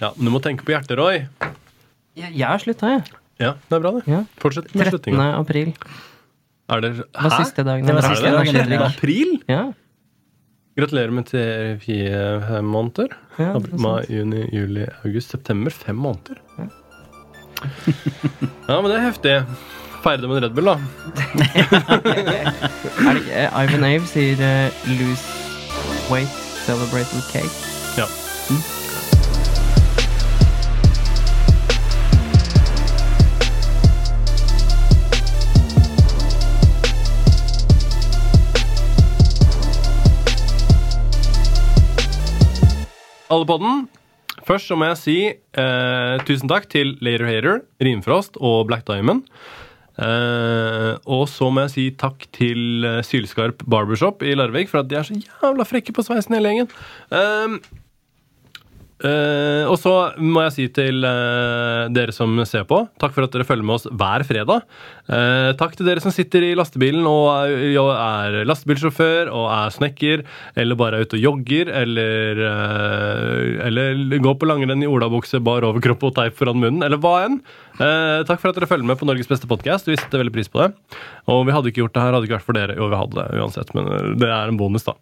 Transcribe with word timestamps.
Ja, 0.00 0.12
Men 0.16 0.28
du 0.28 0.30
må 0.34 0.40
tenke 0.44 0.64
på 0.66 0.72
hjertet, 0.74 0.98
Roy. 0.98 1.24
Jeg, 2.18 2.32
jeg 2.34 2.46
har 2.46 2.58
slutta, 2.62 2.92
jeg. 2.96 3.02
Ja, 3.38 3.52
det 3.70 3.76
er 3.78 3.82
bra, 3.82 3.92
det. 3.98 4.04
Ja. 4.10 4.20
Fortsett 4.42 4.70
med 4.74 4.86
13. 4.88 4.92
sluttinga. 4.94 5.26
april. 5.38 5.72
Er 6.68 6.80
det 6.84 6.90
Det 6.98 7.04
var 7.22 7.34
siste 7.38 7.64
dagen. 7.64 7.86
Det 7.86 7.94
var 7.94 8.02
siste 8.06 8.30
dagen, 8.34 8.54
det? 8.54 8.62
skyldig. 8.64 8.78
ja. 8.78 8.88
April? 8.92 9.30
Ja. 9.48 9.62
Gratulerer 10.78 11.10
med 11.10 11.26
til 11.26 11.78
fire 11.82 12.60
måneder. 12.62 13.14
Ja, 13.38 13.54
Mai, 13.82 14.04
juni, 14.10 14.44
juli, 14.54 14.84
august, 15.04 15.30
september. 15.34 15.70
Fem 15.74 15.96
måneder. 15.98 16.38
Ja, 18.68 18.76
men 18.80 18.90
det 18.90 18.96
er 19.00 19.06
heftig. 19.08 19.34
Feire 20.04 20.20
det 20.22 20.28
med 20.30 20.38
en 20.38 20.44
Red 20.44 20.54
Bull, 20.54 20.70
da. 20.70 20.76
Er 23.08 23.14
det 23.14 23.22
ikke 23.24 23.34
eh, 23.42 23.58
Ivan 23.64 23.84
Ave 23.88 24.06
sier 24.06 24.38
uh, 24.38 24.70
'lose 24.86 25.26
weight, 26.10 26.30
celebrate 26.66 27.10
with 27.14 27.26
cake'? 27.34 27.58
Ja. 27.98 28.06
Alle 43.28 43.48
på 43.48 43.58
den. 43.60 43.86
Først 44.46 44.70
så 44.70 44.76
må 44.78 44.88
jeg 44.90 45.00
si 45.00 45.16
eh, 45.28 46.26
tusen 46.28 46.50
takk 46.50 46.68
til 46.72 46.94
Later 47.04 47.28
Hater, 47.28 47.64
Rimfrost 47.84 48.38
og 48.40 48.68
Black 48.70 48.86
Diamond. 48.88 49.26
Eh, 49.98 50.92
og 51.10 51.24
så 51.26 51.48
må 51.50 51.64
jeg 51.66 51.74
si 51.74 51.84
takk 51.98 52.28
til 52.36 52.86
eh, 52.86 53.00
Sylskarp 53.02 53.64
Barbershop 53.66 54.22
i 54.22 54.36
Larvik 54.38 54.70
for 54.70 54.84
at 54.84 54.90
de 54.90 54.98
er 54.98 55.08
så 55.08 55.16
jævla 55.18 55.66
frekke 55.66 55.94
på 55.94 56.04
sveisen 56.06 56.38
hele 56.38 56.52
gjengen. 56.52 56.70
Eh, 57.10 57.58
Eh, 58.98 59.62
og 59.70 59.76
så 59.78 59.92
må 60.18 60.42
jeg 60.48 60.54
si 60.56 60.64
til 60.74 61.04
uh, 61.06 61.86
dere 61.94 62.10
som 62.14 62.32
ser 62.48 62.64
på, 62.66 62.80
takk 62.98 63.12
for 63.14 63.28
at 63.28 63.34
dere 63.34 63.46
følger 63.46 63.66
med 63.68 63.76
oss 63.76 63.86
hver 63.86 64.24
fredag. 64.26 64.66
Uh, 65.06 65.54
takk 65.60 65.76
til 65.78 65.86
dere 65.86 66.02
som 66.02 66.10
sitter 66.14 66.48
i 66.48 66.56
lastebilen 66.58 67.06
og 67.06 67.28
er, 67.46 67.78
er 67.78 68.48
lastebilsjåfør 68.48 69.30
og 69.30 69.46
er 69.54 69.76
snekker, 69.76 70.26
eller 70.58 70.80
bare 70.80 70.98
er 70.98 71.06
ute 71.06 71.18
og 71.20 71.24
jogger, 71.28 71.70
eller, 71.84 72.42
eller 73.68 74.18
går 74.24 74.38
på 74.40 74.50
langrenn 74.50 74.82
i 74.82 74.90
olabukse, 74.90 75.38
bar 75.46 75.66
overkropp 75.68 76.08
og 76.10 76.16
teip 76.18 76.38
foran 76.38 76.58
munnen, 76.58 76.82
eller 76.82 76.98
hva 77.02 77.14
enn. 77.28 77.40
Takk 77.78 78.40
for 78.40 78.50
at 78.50 78.58
dere 78.58 78.70
følger 78.70 78.88
med 78.88 78.98
på 78.98 79.06
Norges 79.06 79.30
beste 79.30 79.46
podkast. 79.50 79.86
Vi 79.86 79.98
setter 79.98 80.24
veldig 80.24 80.34
pris 80.34 80.50
på 80.50 80.64
det. 80.64 80.72
Og 81.30 81.44
vi 81.46 81.54
hadde 81.54 81.70
ikke 81.70 81.84
gjort 81.84 81.94
det 81.94 82.02
her 82.02 82.16
hadde 82.16 82.26
ikke 82.26 82.40
vært 82.40 82.48
for 82.48 82.58
dere. 82.58 82.78
Jo, 82.78 82.88
vi 82.90 82.98
hadde 82.98 83.18
det 83.20 83.42
uansett, 83.42 83.74
men 83.78 84.16
det 84.18 84.30
er 84.32 84.50
en 84.50 84.58
bonus, 84.58 84.86
da. 84.88 84.96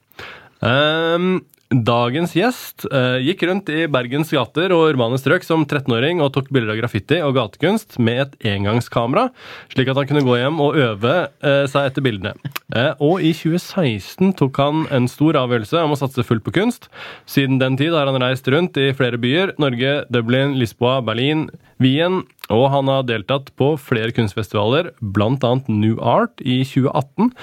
Ehm, 0.64 1.38
dagens 1.70 2.34
gjest 2.36 2.84
eh, 2.94 3.18
gikk 3.26 3.42
rundt 3.48 3.70
i 3.74 3.86
Bergens 3.90 4.30
gater 4.30 4.70
og 4.74 4.92
urbane 4.92 5.18
strøk 5.18 5.42
som 5.46 5.64
13-åring 5.64 6.20
og 6.22 6.30
tok 6.36 6.50
bilder 6.54 6.74
av 6.76 6.78
graffiti 6.78 7.18
og 7.24 7.34
gatekunst 7.34 7.98
med 7.98 8.20
et 8.22 8.46
engangskamera, 8.52 9.28
slik 9.72 9.90
at 9.90 9.98
han 9.98 10.06
kunne 10.06 10.24
gå 10.26 10.38
hjem 10.38 10.60
og 10.62 10.78
øve 10.78 11.14
eh, 11.42 11.64
seg 11.70 11.90
etter 11.90 12.06
bildene. 12.06 12.36
Eh, 12.70 12.92
og 13.02 13.24
i 13.24 13.32
2016 13.34 14.36
tok 14.38 14.62
han 14.62 14.86
en 14.94 15.10
stor 15.10 15.40
avgjørelse 15.42 15.82
om 15.82 15.96
å 15.96 15.98
satse 15.98 16.26
fullt 16.26 16.46
på 16.46 16.54
kunst. 16.60 16.86
Siden 17.26 17.58
den 17.62 17.78
tid 17.80 17.96
har 17.96 18.06
han 18.06 18.22
reist 18.22 18.46
rundt 18.52 18.78
i 18.78 18.92
flere 18.96 19.18
byer, 19.18 19.56
Norge, 19.62 19.98
Dublin, 20.14 20.54
Lisboa, 20.60 21.00
Berlin, 21.06 21.48
Wien, 21.82 22.22
og 22.46 22.68
han 22.72 22.92
har 22.92 23.04
deltatt 23.10 23.50
på 23.58 23.74
flere 23.80 24.14
kunstfestivaler, 24.14 24.92
bl.a. 25.02 25.52
New 25.66 25.98
Art 25.98 26.38
i 26.46 26.62
2018. 26.62 27.34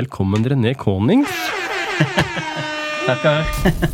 Velkommen, 0.00 0.48
René 0.48 0.72
Konings. 0.80 1.36
Takker. 3.06 3.44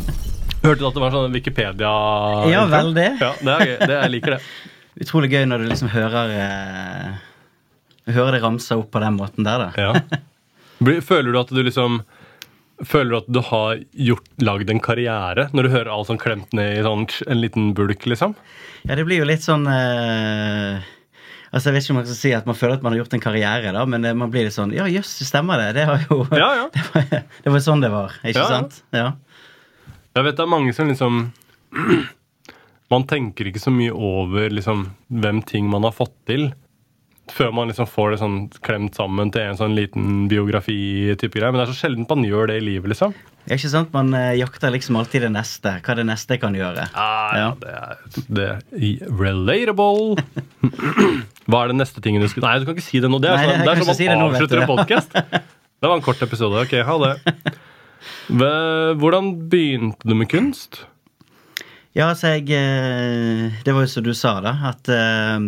Hørte 0.63 0.79
du 0.79 0.87
at 0.87 0.95
det 0.95 1.01
var 1.03 1.11
sånn 1.13 1.35
Wikipedia? 1.35 1.91
Ja, 2.49 2.63
veldig. 2.71 3.05
Ja, 3.19 3.33
det 3.37 3.53
er 3.53 3.67
gøy. 3.67 3.75
Det, 3.83 3.97
jeg 3.99 4.11
liker 4.15 4.35
det. 4.35 4.39
Utrolig 5.03 5.29
gøy 5.33 5.45
når 5.49 5.61
du 5.61 5.67
liksom 5.69 5.91
hører 5.93 6.33
eh, 6.37 7.21
Hører 8.13 8.35
det 8.35 8.41
ramse 8.43 8.77
opp 8.77 8.89
på 8.93 9.01
den 9.03 9.17
måten 9.19 9.45
der, 9.45 9.67
da. 9.67 9.69
Ja. 9.77 10.97
Føler 11.05 11.29
du 11.29 11.39
at 11.43 11.53
du 11.53 11.61
liksom 11.61 12.01
Føler 12.83 13.13
du 13.13 13.17
at 13.19 13.29
du 13.29 13.39
har 13.51 13.83
gjort, 13.93 14.25
lagd 14.41 14.73
en 14.73 14.81
karriere 14.83 15.45
når 15.53 15.67
du 15.67 15.73
hører 15.75 15.91
alt 15.93 16.09
sånn 16.09 16.21
klemt 16.21 16.55
ned 16.57 16.79
i 16.79 16.83
sånn, 16.83 17.05
en 17.29 17.39
liten 17.39 17.69
bulk, 17.77 18.07
liksom? 18.09 18.33
Ja, 18.81 18.97
det 18.97 19.05
blir 19.07 19.21
jo 19.21 19.29
litt 19.29 19.45
sånn 19.45 19.69
eh, 19.69 20.81
Altså, 21.53 21.69
Jeg 21.69 21.75
vet 21.75 21.85
ikke 21.85 21.93
om 21.93 21.99
man 21.99 22.07
skal 22.07 22.17
si 22.17 22.31
at 22.33 22.47
man 22.49 22.57
føler 22.57 22.79
at 22.79 22.85
man 22.85 22.95
har 22.95 23.03
gjort 23.03 23.13
en 23.13 23.23
karriere, 23.23 23.73
da, 23.75 23.83
men 23.85 24.05
eh, 24.09 24.15
man 24.17 24.31
blir 24.33 24.47
litt 24.47 24.55
sånn 24.55 24.73
Ja, 24.73 24.87
jøss, 24.89 25.11
stemmer 25.27 25.61
det? 25.61 25.69
Det 25.77 25.85
jo 26.09 26.23
Ja, 26.43 26.49
ja. 26.63 26.65
det, 26.73 26.83
var, 26.89 27.23
det 27.45 27.53
var 27.53 27.63
sånn 27.67 27.83
det 27.83 27.93
var, 27.93 28.17
ikke 28.25 28.47
sant? 28.49 28.81
Ja. 28.95 29.11
Jeg 30.13 30.27
vet 30.27 30.37
det 30.39 30.45
er 30.45 30.51
mange 30.51 30.73
som 30.73 30.89
liksom 30.89 31.21
Man 32.93 33.07
tenker 33.09 33.47
ikke 33.49 33.61
så 33.61 33.73
mye 33.73 33.93
over 33.93 34.53
liksom 34.53 34.87
hvem 35.23 35.39
ting 35.49 35.69
man 35.71 35.85
har 35.87 35.95
fått 35.95 36.13
til. 36.29 36.51
Før 37.31 37.53
man 37.55 37.71
liksom 37.71 37.87
får 37.89 38.11
det 38.11 38.19
sånn 38.21 38.35
klemt 38.61 38.99
sammen 38.99 39.31
til 39.33 39.47
en 39.47 39.57
sånn 39.57 39.73
liten 39.73 40.27
biografi-type 40.29 41.33
greie. 41.33 41.49
Men 41.49 41.57
det 41.57 41.63
er 41.63 41.71
så 41.71 41.79
sjelden 41.79 42.05
man 42.05 42.27
gjør 42.27 42.51
det 42.51 42.59
i 42.59 42.65
livet, 42.67 42.91
liksom. 42.91 43.15
Ja, 43.43 43.57
ikke 43.57 43.69
sant? 43.73 43.89
Man 43.91 44.13
eh, 44.15 44.33
jakter 44.39 44.71
liksom 44.71 44.95
alltid 45.01 45.25
det 45.25 45.31
neste. 45.33 45.73
Hva 45.83 45.95
det 45.99 46.05
neste 46.07 46.37
kan 46.39 46.55
gjøre? 46.55 46.85
Ah, 46.95 47.33
ja, 47.35 47.47
Ja. 47.49 47.49
det 47.59 47.73
er, 47.73 48.21
det 48.37 48.45
er 48.47 49.11
relatable. 49.19 50.23
Hva 51.51 51.65
er 51.65 51.73
det 51.73 51.75
neste 51.81 51.99
tingen 52.05 52.23
du 52.23 52.29
skulle 52.31 52.47
Nei, 52.47 52.61
du 52.63 52.69
kan 52.69 52.77
ikke 52.77 52.85
si 52.87 53.01
det 53.03 53.09
nå. 53.11 53.19
Det 53.19 53.33
er 53.33 53.43
sånn, 53.43 53.65
det 53.67 53.73
er 53.73 53.97
si 53.99 54.07
man 54.07 54.23
avslutter 54.29 54.63
en 54.63 54.71
podkast. 54.73 55.11
Det 55.19 55.89
var 55.91 55.97
en 55.99 56.05
kort 56.05 56.23
episode. 56.23 56.63
Ok, 56.63 56.77
ha 56.87 56.95
det. 57.03 57.13
Hvordan 58.31 59.33
begynte 59.51 60.07
du 60.07 60.15
med 60.15 60.29
kunst? 60.31 60.85
Ja, 61.93 62.07
altså, 62.09 62.31
jeg 62.33 62.47
eh, 62.57 63.51
Det 63.63 63.73
var 63.75 63.83
jo 63.85 63.91
som 63.91 64.03
du 64.07 64.13
sa, 64.17 64.37
da, 64.41 64.55
at 64.71 64.89
eh, 64.89 65.43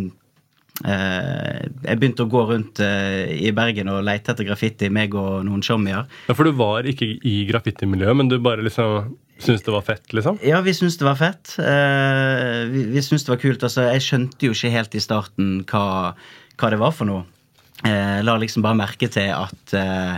jeg 0.84 2.00
begynte 2.02 2.26
å 2.26 2.32
gå 2.32 2.42
rundt 2.50 2.82
eh, 2.84 3.32
i 3.48 3.52
Bergen 3.56 3.88
og 3.94 4.02
leite 4.04 4.34
etter 4.34 4.48
graffiti, 4.48 4.90
meg 4.92 5.16
og 5.16 5.46
noen 5.48 5.64
sjommier. 5.64 6.04
Ja, 6.28 6.36
For 6.36 6.48
du 6.48 6.56
var 6.58 6.88
ikke 6.90 7.08
i 7.24 7.36
graffitimiljøet, 7.48 8.18
men 8.20 8.32
du 8.32 8.36
bare 8.44 8.66
liksom 8.66 9.14
syntes 9.40 9.66
det 9.66 9.74
var 9.76 9.86
fett, 9.88 10.14
liksom? 10.16 10.40
Ja, 10.44 10.62
vi 10.64 10.74
syntes 10.76 10.98
det 11.00 11.08
var 11.08 11.18
fett. 11.20 11.56
Eh, 11.60 12.66
vi 12.72 12.86
vi 12.92 13.04
syntes 13.04 13.28
det 13.28 13.34
var 13.36 13.42
kult. 13.44 13.64
Altså, 13.68 13.88
jeg 13.92 14.04
skjønte 14.04 14.48
jo 14.48 14.56
ikke 14.56 14.74
helt 14.76 14.96
i 14.96 15.04
starten 15.04 15.56
hva, 15.72 15.88
hva 16.60 16.72
det 16.72 16.80
var 16.82 16.96
for 16.96 17.10
noe. 17.10 17.26
Eh, 17.86 18.22
la 18.24 18.38
liksom 18.40 18.64
bare 18.66 18.80
merke 18.80 19.10
til 19.12 19.32
at 19.36 19.76
eh, 19.76 20.16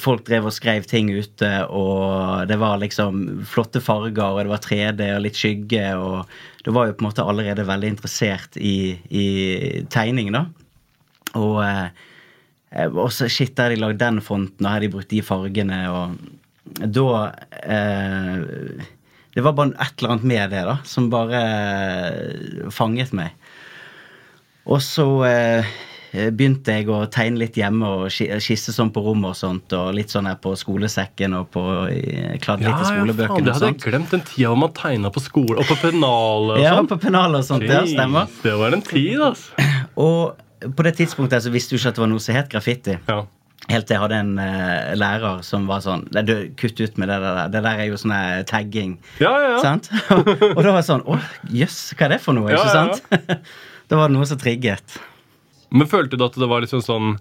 folk 0.00 0.24
drev 0.24 0.48
og 0.48 0.54
skrev 0.56 0.86
ting 0.88 1.10
ute, 1.12 1.48
og 1.68 2.48
det 2.48 2.56
var 2.60 2.80
liksom 2.80 3.42
flotte 3.48 3.82
farger, 3.84 4.22
og 4.24 4.40
det 4.40 4.52
var 4.52 4.62
3D 4.64 5.08
og 5.12 5.24
litt 5.26 5.36
skygge, 5.36 5.90
og 6.00 6.64
det 6.64 6.74
var 6.74 6.88
jo 6.88 6.96
på 6.96 7.04
en 7.04 7.08
måte 7.10 7.26
allerede 7.26 7.66
veldig 7.68 7.90
interessert 7.92 8.56
i, 8.56 8.96
i 9.12 9.26
tegning, 9.92 10.32
da. 10.32 10.46
Og 11.36 11.60
eh, 11.66 12.88
også 12.88 13.28
shit, 13.28 13.52
der 13.58 13.74
de 13.74 13.80
lagd 13.82 14.00
den 14.00 14.22
fonten, 14.24 14.64
og 14.64 14.72
her 14.72 14.86
de 14.86 14.92
brukt 14.94 15.12
de 15.12 15.20
fargene, 15.24 15.82
og 15.92 16.16
da 16.78 17.32
eh, 17.64 18.34
Det 19.34 19.44
var 19.44 19.54
bare 19.56 19.76
et 19.76 20.00
eller 20.00 20.14
annet 20.14 20.26
med 20.32 20.50
det, 20.52 20.64
da, 20.66 20.78
som 20.88 21.12
bare 21.12 21.42
eh, 21.44 22.72
fanget 22.74 23.12
meg. 23.16 23.36
Og 24.68 24.80
så 24.84 25.06
eh, 25.28 25.68
begynte 26.12 26.72
jeg 26.78 26.88
å 26.88 27.02
tegne 27.12 27.38
litt 27.42 27.56
hjemme 27.60 27.84
og 27.84 28.04
ski- 28.14 28.30
skisse 28.40 28.72
sånn 28.72 28.88
på 28.94 29.02
rommet 29.04 29.34
og 29.34 29.36
sånt, 29.36 29.74
og 29.76 29.90
litt 29.96 30.08
sånn 30.12 30.28
her 30.30 30.38
på 30.40 30.54
skolesekken 30.56 31.34
og 31.36 31.50
på 31.52 31.64
eh, 31.92 32.36
kladd 32.42 32.62
litt 32.64 32.72
i 32.72 32.88
skolebøkene. 32.88 32.94
skolebøkene 32.94 33.44
det 33.44 33.54
hadde 33.58 33.70
jeg 33.74 33.80
glemt 33.84 34.10
den 34.16 34.24
tida 34.28 34.48
hvor 34.52 34.60
man 34.64 34.72
tegna 34.78 35.10
på 35.14 35.20
skole 35.24 35.58
og 35.60 35.68
på 35.68 35.76
pennalet 35.82 36.56
og 36.56 36.62
Ja, 36.64 36.76
på 36.88 37.00
pennalet 37.02 37.42
og 37.42 37.48
sånt. 37.50 37.66
Ja, 37.68 37.82
stemmer. 37.88 38.28
Det 38.42 38.54
var 38.60 38.72
en 38.78 38.84
tid, 38.88 39.18
altså. 39.20 39.68
Og 40.08 40.72
på 40.74 40.82
det 40.86 40.94
tidspunktet 40.98 41.44
så 41.44 41.50
visste 41.54 41.74
du 41.74 41.78
ikke 41.78 41.92
at 41.92 41.98
det 41.98 42.02
var 42.02 42.08
noe 42.10 42.22
som 42.22 42.34
het 42.34 42.48
graffiti. 42.50 42.96
Ja. 43.08 43.20
Helt 43.68 43.84
til 43.86 43.94
jeg 43.98 44.00
hadde 44.00 44.16
en 44.22 44.30
uh, 44.40 44.94
lærer 44.96 45.42
som 45.44 45.66
var 45.68 45.82
sånn 45.84 46.06
«Nei, 46.14 46.22
du, 46.24 46.32
Kutt 46.56 46.78
ut 46.80 46.96
med 46.96 47.10
det 47.12 47.18
der. 47.20 47.40
Det 47.52 47.60
der 47.66 47.82
er 47.82 47.90
jo 47.90 47.98
sånn 48.00 48.14
tagging. 48.48 48.94
Ja, 49.20 49.34
ja, 49.42 49.50
ja. 49.54 49.58
Sant? 49.60 49.90
og, 50.14 50.30
og 50.56 50.62
da 50.64 50.70
var 50.72 50.78
jeg 50.80 50.88
sånn 50.88 51.04
Å, 51.04 51.18
jøss, 51.52 51.76
hva 51.98 52.06
er 52.08 52.14
det 52.16 52.20
for 52.24 52.38
noe? 52.38 52.48
Ja, 52.54 52.62
Ikke 52.62 52.72
ja, 52.72 52.86
ja. 52.88 52.96
sant? 52.96 53.44
da 53.92 54.00
var 54.00 54.08
det 54.08 54.16
noe 54.16 54.28
som 54.30 54.40
trigget. 54.40 54.96
Men 55.70 55.90
følte 55.90 56.18
du 56.18 56.24
at 56.26 56.38
det 56.38 56.48
var 56.50 56.64
liksom 56.64 56.84
sånn 56.84 57.16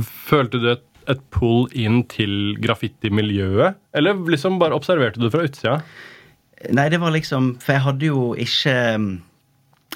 Følte 0.00 0.60
du 0.62 0.68
et, 0.70 0.84
et 1.10 1.20
pull 1.34 1.66
inn 1.76 2.04
til 2.08 2.54
graffitimiljøet? 2.62 3.80
Eller 3.96 4.20
liksom 4.30 4.60
bare 4.60 4.76
observerte 4.78 5.20
du 5.20 5.28
fra 5.32 5.44
utsida? 5.48 5.80
Nei, 6.70 6.86
det 6.92 7.00
var 7.02 7.14
liksom 7.14 7.54
For 7.62 7.76
jeg 7.76 7.84
hadde 7.86 8.10
jo 8.10 8.24
ikke 8.38 8.74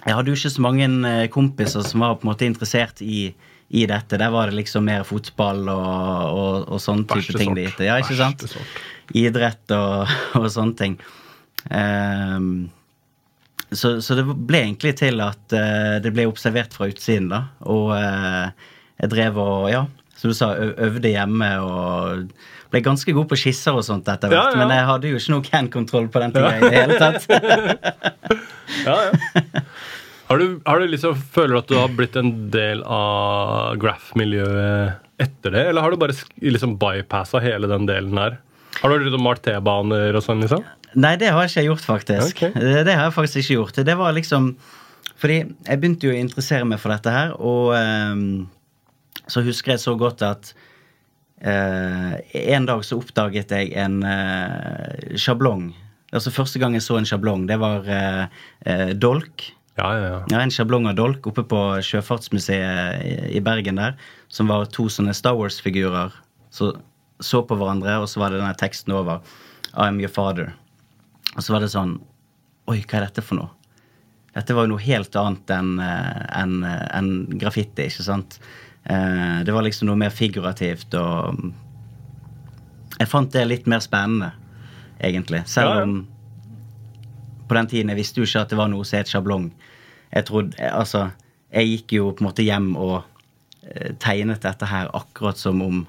Jeg 0.02 0.16
hadde 0.18 0.32
jo 0.32 0.36
ikke 0.38 0.54
så 0.56 0.64
mange 0.64 0.88
eh, 1.08 1.26
kompiser 1.32 1.84
som 1.86 2.04
var 2.04 2.18
på 2.18 2.26
en 2.26 2.32
måte 2.32 2.48
interessert 2.48 3.00
i, 3.04 3.28
i 3.70 3.84
dette. 3.88 4.18
Der 4.20 4.32
var 4.34 4.50
det 4.50 4.58
liksom 4.58 4.84
mer 4.88 5.04
fotball 5.08 5.68
og, 5.72 5.92
og, 6.34 6.56
og 6.74 6.82
sånn 6.82 7.06
type 7.06 7.22
Verste 7.22 7.40
ting 7.40 7.54
sort. 7.56 7.84
Ja, 7.86 8.00
ikke 8.02 8.18
sant? 8.18 8.44
Sort. 8.50 8.80
Idrett 9.16 9.76
og, 9.76 10.10
og 10.40 10.48
sånne 10.52 10.76
ting. 10.80 10.98
Ehm, 11.70 12.50
så, 13.78 13.96
så 14.04 14.16
det 14.18 14.24
ble 14.26 14.62
egentlig 14.66 14.94
til 15.00 15.20
at 15.24 15.54
uh, 15.54 15.96
det 16.02 16.12
ble 16.14 16.26
observert 16.30 16.74
fra 16.76 16.88
utsiden, 16.90 17.30
da. 17.32 17.44
Og 17.70 17.92
uh, 17.94 18.50
jeg 19.02 19.12
drev 19.12 19.38
og, 19.42 19.68
ja, 19.72 19.84
som 20.18 20.32
du 20.32 20.36
sa, 20.38 20.52
øvde 20.56 21.12
hjemme 21.12 21.50
og 21.64 22.28
ble 22.74 22.82
ganske 22.82 23.14
god 23.14 23.28
på 23.30 23.38
skisser 23.38 23.76
og 23.76 23.84
sånt 23.86 24.08
etter 24.10 24.32
hvert. 24.32 24.54
ja. 24.54 24.60
Men 24.60 24.72
jeg 24.74 24.86
hadde 24.88 25.10
jo 25.10 25.20
ikke 25.20 25.34
noe 25.34 25.46
can-kontroll 25.46 26.08
på 26.10 26.22
den 26.22 26.34
tida 26.34 26.52
i 26.56 26.64
det 26.64 26.74
hele 26.74 27.00
tatt. 27.02 27.28
Ja, 28.84 28.94
ja. 29.06 29.42
Har 30.26 30.40
du, 30.40 30.60
har 30.64 30.80
du 30.80 30.88
liksom, 30.88 31.18
føler 31.34 31.52
du 31.52 31.58
at 31.60 31.68
du 31.68 31.74
har 31.76 31.92
blitt 31.94 32.16
en 32.16 32.30
del 32.52 32.80
av 32.88 33.76
graph-miljøet 33.80 35.20
etter 35.20 35.52
det, 35.52 35.66
eller 35.68 35.84
har 35.84 35.92
du 35.92 36.00
bare 36.00 36.16
liksom 36.40 36.78
bypassa 36.80 37.42
hele 37.44 37.68
den 37.70 37.84
delen 37.88 38.18
her? 38.18 38.38
Har 38.80 38.90
du 38.90 39.04
liksom 39.04 39.22
malt 39.24 39.44
T-baner 39.44 40.16
og 40.16 40.24
sånn, 40.24 40.42
liksom? 40.42 40.64
Nei, 40.94 41.14
det 41.20 41.30
har 41.34 41.46
ikke 41.48 41.60
jeg 41.62 41.68
gjort, 41.70 41.84
faktisk. 41.84 42.36
Okay. 42.36 42.52
Det, 42.86 42.94
har 42.94 43.08
jeg 43.08 43.14
faktisk 43.16 43.40
ikke 43.42 43.54
gjort. 43.58 43.80
Det 43.86 43.96
var 43.98 44.12
liksom 44.16 44.52
Fordi 45.20 45.36
jeg 45.44 45.80
begynte 45.80 46.06
jo 46.08 46.12
å 46.14 46.18
interessere 46.18 46.66
meg 46.68 46.80
for 46.82 46.90
dette 46.92 47.10
her, 47.14 47.32
og 47.38 47.72
um, 47.74 48.48
så 49.30 49.42
husker 49.46 49.72
jeg 49.74 49.80
så 49.84 49.94
godt 49.96 50.22
at 50.26 50.50
uh, 51.44 52.14
en 52.34 52.66
dag 52.68 52.82
så 52.84 52.98
oppdaget 53.00 53.54
jeg 53.54 53.70
en 53.78 54.00
uh, 54.04 55.14
sjablong. 55.16 55.68
Altså 56.14 56.32
Første 56.34 56.60
gang 56.62 56.74
jeg 56.76 56.84
så 56.84 56.98
en 56.98 57.06
sjablong, 57.08 57.46
det 57.48 57.58
var 57.62 57.86
uh, 57.88 58.90
dolk. 59.00 59.46
Ja, 59.78 59.88
ja, 59.98 60.02
ja. 60.06 60.18
Ja, 60.30 60.42
En 60.44 60.52
sjablong 60.54 60.86
av 60.90 60.98
dolk 60.98 61.24
oppe 61.26 61.42
på 61.50 61.60
Sjøfartsmuseet 61.82 63.32
i- 63.34 63.40
Bergen 63.42 63.80
der, 63.80 63.96
som 64.28 64.46
var 64.50 64.66
to 64.70 64.86
sånne 64.86 65.14
Star 65.14 65.34
Wars-figurer 65.38 66.14
som 66.54 66.76
så 67.22 67.40
på 67.46 67.56
hverandre, 67.58 67.96
og 68.02 68.08
så 68.10 68.20
var 68.20 68.30
det 68.34 68.40
denne 68.42 68.54
teksten 68.58 68.92
over. 68.94 69.22
I'm 69.74 69.98
your 70.02 70.10
father. 70.12 70.52
Og 71.34 71.42
så 71.42 71.54
var 71.54 71.64
det 71.64 71.72
sånn 71.74 71.98
Oi, 72.70 72.78
hva 72.80 72.96
er 72.96 73.04
dette 73.08 73.20
for 73.24 73.36
noe? 73.36 73.50
Dette 74.34 74.54
var 74.56 74.64
jo 74.64 74.72
noe 74.72 74.82
helt 74.82 75.14
annet 75.20 75.50
enn 75.52 75.74
en, 75.78 76.54
enn, 76.64 77.10
eh, 77.28 77.34
graffiti, 77.38 77.90
ikke 77.90 78.06
sant? 78.06 78.38
Eh, 78.84 79.42
Det 79.44 79.52
var 79.52 79.66
liksom 79.66 79.90
noe 79.90 80.00
mer 80.00 80.14
figurativt 80.14 80.94
og 80.98 81.36
mm, 81.38 81.52
Jeg 83.00 83.10
fant 83.10 83.30
det 83.34 83.44
litt 83.50 83.66
mer 83.66 83.82
spennende, 83.82 84.32
egentlig. 85.02 85.42
Selv 85.50 85.82
om 85.82 85.94
på 87.48 87.54
den 87.58 87.66
tiden 87.68 87.90
jeg 87.92 87.98
visste 87.98 88.20
jo 88.22 88.26
ikke 88.28 88.44
at 88.44 88.52
det 88.54 88.58
var 88.58 88.70
noe 88.72 88.86
som 88.88 88.98
het 88.98 89.10
sjablong. 89.10 89.48
Jeg 90.14 90.26
trodde, 90.30 90.56
eh, 90.58 90.72
altså, 90.72 91.10
jeg 91.52 91.70
gikk 91.70 91.96
jo 91.98 92.12
på 92.12 92.24
en 92.24 92.28
måte 92.30 92.46
hjem 92.46 92.70
og 92.80 93.02
eh, 93.66 93.92
tegnet 94.00 94.42
dette 94.46 94.66
her 94.70 94.88
akkurat 94.94 95.38
som 95.38 95.60
om 95.62 95.84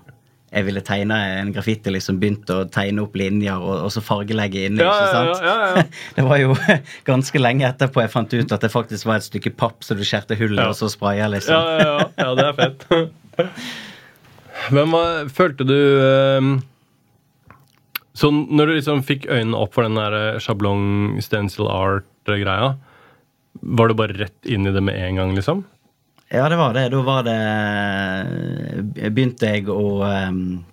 jeg 0.56 0.66
ville 0.70 0.82
tegne 0.86 1.16
en 1.42 1.50
graffiti. 1.56 1.92
liksom 1.92 2.20
Begynte 2.22 2.62
å 2.62 2.68
tegne 2.72 3.04
opp 3.04 3.18
linjer 3.20 3.60
og, 3.60 3.88
og 3.88 3.92
så 3.92 4.04
fargelegge 4.04 4.68
inni. 4.70 4.84
Ja, 4.84 4.94
ikke 4.94 5.08
ja, 5.08 5.16
sant? 5.16 5.42
ja, 5.44 5.56
ja, 5.56 5.82
ja. 5.82 5.88
Det 6.18 6.28
var 6.28 6.40
jo 6.40 6.56
ganske 7.12 7.42
lenge 7.42 7.68
etterpå 7.68 8.06
jeg 8.06 8.14
fant 8.14 8.38
ut 8.38 8.56
at 8.56 8.64
det 8.64 8.72
faktisk 8.72 9.10
var 9.10 9.20
et 9.20 9.28
stykke 9.28 9.52
papp 9.60 9.84
så 9.84 9.98
du 9.98 10.06
skjærte 10.08 10.38
hullet 10.40 10.64
og 10.64 10.78
så 10.80 10.90
spraya, 10.92 11.28
liksom. 11.32 11.60
Ja, 11.60 11.76
ja, 11.76 11.98
ja, 12.00 12.08
ja, 12.24 12.32
det 12.40 12.48
er 12.48 12.56
fett. 12.62 12.88
Hvem 14.72 14.96
var, 14.96 15.28
følte 15.36 15.66
du 15.68 15.76
um, 16.40 16.52
Så 18.16 18.32
når 18.32 18.72
du 18.72 18.78
liksom 18.78 19.04
fikk 19.06 19.28
øynene 19.28 19.60
opp 19.60 19.76
for 19.76 19.84
den 19.84 20.00
der 20.00 20.16
eh, 20.16 20.40
sjablong 20.40 21.20
stencil 21.22 21.68
art-greia, 21.68 22.78
var 23.76 23.92
du 23.92 23.98
bare 24.00 24.16
rett 24.16 24.48
inn 24.48 24.68
i 24.68 24.72
det 24.72 24.84
med 24.84 24.96
en 24.96 25.20
gang, 25.20 25.36
liksom? 25.36 25.66
Ja, 26.34 26.50
det 26.50 26.58
var 26.58 26.74
det. 26.74 26.90
Da 26.90 27.02
var 27.06 27.26
det 27.28 27.38
Begynte 29.14 29.52
jeg 29.52 29.70
å 29.70 30.02
ehm, 30.08 30.64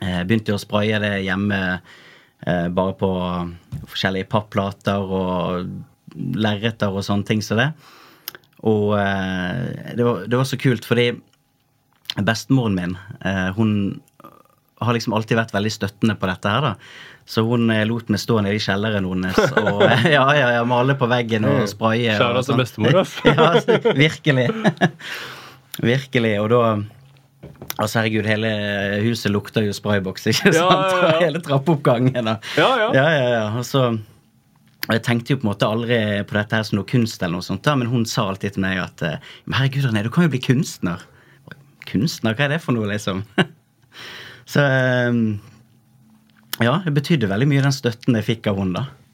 eh, 0.00 0.22
Begynte 0.24 0.56
å 0.56 0.60
spraye 0.60 1.00
det 1.02 1.12
hjemme 1.26 1.60
eh, 1.76 2.68
bare 2.72 2.96
på 2.96 3.10
forskjellige 3.90 4.30
papplater 4.32 5.04
og 5.04 5.68
lerreter 6.16 6.94
og 6.94 7.04
sånne 7.04 7.28
ting 7.28 7.44
som 7.44 7.60
det. 7.60 7.68
Og 8.66 8.96
eh, 8.98 9.94
det, 9.94 10.04
var, 10.04 10.24
det 10.26 10.40
var 10.40 10.48
så 10.48 10.58
kult 10.60 10.88
fordi 10.88 11.10
bestemoren 12.24 12.74
min, 12.74 12.96
eh, 13.20 13.48
hun 13.54 14.00
har 14.80 14.94
liksom 14.94 15.14
alltid 15.14 15.38
vært 15.38 15.54
veldig 15.54 15.72
støttende 15.74 16.16
på 16.18 16.28
dette 16.30 16.50
her, 16.50 16.64
da. 16.64 16.72
Så 17.28 17.44
hun 17.44 17.68
eh, 17.70 17.84
lot 17.88 18.08
meg 18.08 18.20
stå 18.22 18.40
nede 18.44 18.56
i 18.56 18.62
kjelleren 18.62 19.04
hennes 19.04 19.38
og 19.60 19.82
ja, 20.16 20.24
ja, 20.32 20.52
ja, 20.56 20.62
male 20.68 20.96
på 20.98 21.08
veggen 21.10 21.44
og 21.48 21.66
spraye. 21.68 22.14
Kjære 22.16 22.40
til 22.40 22.46
sånn. 22.46 22.62
bestemor, 22.62 23.00
ja, 23.28 23.90
virkelig. 23.98 24.46
virkelig. 25.92 26.38
Og 26.44 26.54
da 26.54 26.62
Altså, 27.78 28.00
herregud, 28.00 28.26
hele 28.26 28.48
huset 29.04 29.30
lukter 29.30 29.62
jo 29.62 29.70
sprayboks, 29.76 30.24
ikke 30.32 30.50
sant? 30.50 30.56
ja, 30.58 31.02
ja. 31.04 31.10
Hele 31.20 31.38
trappeoppgangen. 31.44 32.16
Da. 32.26 32.32
Ja, 32.58 32.70
ja. 32.80 32.88
ja, 32.96 33.04
ja, 33.14 33.28
ja. 33.36 33.44
Og 33.60 33.62
så 33.68 33.84
jeg 34.88 35.04
tenkte 35.06 35.34
jo 35.34 35.38
på 35.38 35.46
en 35.46 35.50
måte 35.52 35.68
aldri 35.68 35.98
på 36.26 36.34
dette 36.34 36.58
her 36.58 36.64
som 36.66 36.80
noe 36.80 36.88
kunst, 36.88 37.20
eller 37.20 37.36
noe 37.36 37.46
sånt, 37.46 37.62
da, 37.66 37.76
men 37.78 37.90
hun 37.92 38.06
sa 38.08 38.24
alltid 38.32 38.56
til 38.56 38.64
meg 38.64 38.80
at 38.82 39.04
eh, 39.06 39.30
men 39.46 39.58
herregud, 39.60 39.86
René, 39.86 40.02
du 40.02 40.10
kan 40.14 40.26
jo 40.26 40.32
bli 40.32 40.42
kunstner. 40.42 41.04
Kunstner, 41.86 42.34
hva 42.34 42.48
er 42.48 42.56
det 42.56 42.60
for 42.64 42.74
noe, 42.74 42.88
liksom? 42.90 43.22
så 44.52 44.64
eh, 44.64 45.22
ja, 46.64 46.78
det 46.84 46.94
betydde 46.96 47.30
veldig 47.30 47.48
mye 47.50 47.66
den 47.66 47.74
støtten 47.74 48.18
jeg 48.18 48.26
fikk 48.32 48.50
av 48.50 48.62
henne, 48.62 48.82
da. 48.82 49.08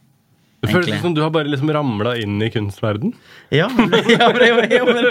Det 0.64 0.72
føles 0.72 1.00
som 1.02 1.14
du 1.14 1.20
har 1.20 1.32
bare 1.32 1.50
liksom 1.52 1.70
ramla 1.76 2.14
inn 2.20 2.38
i 2.42 2.48
kunstverden. 2.52 3.12
Ja, 3.52 3.66
ja, 3.68 4.28
men 4.32 4.44
jo, 4.48 4.60
jo, 4.70 4.84
men 4.88 5.08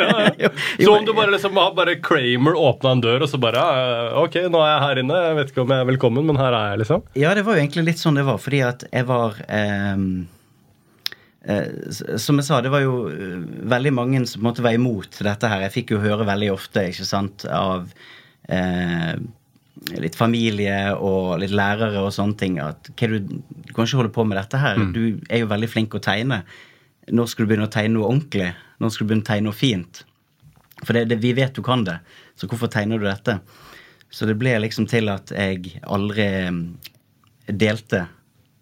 jo, 0.81 0.93
om 0.95 1.05
du 1.05 1.13
bare 1.13 1.33
liksom 1.35 1.57
har 1.61 1.75
bare 1.77 1.95
Kramer 2.01 2.57
åpna 2.57 2.95
en 2.95 3.03
dør, 3.03 3.25
og 3.25 3.29
så 3.29 3.39
bare 3.41 3.61
eh, 3.61 4.15
Ok, 4.23 4.39
nå 4.49 4.61
er 4.63 4.71
jeg 4.71 4.85
her 4.85 5.01
inne. 5.03 5.19
Jeg 5.27 5.37
vet 5.39 5.53
ikke 5.53 5.65
om 5.65 5.75
jeg 5.75 5.85
er 5.85 5.91
velkommen, 5.91 6.25
men 6.29 6.39
her 6.41 6.57
er 6.57 6.71
jeg, 6.71 6.81
liksom. 6.83 7.03
Ja, 7.19 7.35
det 7.37 7.45
var 7.45 7.57
jo 7.57 7.65
egentlig 7.65 7.85
litt 7.91 8.01
sånn 8.01 8.17
det 8.17 8.25
var, 8.27 8.41
fordi 8.41 8.63
at 8.65 8.87
jeg 8.89 9.07
var 9.09 9.37
ehm, 9.45 10.07
eh, 11.45 11.69
Som 12.25 12.41
jeg 12.41 12.49
sa, 12.49 12.63
det 12.65 12.73
var 12.73 12.85
jo 12.85 12.97
eh, 13.11 13.37
veldig 13.75 13.93
mange 13.93 14.25
som 14.29 14.45
måtte 14.47 14.65
være 14.65 14.81
imot 14.81 15.21
dette 15.21 15.53
her. 15.53 15.67
Jeg 15.67 15.77
fikk 15.77 15.95
jo 15.95 16.01
høre 16.03 16.27
veldig 16.33 16.49
ofte, 16.55 16.87
ikke 16.89 17.07
sant, 17.07 17.45
av 17.45 17.93
eh, 18.49 19.15
litt 19.99 20.15
familie 20.15 20.93
og 20.95 21.39
litt 21.41 21.51
lærere 21.51 21.99
og 22.05 22.13
sånne 22.15 22.37
ting 22.39 22.59
at 22.63 22.87
du, 22.95 23.17
du 23.19 23.73
kan 23.75 23.83
ikke 23.87 23.99
holde 23.99 24.13
på 24.15 24.23
med 24.27 24.37
dette 24.39 24.59
her. 24.61 24.79
Du 24.95 25.19
er 25.29 25.43
jo 25.43 25.49
veldig 25.51 25.69
flink 25.71 25.95
å 25.97 26.01
tegne. 26.03 26.43
Når 27.11 27.27
skal 27.33 27.43
du 27.45 27.49
begynne 27.51 27.67
å 27.67 27.73
tegne 27.73 27.97
noe 27.97 28.07
ordentlig? 28.07 28.53
Når 28.79 28.93
skal 28.95 29.05
du 29.05 29.09
begynne 29.11 29.25
å 29.25 29.31
tegne 29.33 29.47
noe 29.49 29.57
fint? 29.59 30.03
For 30.83 30.95
det, 30.95 31.05
det, 31.11 31.17
vi 31.23 31.33
vet 31.35 31.53
du 31.55 31.61
kan 31.63 31.83
det, 31.87 31.97
så 32.39 32.47
hvorfor 32.47 32.71
tegner 32.71 32.99
du 32.99 33.05
dette? 33.07 33.37
Så 34.13 34.27
det 34.29 34.37
ble 34.39 34.55
liksom 34.63 34.87
til 34.87 35.09
at 35.11 35.31
jeg 35.35 35.77
aldri 35.83 36.25
mm, 36.53 36.63
delte. 37.59 38.05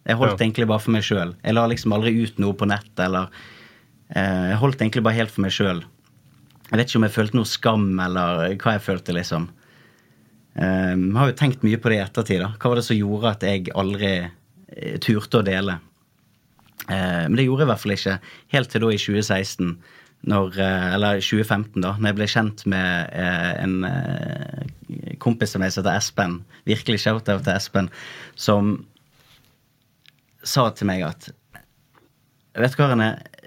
Jeg 0.08 0.18
holdt 0.18 0.40
Ja. 0.40 0.46
egentlig 0.46 0.68
bare 0.70 0.82
for 0.82 0.92
meg 0.96 1.04
sjøl. 1.06 1.36
Jeg 1.44 1.54
la 1.54 1.68
liksom 1.70 1.94
aldri 1.94 2.14
ut 2.24 2.40
noe 2.42 2.54
på 2.58 2.66
nett. 2.70 2.92
eller 3.00 3.30
eh, 4.16 4.50
Jeg 4.52 4.58
holdt 4.62 4.82
egentlig 4.82 5.04
bare 5.06 5.20
helt 5.20 5.32
for 5.34 5.46
meg 5.46 5.52
sjøl. 5.54 5.84
Jeg 6.72 6.80
vet 6.80 6.88
ikke 6.90 7.02
om 7.02 7.04
jeg 7.10 7.18
følte 7.18 7.38
noe 7.38 7.46
skam, 7.50 7.88
eller 8.00 8.56
hva 8.58 8.78
jeg 8.78 8.86
følte, 8.86 9.14
liksom. 9.14 9.50
Jeg 10.56 11.14
har 11.16 11.30
jo 11.30 11.38
tenkt 11.40 11.62
mye 11.64 11.80
på 11.80 11.92
det 11.92 11.98
i 12.00 12.04
ettertid. 12.04 12.42
da. 12.44 12.50
Hva 12.60 12.72
var 12.74 12.82
det 12.82 12.84
som 12.88 12.98
gjorde 12.98 13.30
at 13.32 13.44
jeg 13.48 13.72
aldri 13.78 14.12
eh, 14.26 14.98
turte 15.00 15.40
å 15.40 15.46
dele? 15.48 15.78
Eh, 16.90 17.24
Men 17.30 17.38
det 17.40 17.46
gjorde 17.48 17.64
jeg 17.64 17.70
i 17.70 17.72
hvert 17.72 17.84
fall 17.86 17.96
ikke. 17.96 18.20
Helt 18.56 18.72
til 18.74 18.84
da 18.84 18.92
i 18.92 19.00
2016, 19.00 19.74
når, 20.32 20.60
eh, 20.60 20.88
eller 20.98 21.22
2015, 21.24 21.82
da 21.82 21.94
når 21.96 22.12
jeg 22.12 22.18
ble 22.20 22.30
kjent 22.36 22.66
med 22.70 23.16
eh, 23.16 23.64
en 23.64 25.16
kompis 25.24 25.56
av 25.56 25.64
meg 25.64 25.72
som 25.74 25.84
heter 25.84 25.98
Espen. 25.98 26.40
Virkelig 26.68 27.00
shout-out 27.06 27.46
til 27.48 27.54
Espen. 27.56 27.90
Som 28.36 28.74
sa 30.44 30.68
til 30.74 30.90
meg 30.90 31.06
at 31.06 31.32
Vet 32.52 32.74
du 32.76 32.82
hva, 32.82 32.90
Rene, 32.92 33.06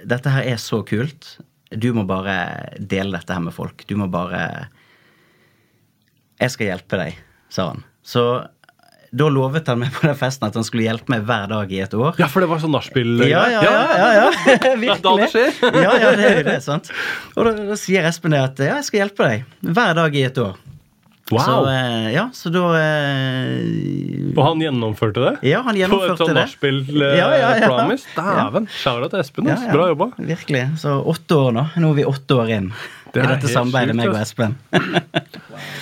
dette 0.09 0.31
her 0.33 0.47
er 0.49 0.57
så 0.57 0.79
kult. 0.89 1.35
Du 1.77 1.91
må 1.93 2.07
bare 2.09 2.73
dele 2.81 3.19
dette 3.19 3.35
her 3.37 3.43
med 3.45 3.53
folk. 3.53 3.83
Du 3.85 3.99
må 4.01 4.07
bare 4.09 4.71
Jeg 6.45 6.53
skal 6.55 6.73
hjelpe 6.73 7.01
deg, 7.01 7.23
sa 7.53 7.71
han. 7.73 7.85
Så 8.05 8.25
da 9.15 9.29
lovet 9.31 9.69
han 9.71 9.79
meg 9.79 9.95
på 9.95 10.09
den 10.09 10.17
festen 10.19 10.49
at 10.49 10.57
han 10.59 10.67
skulle 10.67 10.89
hjelpe 10.89 11.13
meg 11.13 11.25
hver 11.29 11.47
dag 11.53 11.71
i 11.73 11.81
et 11.85 11.95
år. 11.95 12.19
Ja, 12.19 12.27
for 12.31 12.43
det 12.43 12.51
var 12.51 12.61
sånn 12.63 12.75
nachspiel 12.75 13.23
Ja, 13.29 13.45
ja, 13.53 13.63
ja. 13.63 13.73
ja, 13.95 14.09
ja. 14.19 14.29
Virkelig. 14.81 15.01
da 15.07 15.15
det 15.21 15.31
skjer. 15.31 15.59
ja, 15.63 15.95
ja, 16.03 16.13
det 16.19 16.29
er 16.29 16.39
jo 16.41 16.45
det, 16.49 16.59
sant. 16.65 16.91
Og 17.37 17.47
da, 17.47 17.55
da 17.71 17.79
sier 17.79 18.09
Espen 18.11 18.35
det 18.35 18.43
at 18.43 18.63
ja, 18.65 18.79
jeg 18.81 18.89
skal 18.91 19.05
hjelpe 19.05 19.29
deg 19.31 19.75
hver 19.79 19.99
dag 20.01 20.19
i 20.19 20.25
et 20.27 20.41
år. 20.43 20.59
Wow! 21.33 21.41
Så, 21.41 21.71
ja, 22.13 22.27
så 22.37 22.51
da 22.53 22.65
eh, 22.77 24.35
Og 24.35 24.43
han 24.45 24.61
gjennomførte 24.61 25.23
det? 25.23 25.33
Ja, 25.49 25.63
han 25.65 25.79
gjennomførte 25.79 26.11
det. 26.11 26.19
På 26.19 26.19
et 26.19 26.21
sånn 26.21 26.35
det. 26.35 26.43
nachspiel-promise? 26.43 27.15
Ja, 27.17 27.31
ja, 27.39 27.55
ja. 27.63 28.51
Dæven! 28.51 28.69
Shout-out 28.75 29.15
til 29.15 29.23
Espen. 29.23 29.49
Ja, 29.49 29.57
ja. 29.63 29.73
Bra 29.73 29.89
jobba. 29.95 30.11
Virkelig. 30.19 30.67
Så 30.83 30.99
åtte 31.15 31.41
år 31.47 31.57
nå. 31.57 31.65
Nå 31.81 31.95
er 31.95 31.99
vi 32.03 32.07
åtte 32.11 32.43
år 32.43 32.53
inn 32.59 32.69
Det 33.15 33.25
i 33.25 33.31
dette 33.31 33.49
samarbeidet, 33.49 33.97
meg 33.97 34.13
og 34.13 34.21
Espen. 34.21 34.59
Espen. 34.75 35.03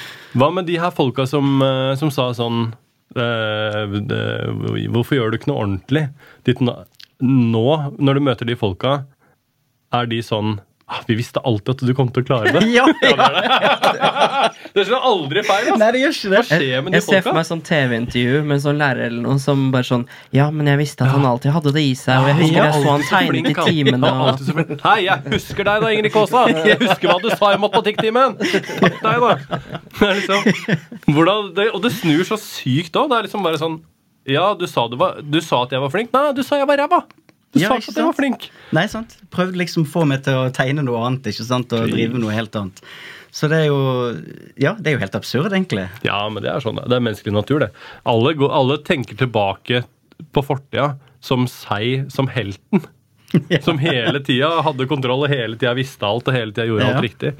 Hva 0.32 0.48
med 0.54 0.68
de 0.68 0.78
her 0.80 0.92
folka 0.94 1.26
som, 1.28 1.60
eh, 1.62 1.92
som 2.00 2.10
sa 2.14 2.30
sånn 2.36 2.72
eh, 3.16 3.96
det, 4.08 4.22
Hvorfor 4.94 5.18
gjør 5.18 5.32
du 5.32 5.38
ikke 5.38 5.50
noe 5.52 5.64
ordentlig? 5.66 6.06
Ditt, 6.48 6.62
nå, 6.62 7.66
når 7.98 8.18
du 8.18 8.24
møter 8.24 8.48
de 8.48 8.56
folka, 8.58 9.02
er 9.92 10.08
de 10.08 10.22
sånn 10.24 10.56
Vi 11.06 11.14
visste 11.16 11.40
alltid 11.40 11.70
at 11.72 11.82
du 11.88 11.92
kom 11.96 12.08
til 12.12 12.22
å 12.22 12.26
klare 12.26 12.52
det. 12.52 12.62
Ja, 12.76 12.84
ja. 13.00 14.50
Det 14.74 14.84
slår 14.88 15.04
aldri 15.10 15.42
feil! 15.46 15.68
Altså. 15.70 15.78
Nei, 15.80 15.88
det 15.94 16.00
gjør 16.02 16.14
ikke 16.16 16.30
det. 16.32 16.40
Hva 16.42 16.58
skjer 16.58 16.82
med 16.84 16.92
de 16.92 16.98
Jeg 16.98 17.04
ser 17.06 17.22
for 17.24 17.36
meg 17.38 17.46
sånn 17.48 17.62
TV-intervju 17.66 18.42
med 18.42 18.54
en 18.56 18.62
sånn 18.64 18.80
lærer 18.80 19.06
eller 19.08 19.24
noe 19.24 19.38
som 19.42 19.64
bare 19.74 19.88
sånn 19.88 20.04
Ja, 20.36 20.48
men 20.54 20.68
jeg 20.70 20.80
visste 20.82 21.06
at 21.06 21.14
han 21.14 21.26
alltid 21.28 21.54
hadde 21.56 21.72
det 21.76 21.84
i 21.86 21.94
seg, 21.98 22.20
og 22.22 22.30
jeg 22.32 22.38
husker 22.40 22.58
Ja, 22.58 22.66
jeg 22.68 22.82
så 22.82 22.94
han 22.96 23.06
tegnet 23.08 23.50
i 23.52 23.56
timene 23.70 24.12
Ja, 24.12 24.26
og. 24.32 24.82
Hei, 24.84 24.98
jeg 25.06 25.34
husker 25.36 25.68
deg 25.70 25.86
da, 25.86 25.92
Ingrid 25.96 26.14
Kaasa! 26.14 26.44
Jeg 26.72 26.78
husker 26.82 27.08
hva 27.10 27.16
du 27.22 27.30
sa 27.32 27.52
i 27.54 27.60
matematikktimen! 27.62 28.36
Takk 28.42 29.00
deg, 29.02 29.24
da! 29.24 29.60
Det 29.98 30.08
er 30.08 30.20
liksom, 30.20 30.76
hvordan, 31.14 31.50
det, 31.56 31.68
og 31.74 31.82
det 31.84 31.92
snur 31.96 32.22
så 32.28 32.38
sykt 32.40 32.96
òg. 32.98 33.10
Det 33.12 33.18
er 33.18 33.26
liksom 33.28 33.44
bare 33.46 33.60
sånn 33.60 33.80
Ja, 34.28 34.52
du 34.58 34.66
sa, 34.70 34.86
du, 34.90 34.96
var, 35.00 35.18
du 35.22 35.40
sa 35.42 35.64
at 35.66 35.74
jeg 35.74 35.82
var 35.82 35.90
flink. 35.94 36.12
Nei, 36.14 36.30
du 36.36 36.42
sa 36.46 36.60
jeg 36.60 36.68
var 36.70 36.80
ræva! 36.84 37.02
Du 37.52 37.61
Ja, 37.61 37.68
ikke 37.76 37.92
at 37.92 37.99
jeg 38.00 38.06
var 38.09 38.16
flink. 38.16 38.47
Nei, 38.73 38.87
sant? 38.88 39.16
Prøvde 39.35 39.59
liksom 39.61 39.85
å 39.85 39.90
få 39.92 40.06
meg 40.09 40.23
til 40.25 40.38
å 40.40 40.47
tegne 40.56 40.85
noe 40.87 41.02
annet 41.04 41.26
ikke 41.28 41.44
sant? 41.44 41.73
og 41.76 41.90
drive 41.92 42.14
med 42.14 42.23
noe 42.25 42.32
helt 42.32 42.54
annet. 42.56 42.80
Så 43.32 43.49
det 43.49 43.62
er 43.62 43.66
jo 43.68 43.78
Ja, 44.61 44.73
det 44.78 44.90
er 44.92 44.97
jo 44.97 45.02
helt 45.04 45.14
absurd, 45.18 45.52
egentlig. 45.52 45.85
Ja, 46.04 46.23
men 46.32 46.42
det 46.44 46.50
er 46.52 46.61
sånn. 46.64 46.80
Det 46.80 46.97
er 46.97 47.04
menneskelig 47.04 47.32
natur, 47.37 47.61
det. 47.64 47.71
Alle, 48.09 48.32
går, 48.40 48.50
alle 48.52 48.78
tenker 48.85 49.16
tilbake 49.21 49.82
på 50.32 50.44
fortida 50.44 50.94
som 51.21 51.47
seg 51.50 52.11
som 52.12 52.28
helten. 52.32 52.85
Som 53.64 53.78
hele 53.80 54.21
tida 54.21 54.61
hadde 54.61 54.85
kontroll 54.85 55.23
og 55.25 55.30
hele 55.32 55.56
tida 55.56 55.71
visste 55.73 56.04
alt 56.04 56.26
og 56.28 56.35
hele 56.37 56.52
tida 56.52 56.66
gjorde 56.68 56.85
Ja. 56.85 56.90
alt 56.99 57.04
riktig. 57.06 57.30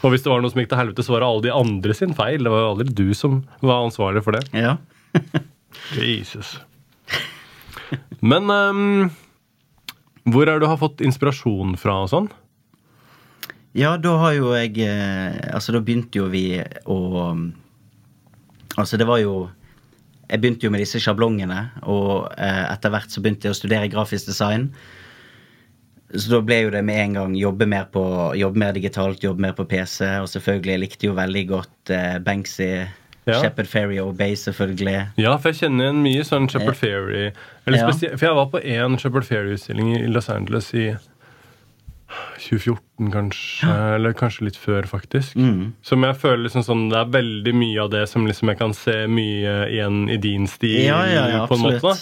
Og 0.00 0.14
hvis 0.14 0.22
det 0.24 0.30
var 0.32 0.40
noe 0.40 0.48
som 0.48 0.62
gikk 0.62 0.70
til 0.70 0.78
helvete, 0.80 1.04
så 1.04 1.12
var 1.12 1.20
det 1.20 1.28
alle 1.28 1.42
de 1.44 1.52
andre 1.52 1.96
sin 1.98 2.14
feil. 2.16 2.40
Det 2.40 2.52
var 2.54 2.62
jo 2.62 2.70
aldri 2.70 2.94
du 3.02 3.10
som 3.12 3.34
var 3.60 3.82
ansvarlig 3.84 4.22
for 4.24 4.32
det. 4.32 4.46
Ja. 4.56 4.78
Jesus. 6.00 6.54
Men 8.24 8.48
ehm, 8.48 9.10
hvor 10.30 10.46
er 10.46 10.54
det 10.54 10.66
du 10.66 10.70
har 10.70 10.80
fått 10.80 11.02
inspirasjon 11.02 11.74
fra 11.80 12.02
og 12.04 12.12
sånn? 12.12 12.30
Ja, 13.74 13.96
da 13.96 14.14
har 14.20 14.34
jo 14.36 14.52
jeg 14.52 14.76
eh, 14.84 15.38
Altså, 15.48 15.72
da 15.72 15.80
begynte 15.80 16.20
jo 16.20 16.28
vi 16.32 16.60
å 16.84 16.98
Altså, 18.76 18.98
det 19.00 19.06
var 19.08 19.22
jo 19.22 19.48
Jeg 20.28 20.42
begynte 20.42 20.68
jo 20.68 20.72
med 20.72 20.80
disse 20.84 21.00
sjablongene, 21.02 21.60
og 21.88 22.28
eh, 22.40 22.64
etter 22.68 22.92
hvert 22.92 23.12
så 23.12 23.20
begynte 23.20 23.48
jeg 23.48 23.56
å 23.56 23.58
studere 23.58 23.90
grafisk 23.92 24.30
design. 24.30 24.70
Så 26.12 26.30
da 26.32 26.38
ble 26.44 26.56
jo 26.62 26.70
det 26.72 26.80
med 26.88 27.00
en 27.02 27.18
gang 27.18 27.34
jobbe 27.36 27.66
mer, 27.68 27.84
på, 27.92 28.00
jobbe 28.40 28.62
mer 28.62 28.72
digitalt, 28.72 29.20
jobbe 29.20 29.44
mer 29.44 29.52
på 29.58 29.66
PC. 29.68 30.06
Og 30.22 30.30
selvfølgelig, 30.32 30.72
jeg 30.72 30.82
likte 30.86 31.10
jo 31.10 31.18
veldig 31.18 31.42
godt 31.50 31.92
eh, 31.92 32.16
Banksy, 32.24 32.70
Ja. 33.24 33.38
Shepherd 33.38 33.68
Ferry 33.70 33.98
og 34.02 34.16
Bay, 34.18 34.34
selvfølgelig. 34.34 34.96
Ja, 35.20 35.36
for 35.38 35.52
jeg 35.52 35.60
kjenner 35.60 35.86
igjen 35.88 36.02
mye 36.02 36.24
sånn 36.26 36.48
Shepherd 36.50 36.78
Ferry. 36.80 37.28
Eller 37.66 37.78
Ja. 37.78 37.90
For 38.16 38.26
jeg 38.26 38.34
var 38.34 38.48
på 38.50 38.62
én 38.64 38.98
Shepherd 38.98 39.28
Ferry-utstilling 39.28 39.92
i 40.00 40.06
Los 40.10 40.28
Angeles 40.28 40.72
i 40.74 40.88
2014, 42.42 43.12
kanskje. 43.12 43.68
Eller 43.94 44.12
kanskje 44.18 44.48
litt 44.48 44.58
før, 44.58 44.86
faktisk. 44.90 45.36
Mm. 45.38 45.72
Som 45.86 46.02
jeg 46.04 46.18
føler 46.20 46.42
liksom 46.48 46.64
sånn 46.66 46.88
Det 46.90 46.98
er 46.98 47.12
veldig 47.14 47.54
mye 47.56 47.84
av 47.84 47.92
det 47.94 48.08
som 48.10 48.26
liksom 48.26 48.50
jeg 48.52 48.58
kan 48.58 48.74
se 48.76 49.06
mye 49.06 49.54
igjen 49.70 50.10
i 50.10 50.18
din 50.20 50.48
stil. 50.50 50.82
Ja, 50.88 51.04
ja, 51.06 51.28
ja, 51.30 51.46
på 51.46 51.56
en 51.56 51.64
måte. 51.68 51.94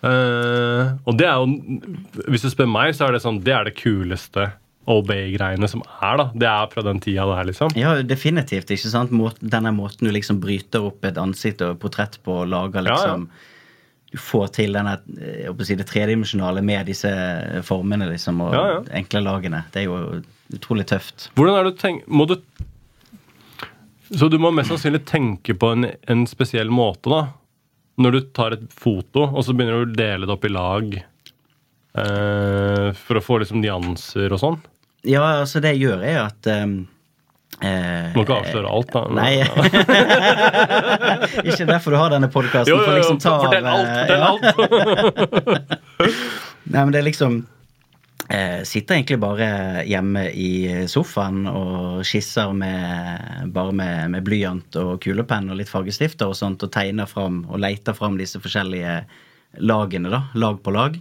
Eh, 0.00 0.92
og 1.04 1.16
det 1.20 1.26
er 1.28 1.36
jo 1.36 2.24
Hvis 2.32 2.40
du 2.46 2.48
spør 2.48 2.70
meg, 2.72 2.94
så 2.96 3.04
er 3.04 3.12
det 3.12 3.20
sånn 3.20 3.42
Det 3.44 3.52
er 3.52 3.66
det 3.68 3.74
kuleste 3.76 4.46
Obey-greiene 4.88 5.68
som 5.68 5.82
er, 6.00 6.16
da. 6.16 6.24
Det 6.34 6.48
er 6.48 6.70
fra 6.72 6.82
den 6.86 7.00
tida 7.04 7.26
der, 7.28 7.44
liksom. 7.50 7.74
Ja, 7.76 7.94
definitivt. 8.02 8.70
ikke 8.72 8.90
sant? 8.90 9.12
Denne 9.40 9.72
måten 9.76 10.08
du 10.08 10.12
liksom 10.14 10.40
bryter 10.40 10.86
opp 10.88 11.04
et 11.04 11.18
ansikt 11.20 11.60
og 11.66 11.78
portrett 11.82 12.16
på, 12.24 12.40
og 12.42 12.48
lager 12.48 12.82
Ja, 12.82 12.90
ja. 12.90 12.94
liksom 12.96 13.28
Du 14.10 14.18
får 14.18 14.48
til 14.56 14.72
denne, 14.74 14.96
eh, 15.20 15.50
å 15.52 15.64
si, 15.64 15.76
det 15.78 15.86
tredimensjonale 15.86 16.62
med 16.66 16.86
disse 16.86 17.10
formene 17.62 18.08
liksom, 18.10 18.40
og 18.42 18.54
Ja, 18.56 18.80
enkle 18.98 19.20
lagene. 19.22 19.64
Det 19.70 19.84
er 19.84 19.86
jo 19.86 20.22
utrolig 20.52 20.86
tøft. 20.90 21.28
Hvordan 21.36 21.60
er 21.60 21.64
det 21.68 21.76
du 21.76 21.78
tenk, 21.78 22.08
Må 22.08 22.26
du 22.26 22.34
Så 24.10 24.28
du 24.28 24.38
må 24.38 24.50
mest 24.50 24.72
sannsynlig 24.72 25.04
tenke 25.06 25.54
på 25.54 25.70
en, 25.76 25.92
en 26.08 26.26
spesiell 26.26 26.68
måte, 26.74 27.06
da. 27.12 27.28
Når 28.00 28.12
du 28.12 28.20
tar 28.34 28.52
et 28.56 28.66
foto, 28.72 29.28
og 29.28 29.44
så 29.44 29.52
begynner 29.54 29.84
du 29.84 29.92
å 29.92 29.94
dele 29.94 30.26
det 30.26 30.32
opp 30.34 30.44
i 30.44 30.48
lag. 30.50 31.04
Eh, 31.98 32.88
for 32.94 33.18
å 33.18 33.22
få 33.24 33.38
liksom 33.42 33.58
nyanser 33.64 34.30
og 34.34 34.38
sånn. 34.42 34.58
Ja, 35.08 35.24
altså 35.40 35.60
det 35.64 35.70
jeg 35.74 35.82
gjør, 35.88 36.00
er 36.04 36.18
at 36.26 36.46
um, 36.52 36.74
eh, 37.64 38.12
Må 38.14 38.20
ikke 38.26 38.40
avsløre 38.44 38.68
alt, 38.70 38.90
da. 38.92 39.00
Nei. 39.16 39.34
ikke 41.50 41.66
derfor 41.68 41.90
du 41.94 41.98
har 41.98 42.10
denne 42.12 42.28
podkasten. 42.32 42.70
Jo, 42.70 42.76
jo, 42.78 42.84
jo, 42.90 42.94
liksom 43.00 43.18
ta 43.22 43.30
fortell 43.42 43.66
alt! 43.70 43.88
eh, 43.88 43.94
Fortell 44.04 44.24
alt! 44.28 44.42
Nei, 46.70 46.82
men 46.84 46.92
det 46.94 47.00
er 47.00 47.08
liksom 47.08 47.32
eh, 48.28 48.60
Sitter 48.68 48.94
egentlig 49.00 49.18
bare 49.24 49.48
hjemme 49.88 50.22
i 50.30 50.50
sofaen 50.92 51.38
og 51.50 52.04
skisser 52.06 52.52
med, 52.54 53.48
bare 53.56 53.72
med, 53.74 54.10
med 54.14 54.22
blyant 54.28 54.70
og 54.78 55.00
kulepenn 55.02 55.50
og 55.50 55.56
litt 55.58 55.72
fargestifter 55.72 56.26
og 56.30 56.36
sånt, 56.38 56.62
og 56.62 56.70
tegner 56.76 57.06
fram 57.10 57.36
og 57.48 57.58
leter 57.64 57.94
fram 57.98 58.14
disse 58.20 58.38
forskjellige 58.38 58.94
lagene, 59.66 60.08
da. 60.12 60.20
Lag 60.38 60.60
på 60.62 60.70
lag. 60.76 60.94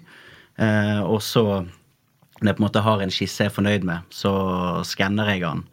Eh, 0.60 1.00
og 1.08 1.22
så, 1.24 1.44
når 2.42 2.52
jeg 2.52 2.58
på 2.58 2.62
en 2.64 2.68
måte 2.68 2.84
har 2.84 3.02
en 3.04 3.14
skisse 3.14 3.46
jeg 3.46 3.52
er 3.52 3.56
fornøyd 3.56 3.86
med, 3.88 4.10
så 4.12 4.34
skanner 4.88 5.32
jeg 5.34 5.46
den. 5.46 5.64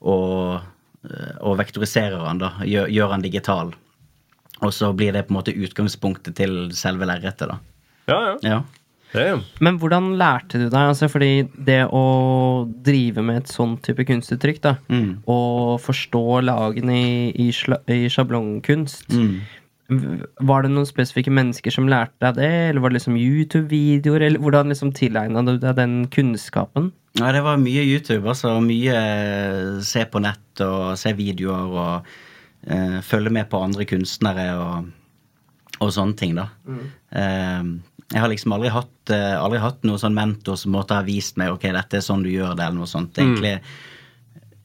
Og, 0.00 0.60
eh, 1.04 1.36
og 1.42 1.58
vektoriserer 1.60 2.18
den, 2.28 2.40
da. 2.44 2.52
Gjør, 2.64 2.88
gjør 2.94 3.14
den 3.16 3.26
digital. 3.28 3.74
Og 4.62 4.72
så 4.74 4.90
blir 4.96 5.12
det 5.14 5.26
på 5.28 5.34
en 5.34 5.38
måte 5.40 5.54
utgangspunktet 5.54 6.34
til 6.40 6.70
selve 6.74 7.06
lerretet, 7.06 7.48
da. 7.52 7.58
Ja, 8.08 8.18
ja. 8.24 8.36
Ja. 8.42 8.60
Damn. 9.08 9.40
Men 9.64 9.78
hvordan 9.80 10.10
lærte 10.20 10.58
du 10.60 10.66
deg? 10.68 10.74
Altså, 10.90 11.06
fordi 11.08 11.46
det 11.64 11.78
å 11.96 12.00
drive 12.84 13.22
med 13.24 13.38
et 13.40 13.48
sånn 13.52 13.78
type 13.80 14.04
kunstuttrykk, 14.04 14.58
da, 14.60 14.74
Mm. 14.92 15.22
og 15.26 15.78
forstå 15.80 16.42
lagene 16.44 16.92
i, 16.98 17.30
i, 17.32 17.48
i 17.48 18.08
sjablongkunst 18.12 19.08
Mm. 19.16 19.40
Var 19.88 20.64
det 20.64 20.68
noen 20.74 20.88
spesifikke 20.88 21.32
mennesker 21.32 21.72
som 21.72 21.86
lærte 21.88 22.20
deg 22.20 22.36
det, 22.36 22.48
eller 22.70 22.82
var 22.84 22.92
det 22.92 22.98
liksom 22.98 23.16
YouTube-videoer, 23.16 24.26
eller 24.26 24.42
hvordan 24.42 24.68
liksom 24.68 24.92
tilegna 24.96 25.40
du 25.46 25.54
deg 25.56 25.78
den 25.78 26.02
kunnskapen? 26.12 26.90
Ja, 27.16 27.30
det 27.32 27.40
var 27.46 27.56
mye 27.62 27.86
YouTube, 27.86 28.28
altså. 28.28 28.58
Mye 28.60 28.92
eh, 28.92 29.78
se 29.86 30.04
på 30.12 30.20
nett 30.20 30.62
og 30.66 30.92
se 31.00 31.14
videoer 31.16 31.72
og 31.72 32.10
eh, 32.68 32.98
følge 33.06 33.32
med 33.32 33.48
på 33.48 33.62
andre 33.64 33.88
kunstnere 33.88 34.46
og, 34.60 34.92
og 35.80 35.94
sånne 35.96 36.20
ting, 36.20 36.36
da. 36.36 36.50
Eh, 36.68 37.72
jeg 38.12 38.22
har 38.24 38.32
liksom 38.32 38.54
aldri 38.56 38.70
hatt, 38.72 39.10
eh, 39.12 39.34
aldri 39.40 39.64
hatt 39.64 39.82
noen 39.88 40.04
sånn 40.04 40.16
mentor 40.16 40.60
som 40.60 40.76
måtte 40.76 41.00
ha 41.00 41.04
vist 41.04 41.40
meg 41.40 41.56
ok, 41.56 41.70
dette 41.76 41.96
er 41.98 42.04
sånn 42.04 42.28
du 42.28 42.30
gjør 42.32 42.54
det, 42.56 42.68
eller 42.68 42.82
noe 42.82 42.92
sånt. 42.92 43.16
Er 43.16 43.24
egentlig 43.24 43.56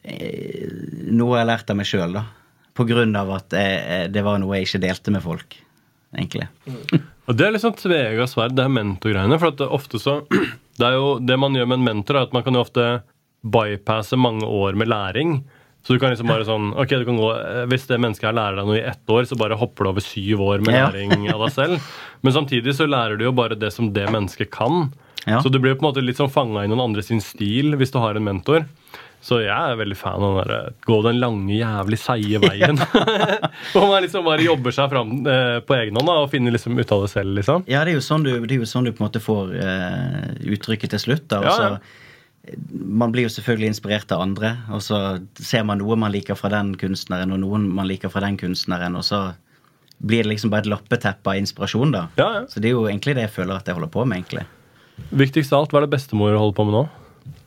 eh, 0.04 0.68
noe 1.16 1.38
jeg 1.38 1.46
har 1.46 1.52
lært 1.56 1.72
av 1.72 1.80
meg 1.80 1.88
sjøl, 1.88 2.20
da. 2.20 2.28
På 2.74 2.86
grunn 2.90 3.16
av 3.16 3.30
at 3.36 3.50
jeg- 3.54 4.12
det 4.12 4.24
var 4.26 4.40
noe 4.40 4.56
jeg 4.58 4.66
ikke 4.68 4.82
delte 4.82 5.12
med 5.12 5.22
folk, 5.24 5.56
egentlig. 6.16 6.48
Og 7.28 7.38
Det 7.38 7.46
er 7.48 7.52
liksom 7.54 7.76
tvega 7.78 8.26
sverd, 8.28 8.56
det 8.56 8.64
her 8.66 8.70
mentorgreiene. 8.74 9.40
For 9.40 9.52
det 9.52 9.68
ofte 9.70 10.00
så 10.02 10.22
Det 10.80 10.88
er 10.88 10.94
jo 10.98 11.20
det 11.20 11.38
man 11.38 11.54
gjør 11.54 11.68
med 11.70 11.78
en 11.80 11.86
mentor, 11.86 12.16
er 12.18 12.24
at 12.26 12.34
man 12.34 12.42
kan 12.44 12.54
jo 12.58 12.64
ofte 12.66 13.04
bypasse 13.46 14.18
mange 14.18 14.42
år 14.48 14.74
med 14.76 14.88
læring. 14.90 15.44
Så 15.86 15.94
du 15.94 16.00
kan 16.00 16.10
liksom 16.14 16.28
bare 16.32 16.46
sånn 16.48 16.70
Ok, 16.80 16.94
du 16.96 17.04
kan 17.04 17.18
gå 17.20 17.28
Hvis 17.68 17.86
det 17.90 17.98
mennesket 18.00 18.30
her 18.30 18.34
lærer 18.38 18.56
deg 18.62 18.66
noe 18.70 18.78
i 18.80 18.86
ett 18.88 19.06
år, 19.12 19.26
så 19.28 19.36
bare 19.38 19.58
hopper 19.60 19.84
du 19.84 19.90
over 19.92 20.02
syv 20.02 20.40
år 20.42 20.64
med 20.64 20.74
læring 20.74 21.28
av 21.34 21.42
deg 21.44 21.52
selv. 21.54 21.82
Men 22.24 22.34
samtidig 22.34 22.74
så 22.74 22.88
lærer 22.88 23.18
du 23.20 23.26
jo 23.26 23.34
bare 23.36 23.56
det 23.60 23.72
som 23.76 23.92
det 23.94 24.08
mennesket 24.10 24.50
kan. 24.50 24.94
Ja. 25.28 25.42
Så 25.44 25.52
du 25.52 25.60
blir 25.60 25.76
på 25.76 25.84
en 25.86 25.92
måte 25.94 26.04
litt 26.04 26.18
sånn 26.18 26.32
fanga 26.32 26.64
i 26.64 26.68
noen 26.72 26.82
andre 26.90 27.04
sin 27.04 27.20
stil 27.22 27.76
hvis 27.80 27.92
du 27.94 28.00
har 28.00 28.16
en 28.16 28.24
mentor. 28.26 28.66
Så 29.24 29.38
jeg 29.40 29.56
er 29.56 29.78
veldig 29.80 29.96
fan 29.96 30.20
av 30.20 30.34
den 30.42 30.50
der, 30.52 30.74
gå 30.84 30.98
den 31.06 31.20
lange, 31.22 31.54
jævlig 31.56 31.96
seige 32.02 32.42
veien. 32.44 32.76
Hvor 33.72 33.86
man 33.88 34.04
liksom 34.04 34.26
bare 34.28 34.44
jobber 34.44 34.76
seg 34.76 34.90
fram 34.92 35.14
eh, 35.32 35.60
på 35.64 35.78
egen 35.78 35.96
hånd 35.96 36.10
da, 36.12 36.18
og 36.26 36.32
finner 36.34 36.52
liksom 36.52 36.76
ut 36.76 36.92
av 36.92 37.06
det 37.06 37.12
selv. 37.14 37.32
liksom. 37.38 37.64
Ja, 37.72 37.86
det 37.88 37.94
er 37.94 38.02
jo 38.02 38.04
sånn 38.04 38.26
du, 38.28 38.34
det 38.44 38.58
er 38.58 38.66
jo 38.66 38.68
sånn 38.68 38.90
du 38.90 38.92
på 38.92 39.00
en 39.00 39.08
måte 39.08 39.22
får 39.24 39.54
eh, 39.64 40.34
uttrykket 40.58 40.92
til 40.98 41.04
slutt. 41.06 41.30
da, 41.32 41.40
og 41.40 41.48
Ja, 41.48 41.54
så 41.56 41.70
ja. 41.70 42.00
Man 42.76 43.14
blir 43.14 43.24
jo 43.24 43.32
selvfølgelig 43.32 43.70
inspirert 43.72 44.12
av 44.12 44.20
andre, 44.26 44.50
og 44.76 44.82
så 44.84 44.98
ser 45.40 45.64
man 45.64 45.80
noe 45.80 45.96
man 45.96 46.12
liker 46.12 46.36
fra 46.36 46.50
den 46.52 46.74
kunstneren, 46.76 47.32
og 47.32 47.40
noen 47.40 47.70
man 47.72 47.88
liker 47.88 48.12
fra 48.12 48.26
den 48.26 48.36
kunstneren, 48.42 48.98
og 49.00 49.06
så 49.08 49.22
blir 50.04 50.26
det 50.26 50.34
liksom 50.34 50.52
bare 50.52 50.66
et 50.66 50.74
lappeteppe 50.74 51.32
av 51.32 51.40
inspirasjon, 51.40 51.94
da. 51.96 52.02
Ja, 52.20 52.28
ja. 52.42 52.44
Så 52.52 52.60
det 52.60 52.74
er 52.74 52.76
jo 52.76 52.84
egentlig 52.90 53.16
det 53.16 53.30
jeg 53.30 53.34
føler 53.38 53.56
at 53.56 53.72
jeg 53.72 53.80
holder 53.80 53.94
på 53.94 54.04
med, 54.04 54.20
egentlig. 54.20 54.44
Viktigst 55.16 55.56
av 55.56 55.64
alt, 55.64 55.72
hva 55.72 55.80
er 55.80 55.88
det 55.88 55.94
bestemor 55.96 56.36
holder 56.36 56.58
på 56.60 56.68
med 56.68 56.76
nå? 56.76 56.84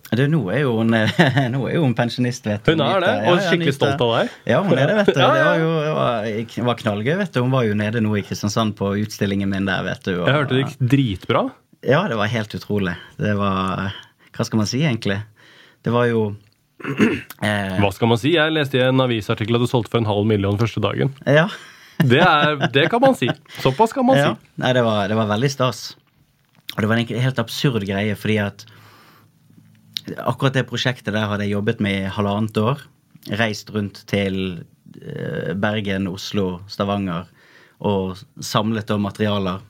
Det, 0.06 0.28
nå, 0.30 0.38
er 0.54 0.60
jo 0.62 0.76
hun, 0.78 0.94
hun 1.82 1.94
pensjonist, 1.98 2.46
vet 2.46 2.62
du. 2.62 2.76
Hun 2.76 2.82
er 2.86 3.02
det, 3.02 3.12
og 3.26 3.40
skikkelig 3.42 3.74
stolt 3.74 4.02
av 4.04 4.12
deg. 4.14 4.34
Ja, 4.46 4.60
hun 4.62 4.78
er 4.78 4.92
det, 4.92 4.96
vet 5.00 5.08
du. 5.10 5.18
Det 5.20 5.26
var 5.26 5.58
jo 5.58 5.70
det 5.82 5.94
var, 5.96 6.66
var 6.68 6.80
knallgøy, 6.82 7.14
vet 7.24 7.34
du. 7.34 7.40
Hun 7.42 7.54
var 7.54 7.66
jo 7.66 7.74
nede 7.78 8.02
nå 8.04 8.14
i 8.20 8.22
Kristiansand 8.26 8.76
på 8.78 8.92
utstillingen 9.02 9.50
min 9.50 9.66
der, 9.66 9.82
vet 9.86 10.04
du. 10.06 10.12
og- 10.20 10.28
Jeg 10.28 10.38
hørte 10.38 10.54
det 10.54 10.62
gikk 10.64 10.76
dritbra. 10.94 11.44
Ja, 11.86 12.04
det 12.10 12.18
var 12.18 12.30
helt 12.30 12.54
utrolig. 12.54 12.94
Det 13.18 13.34
var 13.38 13.92
Hva 14.36 14.44
skal 14.46 14.60
man 14.62 14.68
si, 14.70 14.82
egentlig? 14.84 15.18
Det 15.86 15.92
var 15.94 16.06
jo 16.10 16.22
eh, 17.42 17.76
Hva 17.80 17.90
skal 17.94 18.10
man 18.10 18.20
si? 18.20 18.34
Jeg 18.36 18.52
leste 18.54 18.78
i 18.78 18.84
en 18.86 19.00
avisartikkel 19.00 19.58
at 19.58 19.64
du 19.64 19.70
solgte 19.70 19.90
for 19.92 20.02
en 20.02 20.08
halv 20.08 20.26
million 20.28 20.58
første 20.60 20.82
dagen. 20.82 21.14
Ja. 21.26 21.48
Det, 21.96 22.20
er, 22.20 22.58
det 22.74 22.90
kan 22.92 23.00
man 23.00 23.14
si. 23.16 23.24
Såpass 23.62 23.94
kan 23.96 24.04
man 24.04 24.18
ja. 24.20 24.32
si. 24.34 24.50
Nei, 24.60 24.72
det 24.76 24.82
var, 24.84 25.06
det 25.08 25.16
var 25.16 25.30
veldig 25.30 25.48
stas. 25.48 25.94
Og 26.74 26.82
det 26.84 26.90
var 26.90 27.00
en 27.00 27.22
helt 27.24 27.38
absurd 27.40 27.86
greie, 27.88 28.12
fordi 28.20 28.36
at 28.44 28.66
akkurat 30.22 30.56
det 30.56 30.66
prosjektet 30.68 31.14
der 31.14 31.28
hadde 31.30 31.46
jeg 31.46 31.56
jobbet 31.56 31.80
med 31.84 32.04
i 32.04 32.12
halvannet 32.12 32.58
år. 32.60 32.82
Reist 33.40 33.72
rundt 33.74 34.02
til 34.10 34.38
eh, 35.00 35.54
Bergen, 35.58 36.06
Oslo, 36.10 36.60
Stavanger 36.70 37.26
og 37.84 38.20
samlet 38.40 38.88
da 38.88 38.98
materialer. 39.00 39.64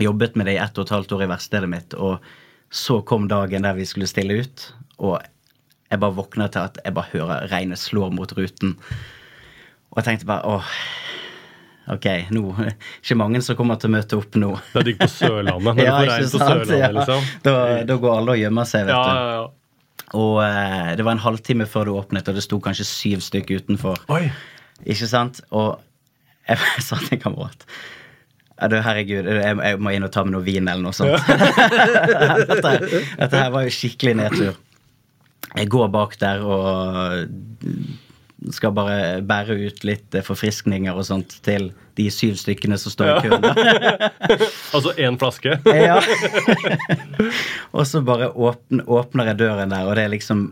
Jobbet 0.00 0.36
med 0.38 0.48
det 0.48 0.56
i 0.56 0.62
ett 0.62 0.78
og 0.78 0.86
et 0.86 0.94
halvt 0.94 1.12
år 1.16 1.24
i 1.26 1.30
verkstedet 1.32 1.68
mitt, 1.68 1.94
og 1.98 2.22
så 2.70 3.00
kom 3.02 3.26
dagen 3.28 3.66
der 3.66 3.74
vi 3.76 3.84
skulle 3.88 4.08
stille 4.08 4.38
ut, 4.40 4.62
og 5.02 5.18
jeg 5.90 6.00
bare 6.00 6.14
våkna 6.14 6.46
til 6.48 6.68
at 6.68 6.78
jeg 6.84 6.94
bare 6.94 7.10
hører 7.12 7.48
regnet 7.50 7.80
slår 7.82 8.12
mot 8.14 8.32
ruten. 8.38 8.76
Og 9.90 9.98
jeg 9.98 10.06
tenkte 10.06 10.28
bare 10.30 10.46
åh, 10.46 10.74
ok, 11.94 12.06
nå 12.36 12.42
Ikke 13.02 13.16
mange 13.18 13.40
som 13.44 13.56
kommer 13.58 13.78
til 13.80 13.90
å 13.90 13.94
møte 13.96 14.18
opp 14.20 14.36
nå. 14.40 14.50
Det 14.72 14.80
er 14.82 14.88
digg 14.90 15.00
på 15.02 15.08
Sørlandet. 15.12 15.64
Når 15.68 15.80
Ja, 15.86 15.94
det 16.00 16.10
regn 16.10 16.26
på 16.26 16.30
sant? 16.32 16.44
Sørlandet, 16.44 16.78
Ja. 16.80 16.90
liksom. 16.98 17.30
Da, 17.46 17.54
da 17.88 17.96
går 18.04 18.16
alle 18.18 18.36
og 18.36 18.42
gjemmer 18.44 18.68
seg, 18.70 18.86
vet 18.88 18.94
Ja, 18.96 19.04
du. 19.04 19.20
ja, 19.20 19.30
ja. 19.38 19.48
Og 20.20 20.40
eh, 20.42 20.90
det 20.98 21.04
var 21.06 21.14
en 21.14 21.22
halvtime 21.22 21.66
før 21.70 21.86
det 21.86 21.92
åpnet, 22.00 22.28
og 22.28 22.34
det 22.34 22.42
sto 22.42 22.58
kanskje 22.62 22.86
syv 22.88 23.20
stykker 23.22 23.60
utenfor. 23.62 24.00
Oi. 24.10 24.24
Ikke 24.86 25.06
sant? 25.10 25.38
Og 25.54 25.76
jeg 26.48 26.58
sa 26.88 26.98
til 27.04 27.18
en 27.18 27.24
kamerat 27.28 27.66
herregud, 28.60 29.24
jeg, 29.24 29.78
må 29.80 29.88
inn 29.96 30.04
og 30.04 30.10
ta 30.12 30.20
med 30.26 30.34
noe 30.34 30.44
vin 30.44 30.66
eller 30.68 30.82
noe 30.84 30.92
sånt. 30.92 31.16
dette, 32.50 32.72
dette 33.16 33.38
her 33.40 33.52
var 33.54 33.64
jo 33.64 33.72
skikkelig 33.72 34.16
nedtur. 34.18 34.58
Jeg 35.56 35.70
går 35.72 35.88
bak 35.94 36.18
der 36.20 36.42
og 36.44 37.24
skal 38.54 38.72
bare 38.76 39.20
bære 39.26 39.56
ut 39.66 39.84
litt 39.84 40.16
forfriskninger 40.24 40.96
og 40.96 41.04
sånt 41.08 41.36
til 41.44 41.70
de 41.98 42.06
syv 42.12 42.38
stykkene 42.40 42.78
som 42.80 42.94
står 42.94 43.12
i 43.12 43.28
køen. 43.28 43.44
Altså 44.76 44.94
én 44.96 45.18
flaske. 45.20 45.58
Ja. 45.90 46.00
og 47.76 47.86
så 47.88 48.02
bare 48.06 48.30
åpner, 48.32 48.84
åpner 48.88 49.32
jeg 49.32 49.40
døren 49.42 49.72
der, 49.72 49.86
og 49.88 49.96
det 49.98 50.06
er 50.06 50.14
liksom 50.14 50.50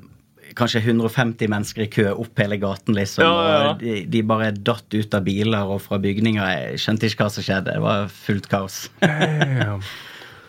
kanskje 0.58 0.82
150 0.82 1.50
mennesker 1.52 1.84
i 1.84 1.90
kø 1.92 2.06
opp 2.10 2.40
hele 2.40 2.56
gaten, 2.58 2.96
liksom. 2.96 3.22
Ja, 3.22 3.50
ja. 3.52 3.74
De, 3.78 4.00
de 4.10 4.22
bare 4.26 4.50
datt 4.52 4.94
ut 4.94 5.14
av 5.14 5.22
biler 5.26 5.70
og 5.70 5.80
fra 5.84 6.00
bygninger. 6.02 6.42
Jeg 6.50 6.80
skjønte 6.82 7.06
ikke 7.06 7.26
hva 7.26 7.30
som 7.30 7.46
skjedde. 7.46 7.76
Det 7.76 7.84
var 7.84 8.08
fullt 8.10 8.48
kaos. 8.50 8.80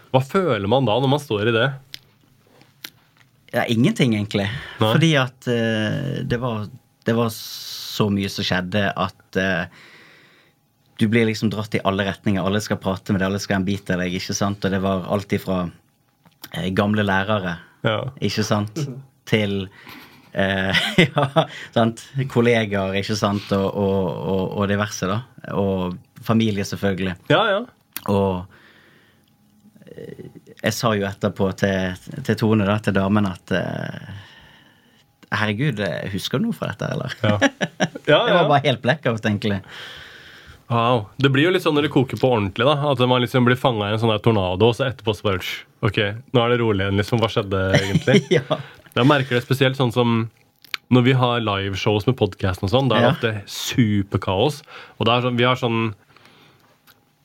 Hva 0.10 0.24
føler 0.25 0.65
man 0.72 0.88
da 0.89 0.98
når 0.98 1.13
man 1.13 1.22
står 1.22 1.51
i 1.51 1.55
det? 1.60 1.67
Ja, 3.53 3.65
ingenting, 3.65 4.15
egentlig. 4.15 4.46
Nei. 4.79 4.91
Fordi 4.91 5.15
at 5.17 5.48
uh, 5.50 6.22
det, 6.25 6.38
var, 6.41 6.67
det 7.08 7.15
var 7.18 7.29
så 7.34 8.10
mye 8.12 8.29
som 8.32 8.46
skjedde 8.48 8.84
at 8.96 9.38
eh, 9.39 9.65
du 11.00 11.06
blir 11.08 11.25
liksom 11.29 11.50
dratt 11.53 11.75
i 11.77 11.82
alle 11.88 12.03
retninger. 12.10 12.44
Alle 12.44 12.60
skal 12.62 12.79
prate 12.84 13.13
med 13.15 13.22
deg, 13.22 13.29
alle 13.29 13.39
skal 13.39 13.56
ha 13.56 13.62
en 13.62 13.68
bit 13.70 13.89
av 13.94 14.01
deg. 14.03 14.18
ikke 14.20 14.36
sant? 14.36 14.65
Og 14.68 14.74
det 14.74 14.82
var 14.84 15.06
alt 15.15 15.32
ifra 15.38 15.62
eh, 16.53 16.70
gamle 16.75 17.06
lærere, 17.08 17.58
Ja. 17.88 18.01
ikke 18.20 18.44
sant, 18.44 18.82
til 19.32 19.70
eh, 20.34 20.75
ja, 21.06 21.46
sant? 21.75 22.03
kollegaer, 22.34 22.98
ikke 23.00 23.15
sant, 23.15 23.48
og, 23.56 23.68
og, 23.79 24.08
og, 24.36 24.46
og 24.60 24.68
diverse, 24.72 25.08
da. 25.08 25.22
Og 25.56 25.96
familie, 26.27 26.65
selvfølgelig. 26.68 27.15
Ja, 27.32 27.44
ja. 27.56 27.62
Og 28.12 28.44
eh, 29.88 30.27
jeg 30.60 30.74
sa 30.75 30.91
jo 31.00 31.08
etterpå 31.08 31.51
til, 31.60 31.96
til 32.27 32.36
Tone, 32.39 32.68
da, 32.68 32.75
til 32.84 32.96
damen, 33.00 33.27
at 33.32 33.56
eh, 33.56 34.25
Herregud, 35.31 35.79
eh, 35.86 36.09
husker 36.13 36.39
du 36.39 36.48
noe 36.48 36.53
fra 36.57 36.71
dette, 36.71 36.88
eller? 36.95 37.13
Ja. 37.21 37.38
Ja, 38.09 38.19
Det 38.27 38.33
var 38.33 38.48
bare 38.50 38.63
helt 38.65 38.81
blackout, 38.81 39.21
egentlig. 39.25 39.59
Wow. 40.69 41.07
Det 41.17 41.29
blir 41.33 41.48
jo 41.48 41.51
litt 41.53 41.63
sånn 41.65 41.74
når 41.77 41.88
det 41.88 41.93
koker 41.93 42.17
på 42.21 42.29
ordentlig. 42.29 42.65
da 42.65 42.91
At 42.91 43.00
man 43.09 43.21
liksom 43.24 43.45
blir 43.48 43.57
fanga 43.57 43.88
i 43.89 43.93
en 43.95 44.01
sånn 44.01 44.12
der 44.13 44.21
tornado, 44.25 44.67
og 44.69 44.75
så 44.77 44.86
etterpå 44.89 45.15
så 45.17 45.25
bare 45.31 45.41
Ok, 45.86 45.98
nå 46.33 46.41
er 46.43 46.50
det 46.53 46.59
rolig 46.62 46.83
igjen. 46.86 47.00
liksom 47.01 47.21
Hva 47.24 47.29
skjedde 47.33 47.62
egentlig? 47.79 48.19
ja. 48.38 48.59
Jeg 48.98 49.07
merker 49.09 49.38
det 49.38 49.45
spesielt 49.45 49.77
sånn 49.79 49.93
som 49.95 50.19
når 50.89 51.03
vi 51.05 51.13
har 51.13 51.41
liveshows 51.45 52.07
med 52.09 52.15
podkasten 52.17 52.65
og 52.65 52.71
sånn. 52.74 52.88
Da 52.89 52.98
er 52.98 53.01
det 53.01 53.09
Ja. 53.09 53.15
ofte 53.15 53.33
superkaos. 53.53 54.62
Og 54.98 55.05
det 55.05 55.13
er 55.13 55.25
sånn, 55.27 55.38
vi 55.38 55.45
har 55.45 55.57
sånn 55.62 55.81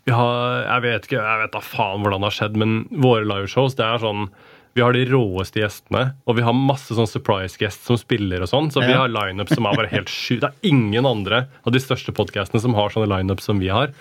vi 0.04 0.12
har, 0.12 0.64
Jeg 0.68 0.82
vet 0.84 1.06
ikke, 1.08 1.20
jeg 1.24 1.40
vet 1.44 1.52
da 1.54 1.60
faen 1.64 2.02
hvordan 2.04 2.20
det 2.20 2.28
har 2.28 2.36
skjedd, 2.36 2.56
men 2.60 2.74
våre 2.92 3.24
liveshows 3.24 3.76
det 3.78 3.86
er 3.88 4.02
sånn 4.04 4.26
vi 4.74 4.82
har 4.82 4.92
de 4.96 5.04
råeste 5.06 5.60
gjestene, 5.62 6.00
og 6.26 6.36
vi 6.36 6.42
har 6.42 6.52
masse 6.58 6.90
sånn 6.96 7.06
surprise 7.06 7.56
guests 7.60 7.86
som 7.86 7.96
spiller. 8.00 8.42
og 8.42 8.48
sånn, 8.50 8.72
Så 8.74 8.82
vi 8.82 8.92
har 8.92 9.08
lineups 9.08 9.54
som 9.54 9.66
er 9.70 9.76
bare 9.78 9.90
helt 9.92 10.08
sju. 10.12 10.40
Det 10.42 10.50
er 10.50 10.68
ingen 10.70 11.06
andre 11.06 11.44
av 11.64 11.72
de 11.72 11.78
største 11.78 12.10
podcastene 12.16 12.60
som 12.60 12.74
har 12.74 12.90
sånne 12.90 13.06
lineups 13.12 13.44
som 13.46 13.58
vi 13.62 13.68
har. 13.70 13.92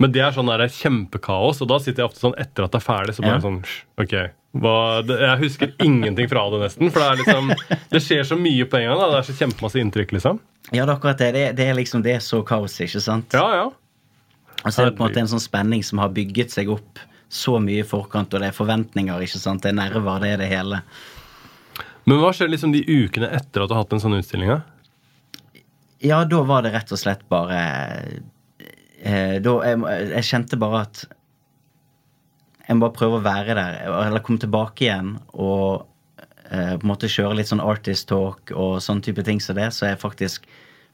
Men 0.00 0.10
det 0.10 0.20
er 0.26 0.34
sånn 0.34 0.50
der 0.50 0.66
kjempekaos, 0.66 1.62
og 1.62 1.68
da 1.70 1.78
sitter 1.78 2.02
jeg 2.02 2.10
ofte 2.10 2.24
sånn 2.24 2.34
etter 2.42 2.66
at 2.66 2.72
det 2.74 2.80
er 2.82 2.86
ferdig, 2.88 3.14
så 3.14 3.22
bare 3.22 3.40
sånn 3.44 3.60
Ok, 4.00 4.14
hva, 4.58 4.74
det, 5.06 5.18
Jeg 5.20 5.38
husker 5.44 5.74
ingenting 5.86 6.26
fra 6.28 6.42
det, 6.50 6.60
nesten. 6.64 6.90
For 6.90 7.00
det 7.00 7.10
er 7.10 7.20
liksom 7.22 7.52
Det 7.94 8.00
skjer 8.02 8.24
så 8.26 8.38
mye 8.40 8.64
på 8.66 8.80
en 8.80 8.88
gang. 8.88 8.98
da, 8.98 9.10
Det 9.14 9.18
er 9.20 9.28
så 9.32 9.36
kjempemasse 9.44 9.78
inntrykk, 9.84 10.16
liksom. 10.18 10.40
ja, 10.72 10.84
det 10.84 10.88
er 10.90 10.96
akkurat 10.96 11.18
det. 11.22 11.32
Det, 11.34 11.44
er- 11.50 11.52
det 11.54 11.68
er 11.70 11.74
liksom 11.78 12.02
det 12.02 12.16
er 12.16 12.24
så 12.24 12.42
kaos, 12.46 12.74
ikke 12.82 13.00
sant? 13.00 13.30
Ja, 13.32 13.46
ja. 13.54 13.68
Og 14.64 14.72
så 14.74 14.82
er 14.82 14.90
det 14.90 14.96
på 14.98 15.04
en 15.06 15.08
måte 15.08 15.22
en 15.22 15.30
sånn 15.30 15.40
spenning 15.40 15.82
som 15.86 16.02
har 16.02 16.10
bygget 16.12 16.50
seg 16.52 16.68
opp 16.68 16.98
så 17.30 17.60
mye 17.62 17.84
i 17.84 17.86
forkant, 17.86 18.32
og 18.34 18.42
det 18.42 18.50
er 18.50 18.56
forventninger, 18.56 19.22
ikke 19.22 19.38
sant? 19.38 19.62
Det 19.62 19.70
er 19.70 19.78
nerver, 19.78 20.18
det 20.22 20.34
er 20.34 20.42
det 20.42 20.50
hele. 20.50 20.80
Men 22.08 22.18
hva 22.18 22.32
skjer 22.34 22.50
liksom 22.50 22.72
de 22.74 22.82
ukene 22.82 23.28
etter 23.36 23.62
at 23.62 23.70
du 23.70 23.76
har 23.76 23.84
hatt 23.84 23.94
en 23.94 24.02
sånn 24.02 24.18
utstilling? 24.18 24.50
Ja, 26.02 26.24
da 26.26 26.42
var 26.48 26.64
det 26.64 26.72
rett 26.74 26.90
og 26.90 26.98
slett 26.98 27.22
bare 27.28 27.58
eh, 29.04 29.36
Da 29.44 29.52
jeg, 29.68 29.82
jeg 30.14 30.26
kjente 30.30 30.58
bare 30.60 30.84
at 30.86 31.04
jeg 32.70 32.78
må 32.78 32.86
bare 32.86 32.96
prøve 32.96 33.18
å 33.18 33.24
være 33.24 33.54
der, 33.58 33.78
eller 34.06 34.22
komme 34.22 34.40
tilbake 34.42 34.84
igjen 34.86 35.16
og 35.32 35.86
eh, 36.46 36.76
på 36.78 36.84
en 36.84 36.90
måte 36.92 37.10
kjøre 37.10 37.40
litt 37.40 37.50
sånn 37.50 37.62
artist 37.62 38.06
talk 38.10 38.52
og 38.54 38.76
sånn 38.84 39.02
type 39.02 39.24
ting 39.26 39.42
som 39.42 39.58
det, 39.58 39.72
så 39.74 39.88
jeg 39.88 39.98
faktisk 40.02 40.46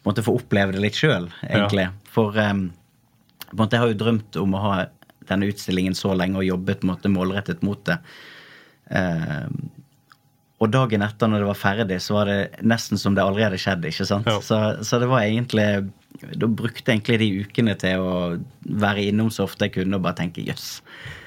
måtte 0.08 0.24
få 0.24 0.38
oppleve 0.38 0.72
det 0.72 0.80
litt 0.80 0.96
sjøl, 0.96 1.28
egentlig. 1.44 1.88
For 2.08 2.38
eh, 2.40 2.54
på 3.44 3.52
en 3.52 3.60
måte 3.60 3.76
jeg 3.76 3.84
har 3.84 3.92
jo 3.92 4.00
drømt 4.00 4.40
om 4.40 4.56
å 4.56 4.62
ha 4.64 4.72
denne 5.30 5.48
utstillingen 5.50 5.96
så 5.98 6.14
lenge 6.16 6.40
og 6.40 6.48
jobbet 6.48 6.80
på 6.80 6.88
en 6.88 6.92
måte 6.92 7.12
målrettet 7.12 7.64
mot 7.66 7.82
det. 7.88 7.98
Eh, 8.94 9.50
og 10.56 10.72
dagen 10.72 11.04
etter, 11.04 11.28
når 11.28 11.42
det 11.42 11.50
var 11.50 11.60
ferdig, 11.60 12.00
så 12.00 12.16
var 12.16 12.30
det 12.30 12.64
nesten 12.64 13.00
som 13.00 13.16
det 13.16 13.24
aldri 13.24 13.44
hadde 13.44 13.60
skjedd. 13.60 13.84
ikke 13.84 14.08
sant? 14.08 14.30
Ja. 14.30 14.40
Så, 14.40 14.60
så 14.88 15.00
det 15.02 15.10
var 15.10 15.26
egentlig 15.26 15.66
Da 16.40 16.48
brukte 16.48 16.88
jeg 16.88 17.02
egentlig 17.02 17.18
de 17.20 17.28
ukene 17.44 17.74
til 17.76 18.00
å 18.00 18.16
være 18.64 19.04
innom 19.10 19.28
så 19.34 19.44
ofte 19.44 19.68
jeg 19.68 19.76
kunne 19.76 19.98
og 19.98 20.06
bare 20.06 20.22
tenke 20.22 20.44
jøss. 20.46 20.80
Yes. 20.80 21.24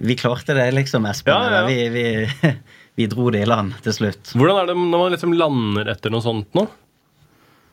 Vi 0.00 0.16
klarte 0.16 0.54
det, 0.54 0.70
liksom, 0.74 1.06
Espen. 1.06 1.34
Ja, 1.34 1.62
ja. 1.62 1.66
Vi, 1.66 1.88
vi, 1.88 2.52
vi 2.98 3.08
dro 3.10 3.30
det 3.34 3.42
i 3.42 3.48
land 3.48 3.74
til 3.84 3.96
slutt. 3.96 4.34
Hvordan 4.36 4.60
er 4.60 4.70
det 4.70 4.76
når 4.78 5.04
man 5.04 5.14
liksom 5.14 5.34
lander 5.36 5.92
etter 5.94 6.14
noe 6.14 6.24
sånt 6.24 6.58
nå? 6.58 6.66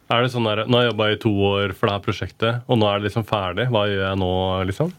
Er 0.10 0.24
det 0.26 0.32
sånn 0.34 0.48
der, 0.50 0.64
Nå 0.66 0.78
har 0.80 0.88
jeg 0.88 0.92
jobba 0.94 1.08
i 1.14 1.18
to 1.22 1.32
år 1.52 1.74
for 1.78 1.86
det 1.90 1.96
her 1.98 2.06
prosjektet, 2.06 2.62
og 2.68 2.80
nå 2.82 2.88
er 2.90 2.98
det 3.02 3.10
liksom 3.12 3.26
ferdig. 3.30 3.68
Hva 3.70 3.84
gjør 3.90 4.06
jeg 4.08 4.20
nå, 4.24 4.30
liksom? 4.72 4.94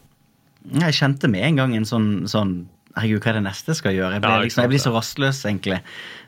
Jeg 0.81 0.95
kjente 0.95 1.27
med 1.31 1.43
en 1.49 1.57
gang 1.59 1.73
en 1.75 1.87
sånn, 1.89 2.11
sånn 2.31 2.53
Herregud, 2.91 3.21
hva 3.23 3.29
er 3.31 3.37
det 3.39 3.45
neste 3.45 3.71
jeg 3.71 3.79
skal 3.79 3.93
gjøre? 3.95 4.17
Jeg, 4.17 4.21
ble, 4.23 4.31
Ja, 4.35 4.41
liksom, 4.43 4.61
jeg 4.65 4.71
blir 4.73 4.81
så 4.83 4.91
rastløs, 4.91 5.37
egentlig. 5.47 5.77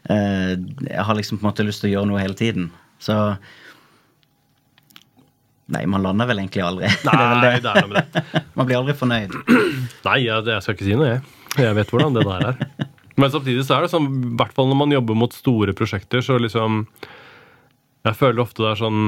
Eh, 0.07 0.53
Jeg 0.87 1.03
har 1.09 1.17
liksom 1.19 1.39
på 1.39 1.43
en 1.43 1.49
måte 1.51 1.65
lyst 1.67 1.83
til 1.83 1.89
å 1.89 1.93
gjøre 1.97 2.07
noe 2.11 2.21
hele 2.23 2.37
tiden. 2.39 2.69
Så 3.03 3.17
Nei, 5.73 5.85
man 5.89 6.03
lander 6.03 6.27
vel 6.29 6.41
egentlig 6.43 6.63
aldri. 6.63 6.87
det 7.03 7.13
Nei, 7.13 7.39
det. 7.41 7.63
det 7.63 7.71
er 7.71 7.85
noe 7.87 7.91
med 7.93 8.15
det. 8.15 8.23
Man 8.59 8.67
blir 8.69 8.79
aldri 8.81 8.95
fornøyd. 8.99 9.35
Nei, 10.05 10.17
jeg, 10.25 10.43
jeg 10.51 10.65
skal 10.65 10.75
ikke 10.77 10.87
si 10.89 10.97
noe, 10.99 11.07
jeg. 11.13 11.21
Jeg 11.63 11.77
vet 11.79 11.93
hvordan 11.93 12.17
det 12.17 12.25
der 12.27 12.47
er. 12.51 12.87
Men 13.21 13.31
samtidig 13.31 13.63
så 13.67 13.77
er 13.77 13.85
det 13.85 13.91
sånn, 13.93 14.07
i 14.11 14.33
hvert 14.39 14.53
fall 14.57 14.67
når 14.71 14.79
man 14.83 14.93
jobber 14.95 15.17
mot 15.17 15.35
store 15.35 15.75
prosjekter, 15.77 16.23
så 16.25 16.35
liksom 16.41 16.83
Jeg 18.03 18.19
føler 18.19 18.43
ofte 18.43 18.63
det 18.63 18.71
er 18.73 18.81
sånn 18.81 19.03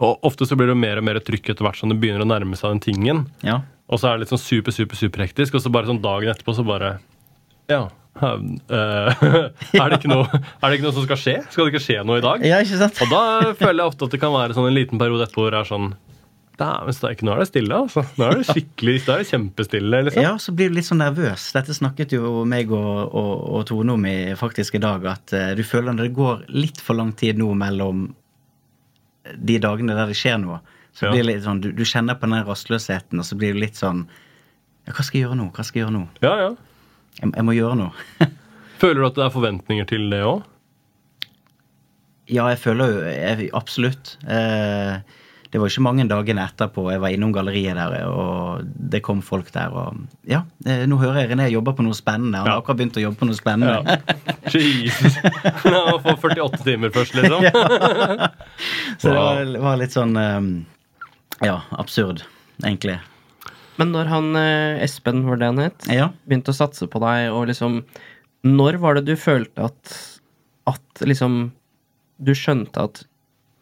Og 0.00 0.26
ofte 0.28 0.48
så 0.48 0.58
blir 0.58 0.70
det 0.70 0.78
mer 0.80 1.00
og 1.00 1.06
mer 1.06 1.20
trykk 1.24 1.52
etter 1.52 1.66
hvert 1.66 1.80
som 1.80 1.92
det 1.92 1.98
begynner 2.00 2.24
å 2.24 2.28
nærme 2.28 2.56
seg 2.58 2.74
den 2.74 2.82
tingen. 2.84 3.24
Ja. 3.44 3.60
Og 3.90 4.00
så 4.00 4.08
er 4.08 4.16
det 4.16 4.24
litt 4.24 4.32
sånn 4.32 4.42
super, 4.42 4.72
super, 4.72 4.96
superhektisk, 4.96 5.56
og 5.56 5.64
så 5.64 5.72
bare 5.72 5.90
sånn 5.90 6.02
dagen 6.04 6.30
etterpå 6.32 6.54
så 6.56 6.64
bare 6.66 6.98
Ja. 7.70 7.88
eh, 8.20 9.20
er, 9.22 9.92
det 9.92 10.00
ikke 10.00 10.10
noe, 10.10 10.26
er 10.26 10.64
det 10.66 10.78
ikke 10.78 10.86
noe 10.88 10.96
som 10.96 11.04
skal 11.06 11.20
skje? 11.20 11.34
Skal 11.52 11.68
det 11.68 11.74
ikke 11.74 11.84
skje 11.84 12.00
noe 12.04 12.18
i 12.18 12.24
dag? 12.24 12.42
ja, 12.44 12.58
ikke 12.64 12.80
sant? 12.80 12.98
Og 13.04 13.12
da 13.12 13.52
føler 13.54 13.82
jeg 13.82 13.92
ofte 13.92 14.08
at 14.08 14.16
det 14.16 14.22
kan 14.22 14.34
være 14.34 14.56
sånn 14.56 14.70
en 14.70 14.76
liten 14.76 15.00
periode 15.00 15.28
etterpå 15.28 15.44
hvor 15.44 15.54
det 15.54 15.60
er 15.60 15.68
sånn 15.70 15.92
Dæven 16.60 16.92
steike, 16.96 17.24
nå 17.24 17.32
er 17.32 17.40
det 17.42 17.46
stille, 17.48 17.76
altså. 17.86 18.02
Nå 18.20 18.26
er 18.26 18.40
det 18.42 18.46
skikkelig 18.50 18.94
Da 19.06 19.14
er 19.14 19.22
det 19.22 19.28
kjempestille, 19.30 20.00
liksom. 20.06 20.22
Ja, 20.26 20.32
så 20.42 20.52
blir 20.56 20.68
du 20.68 20.76
litt 20.76 20.88
sånn 20.88 21.00
nervøs. 21.00 21.46
Dette 21.56 21.72
snakket 21.76 22.12
jo 22.18 22.42
meg 22.48 22.72
og, 22.76 23.14
og, 23.16 23.30
og 23.56 23.62
Tone 23.70 23.94
om 23.96 24.04
i 24.10 24.16
faktisk 24.36 24.76
i 24.76 24.82
dag, 24.84 25.06
at 25.08 25.32
uh, 25.36 25.46
du 25.56 25.62
føler 25.64 25.94
at 25.94 26.02
det 26.04 26.10
går 26.16 26.44
litt 26.52 26.80
for 26.84 26.98
lang 27.00 27.14
tid 27.16 27.40
nå 27.40 27.48
mellom 27.56 28.10
de 29.36 29.56
dagene 29.62 29.94
der 29.96 30.10
det 30.12 30.16
skjer 30.20 30.38
noe, 30.42 30.60
så 30.96 31.06
Ja. 31.06 31.12
blir 31.14 31.22
det 31.24 31.28
litt 31.30 31.44
sånn, 31.46 31.60
du, 31.64 31.70
du 31.76 31.84
kjenner 31.86 32.16
på 32.18 32.26
den 32.28 32.44
rastløsheten, 32.48 33.20
og 33.20 33.24
så 33.28 33.36
blir 33.40 33.54
du 33.56 33.60
litt 33.62 33.78
sånn 33.78 34.04
Ja, 34.88 34.92
hva 34.96 35.04
skal 35.04 35.20
jeg 35.20 35.26
gjøre 35.28 35.36
nå? 35.38 35.48
Hva 35.54 35.64
skal 35.64 35.78
jeg 35.80 35.84
gjøre 35.86 35.96
nå? 35.96 36.04
Ja, 36.24 36.32
ja. 36.40 36.50
Jeg, 37.20 37.32
jeg 37.36 37.44
må 37.46 37.52
gjøre 37.56 37.76
noe. 37.78 38.28
Føler 38.82 39.00
du 39.02 39.06
at 39.10 39.18
det 39.20 39.24
er 39.26 39.34
forventninger 39.34 39.88
til 39.92 40.08
det 40.12 40.22
òg? 40.26 40.44
ja, 42.30 42.44
jeg 42.52 42.60
føler 42.62 42.92
jo 42.92 43.00
jeg, 43.10 43.48
Absolutt. 43.58 44.12
Eh, 44.30 45.00
det 45.50 45.58
var 45.58 45.66
ikke 45.72 45.82
mange 45.82 46.04
dagene 46.06 46.44
etterpå 46.46 46.84
jeg 46.92 47.00
var 47.02 47.10
innom 47.10 47.32
galleriet 47.34 47.74
der, 47.74 48.04
og 48.06 48.60
det 48.92 49.00
kom 49.02 49.18
folk 49.26 49.48
der. 49.54 49.72
Og 49.74 49.96
ja, 50.30 50.44
eh, 50.64 50.84
nå 50.86 50.98
hører 51.00 51.24
jeg 51.24 51.30
René 51.32 51.48
jobber 51.50 51.74
på 51.74 51.82
noe 51.82 51.96
spennende. 51.98 52.38
Han 52.38 52.46
har 52.52 52.60
akkurat 52.60 52.78
begynt 52.78 52.98
å 53.00 53.02
jobbe 53.02 53.18
på 53.18 53.26
noe 53.26 53.38
spennende. 53.38 53.80
Ja. 53.82 53.96
Jesus. 54.54 55.16
Han 55.64 55.98
får 56.04 56.20
48 56.22 56.62
timer 56.66 56.90
først, 56.94 57.14
liksom. 57.18 57.42
Så 59.00 59.08
det 59.08 59.16
Wow. 59.16 59.24
var, 59.24 59.50
var 59.64 59.80
litt 59.80 59.94
sånn 59.96 60.14
eh, 60.20 60.40
Ja, 61.46 61.56
absurd, 61.82 62.22
egentlig. 62.62 62.98
Men 63.80 63.90
når 63.94 64.10
han 64.12 64.30
eh, 64.36 64.82
Espen, 64.84 65.22
var 65.26 65.40
det 65.40 65.50
han 65.50 65.62
het, 65.66 65.86
Ja. 65.90 66.10
begynte 66.28 66.52
å 66.54 66.58
satse 66.58 66.86
på 66.90 67.00
deg, 67.02 67.30
og 67.32 67.46
liksom 67.50 67.80
Når 68.46 68.78
var 68.82 68.98
det 69.00 69.06
du 69.08 69.16
følte 69.20 69.66
at 69.70 69.94
At 70.68 71.02
liksom 71.06 71.50
Du 72.20 72.34
skjønte 72.36 72.84
at 72.86 73.02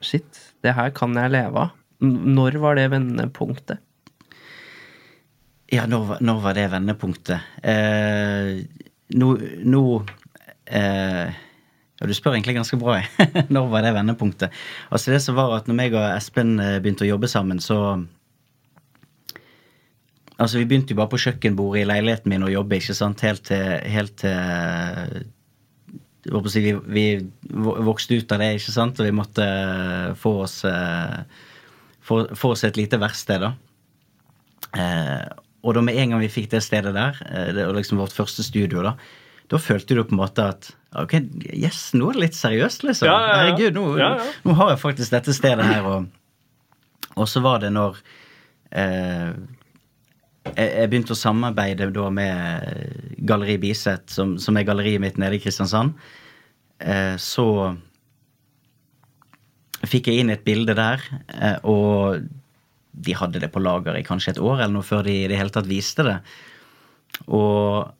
Shit, 0.03 0.53
det 0.63 0.75
her 0.77 0.91
kan 0.95 1.15
jeg 1.19 1.31
leve 1.35 1.59
av. 1.65 1.71
Når 2.05 2.59
var 2.63 2.79
det 2.79 2.89
vendepunktet? 2.93 3.83
Ja, 5.69 5.85
når, 5.87 6.17
når 6.25 6.39
var 6.41 6.57
det 6.57 6.69
vendepunktet? 6.73 7.49
Eh, 7.61 8.63
nå 9.19 9.29
nå 9.69 9.83
eh, 10.65 11.41
du 11.99 12.15
spør 12.15 12.37
egentlig 12.37 12.55
ganske 12.57 12.79
bra, 12.79 13.01
jeg. 13.01 13.33
når 13.55 13.67
var 13.73 13.83
det 13.85 13.97
vendepunktet? 13.97 14.55
Altså, 14.89 15.11
det 15.13 15.19
som 15.25 15.37
var 15.37 15.57
at 15.57 15.67
når 15.69 15.81
meg 15.81 15.97
og 15.99 16.07
Espen 16.13 16.55
eh, 16.63 16.79
begynte 16.81 17.05
å 17.05 17.13
jobbe 17.13 17.31
sammen, 17.31 17.61
så 17.61 17.99
Altså, 20.39 20.61
vi 20.61 20.69
begynte 20.71 20.95
jo 20.95 21.01
bare 21.01 21.11
på 21.11 21.19
kjøkkenbordet 21.19 21.81
i 21.83 21.87
leiligheten 21.89 22.31
min 22.31 22.45
å 22.47 22.51
jobbe, 22.53 22.77
ikke 22.79 22.95
sant, 22.95 23.25
helt 23.27 23.43
til, 23.49 23.73
helt 23.91 24.13
til 24.23 25.25
vi, 26.55 26.73
vi 26.87 27.05
vokste 27.51 28.21
ut 28.21 28.33
av 28.33 28.43
det, 28.45 28.53
ikke 28.61 28.75
sant, 28.75 29.01
og 29.01 29.09
vi 29.09 29.17
måtte 29.17 29.43
eh, 29.43 30.13
få 30.19 30.37
oss 30.45 30.61
eh, 30.69 31.25
få, 32.09 32.23
for 32.39 32.57
oss 32.57 32.65
et 32.67 32.79
lite 32.81 32.99
verksted, 33.01 33.45
da. 33.45 33.53
Eh, 34.77 35.29
og 35.65 35.75
da 35.75 35.83
med 35.85 35.99
en 35.99 36.15
gang 36.15 36.23
vi 36.23 36.31
fikk 36.33 36.51
det 36.53 36.63
stedet 36.65 36.95
der, 36.97 37.19
eh, 37.29 37.51
det 37.57 37.67
var 37.67 37.77
liksom 37.77 38.01
vårt 38.01 38.17
første 38.17 38.45
studio, 38.47 38.83
da, 38.87 38.95
da 39.49 39.61
følte 39.61 39.97
du 39.97 40.05
på 40.05 40.15
en 40.17 40.23
måte 40.23 40.45
at 40.45 40.71
ok, 40.97 41.15
yes, 41.53 41.91
nå 41.97 42.11
er 42.11 42.19
det 42.19 42.25
litt 42.27 42.39
seriøst, 42.39 42.85
liksom. 42.89 43.09
Ja, 43.09 43.17
ja, 43.17 43.29
ja. 43.29 43.37
Herregud, 43.43 43.77
nå, 43.77 43.85
nå 44.45 44.57
har 44.61 44.73
jeg 44.75 44.83
faktisk 44.83 45.15
dette 45.15 45.35
stedet 45.37 45.67
her. 45.69 45.87
Og, 45.89 46.09
og 47.17 47.29
så 47.29 47.43
var 47.45 47.63
det 47.65 47.73
når 47.77 47.99
eh, 48.73 49.33
jeg, 50.55 50.69
jeg 50.69 50.91
begynte 50.93 51.17
å 51.17 51.19
samarbeide 51.19 51.91
da 51.97 52.09
med 52.13 53.19
Galleri 53.29 53.59
Biset, 53.63 54.09
som, 54.13 54.37
som 54.41 54.57
er 54.57 54.69
galleriet 54.69 55.03
mitt 55.05 55.21
nede 55.21 55.37
i 55.37 55.43
Kristiansand. 55.43 55.97
Eh, 56.79 57.17
så 57.21 57.49
fikk 59.87 60.11
jeg 60.11 60.23
inn 60.23 60.33
et 60.35 60.45
bilde 60.47 60.75
der, 60.75 61.03
eh, 61.35 61.59
og 61.69 62.25
de 62.99 63.15
hadde 63.15 63.43
det 63.43 63.51
på 63.55 63.63
lager 63.63 63.99
i 63.99 64.07
kanskje 64.07 64.35
et 64.35 64.41
år 64.43 64.63
eller 64.63 64.75
noe 64.75 64.87
før 64.87 65.05
de 65.07 65.15
i 65.21 65.29
det 65.31 65.39
hele 65.39 65.55
tatt 65.55 65.69
viste 65.71 66.07
det. 66.07 66.17
Og 67.31 67.93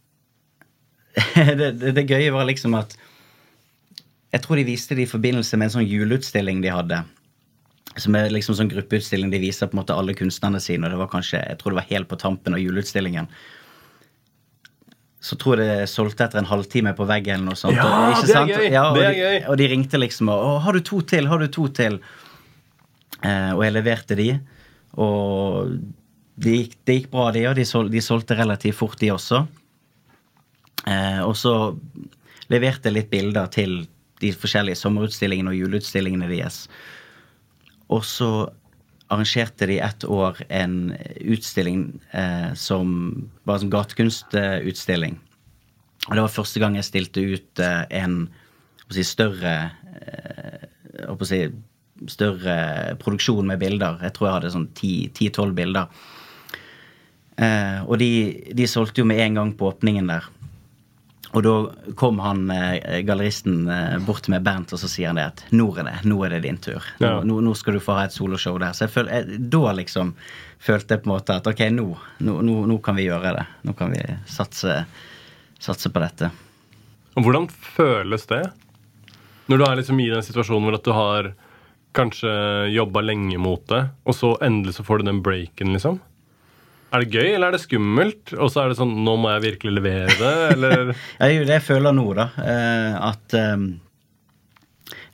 det, 1.59 1.71
det, 1.79 1.93
det 1.95 2.07
gøye 2.07 2.35
var 2.35 2.47
liksom 2.47 2.77
at 2.79 2.93
Jeg 4.31 4.43
tror 4.45 4.59
de 4.61 4.67
viste 4.69 4.95
det 4.95 5.07
i 5.07 5.11
forbindelse 5.11 5.57
med 5.57 5.71
en 5.71 5.75
sånn 5.79 5.89
juleutstilling 5.89 6.59
de 6.61 6.69
hadde. 6.69 6.99
Som 7.97 8.17
er 8.19 8.29
liksom 8.29 8.59
sånn 8.59 8.69
gruppeutstilling 8.69 9.31
de 9.33 9.41
viser 9.41 9.71
på 9.71 9.79
en 9.79 9.81
måte 9.81 9.97
alle 9.97 10.13
kunstnerne 10.19 10.61
sine. 10.61 10.85
Og 10.85 10.93
det 10.93 10.99
var 11.01 11.09
kanskje, 11.09 11.41
jeg 11.41 11.57
tror 11.59 11.73
det 11.73 11.79
var 11.79 11.89
helt 11.89 12.11
på 12.11 12.19
tampen 12.21 12.53
av 12.53 12.61
juleutstillingen. 12.61 13.31
Så 15.21 15.35
tror 15.35 15.59
jeg 15.59 15.81
det 15.81 15.89
solgte 15.91 16.29
etter 16.29 16.39
en 16.39 16.47
halvtime 16.47 16.93
på 16.95 17.07
veggen 17.09 17.41
eller 17.41 17.51
noe 17.51 17.59
sånt. 17.59 17.75
Ja, 17.75 17.87
og, 17.89 18.13
ikke 18.15 18.27
det 18.27 18.31
er 18.31 18.37
sant? 18.37 18.53
gøy, 18.55 18.67
Ja, 18.71 18.85
og, 18.91 18.97
det 18.99 19.05
er 19.09 19.17
de, 19.17 19.23
gøy. 19.25 19.39
og 19.51 19.59
de 19.59 19.69
ringte 19.73 19.99
liksom 19.99 20.29
og 20.31 20.61
'Har 20.63 20.73
du 20.73 20.81
to 20.81 21.01
til? 21.01 21.27
Har 21.27 21.39
du 21.39 21.49
to 21.49 21.69
til?' 21.69 22.01
Eh, 23.25 23.51
og 23.51 23.65
jeg 23.65 23.73
leverte 23.75 24.15
de. 24.15 24.29
Og 24.95 25.73
det 26.39 26.53
gikk, 26.55 26.75
de 26.87 26.95
gikk 27.01 27.11
bra, 27.11 27.31
de, 27.35 27.47
og 27.51 27.57
de, 27.59 27.65
sol, 27.67 27.89
de 27.91 28.01
solgte 28.01 28.37
relativt 28.39 28.79
fort, 28.79 28.99
de 29.01 29.11
også. 29.11 29.47
Eh, 30.87 31.21
og 31.27 31.35
så 31.37 31.55
leverte 32.49 32.89
jeg 32.89 32.95
litt 32.95 33.11
bilder 33.11 33.51
til 33.51 33.89
de 34.23 34.31
forskjellige 34.35 34.79
sommerutstillingene 34.79 35.51
og 35.51 35.59
juleutstillingene 35.59 36.31
deres. 36.31 36.69
Og 37.91 38.05
så 38.07 38.31
arrangerte 39.09 39.69
de 39.71 39.79
et 39.83 40.05
år 40.05 40.43
en 40.53 40.77
utstilling 41.25 41.87
eh, 42.13 42.53
som 42.59 42.93
var 43.49 43.63
en 43.63 43.73
gatekunstutstilling. 43.73 45.17
Og 46.09 46.15
det 46.15 46.25
var 46.25 46.33
første 46.33 46.61
gang 46.63 46.77
jeg 46.79 46.89
stilte 46.89 47.25
ut 47.25 47.63
eh, 47.65 47.83
en 48.03 48.21
si, 48.93 49.05
større 49.05 49.57
eh, 49.99 50.69
si, 51.29 51.43
større 52.09 52.57
produksjon 53.03 53.49
med 53.49 53.61
bilder. 53.61 53.99
Jeg 54.05 54.15
tror 54.17 54.29
jeg 54.29 54.37
hadde 54.37 54.55
sånn 54.55 54.71
10-12 54.77 55.55
bilder. 55.57 56.03
Eh, 57.39 57.81
og 57.87 57.99
de, 58.01 58.11
de 58.55 58.69
solgte 58.71 59.03
jo 59.03 59.09
med 59.09 59.23
en 59.25 59.41
gang 59.41 59.55
på 59.59 59.71
åpningen 59.73 60.11
der. 60.11 60.29
Og 61.37 61.43
da 61.45 61.53
kom 62.01 62.19
han 62.25 62.47
eh, 62.51 63.03
galleristen 63.05 63.67
eh, 63.69 63.99
bort 64.01 64.29
med 64.33 64.43
Bernt, 64.47 64.73
og 64.73 64.81
så 64.81 64.89
sier 64.89 65.11
han 65.11 65.19
det 65.21 65.27
at 65.29 65.43
nå 65.53 65.67
er 65.77 65.85
det, 65.91 65.97
nå 66.09 66.17
er 66.25 66.33
det 66.37 66.43
din 66.47 66.57
tur. 66.65 66.81
Nå, 67.03 67.07
Ja. 67.07 67.19
nå, 67.25 67.41
nå 67.45 67.53
skal 67.59 67.77
du 67.77 67.81
få 67.85 67.99
ha 67.99 68.07
et 68.09 68.15
soloshow 68.17 68.57
der. 68.63 68.73
Så 68.73 68.87
jeg 68.87 68.95
føl, 68.95 69.11
jeg, 69.13 69.41
da 69.53 69.75
liksom 69.77 70.15
følte 70.59 70.97
jeg 70.97 71.03
på 71.05 71.11
en 71.11 71.15
måte 71.15 71.37
at 71.37 71.51
ok, 71.53 71.61
nå, 71.77 71.87
nå 72.25 72.79
kan 72.83 72.97
vi 72.97 73.05
gjøre 73.11 73.35
det. 73.37 73.45
Nå 73.69 73.75
kan 73.77 73.93
vi 73.93 74.01
satse, 74.27 74.79
satse 75.61 75.93
på 75.93 76.01
dette. 76.03 76.31
Og 77.19 77.27
hvordan 77.27 77.49
føles 77.53 78.25
det? 78.31 78.43
Når 79.49 79.59
du 79.61 79.65
er 79.69 79.79
liksom 79.81 80.01
i 80.01 80.09
den 80.13 80.25
situasjonen 80.25 80.65
hvor 80.69 80.77
at 80.81 80.85
du 80.89 80.93
har 80.97 81.31
kanskje 81.97 82.33
jobba 82.73 83.01
lenge 83.05 83.39
mot 83.41 83.63
det, 83.69 83.85
og 84.07 84.15
så 84.17 84.35
endelig 84.45 84.77
så 84.77 84.85
får 84.87 85.01
du 85.01 85.09
den 85.09 85.23
breaken, 85.25 85.73
liksom? 85.77 86.01
Er 86.93 87.03
det 87.05 87.11
gøy, 87.13 87.27
eller 87.35 87.49
er 87.51 87.53
det 87.59 87.61
skummelt? 87.61 88.31
Og 88.41 88.49
så 88.53 88.63
er 88.63 88.71
det 88.73 88.79
sånn 88.79 88.95
Nå 89.05 89.17
må 89.21 89.29
jeg 89.35 89.43
virkelig 89.51 89.75
levere 89.77 90.15
det, 90.17 90.31
eller 90.55 90.95
Det 90.95 91.27
er 91.27 91.35
jo 91.35 91.45
det 91.51 91.59
jeg 91.59 91.67
føler 91.67 91.93
nå, 91.99 92.07
da. 92.17 92.29
eh, 92.41 92.95
At 93.11 93.35
eh, 93.37 93.67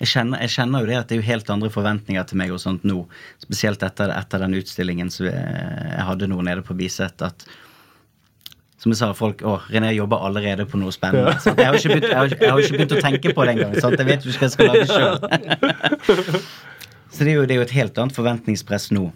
jeg, 0.05 0.09
kjenner, 0.13 0.43
jeg 0.45 0.53
kjenner 0.55 0.85
jo 0.85 0.91
det 0.93 0.97
at 1.01 1.09
det 1.11 1.17
er 1.17 1.23
jo 1.23 1.27
helt 1.33 1.51
andre 1.51 1.71
forventninger 1.75 2.25
til 2.31 2.39
meg 2.39 2.53
og 2.55 2.61
sånt 2.63 2.87
nå. 2.87 3.01
Spesielt 3.43 3.83
etter, 3.87 4.11
etter 4.15 4.43
den 4.47 4.55
utstillingen 4.61 5.11
som 5.11 5.27
jeg, 5.27 5.35
jeg 5.35 6.07
hadde 6.13 6.29
nå 6.31 6.39
nede 6.47 6.63
på 6.67 6.77
Biset. 6.79 7.23
At 7.27 7.43
som 8.85 8.93
jeg 8.93 8.99
sa, 9.01 9.09
folk 9.17 9.41
Å, 9.49 9.57
René 9.73 9.95
jobber 9.97 10.23
allerede 10.29 10.67
på 10.69 10.77
noe 10.79 10.93
spennende. 10.95 11.35
sant? 11.41 11.59
Jeg 11.59 11.71
har 11.71 11.79
ikke 11.79 11.95
begynt, 11.95 12.11
jeg 12.11 12.35
ikke- 12.35 12.43
jeg 12.45 12.51
har 12.53 12.59
ikke 12.61 12.77
begynt 12.79 12.97
å 12.99 13.03
tenke 13.09 13.35
på 13.35 13.47
det 13.49 13.55
engang. 13.55 13.75
Jeg 13.81 14.07
vet 14.11 14.27
ikke 14.27 14.39
hva 14.39 14.47
jeg 14.47 14.55
skal 14.55 14.67
lage 14.71 14.87
sjøl. 14.93 16.43
Så 17.15 17.23
det 17.23 17.31
er, 17.31 17.37
jo, 17.39 17.45
det 17.47 17.55
er 17.55 17.61
jo 17.63 17.67
et 17.69 17.77
helt 17.79 17.99
annet 18.03 18.15
forventningspress 18.17 18.91
nå. 18.93 19.07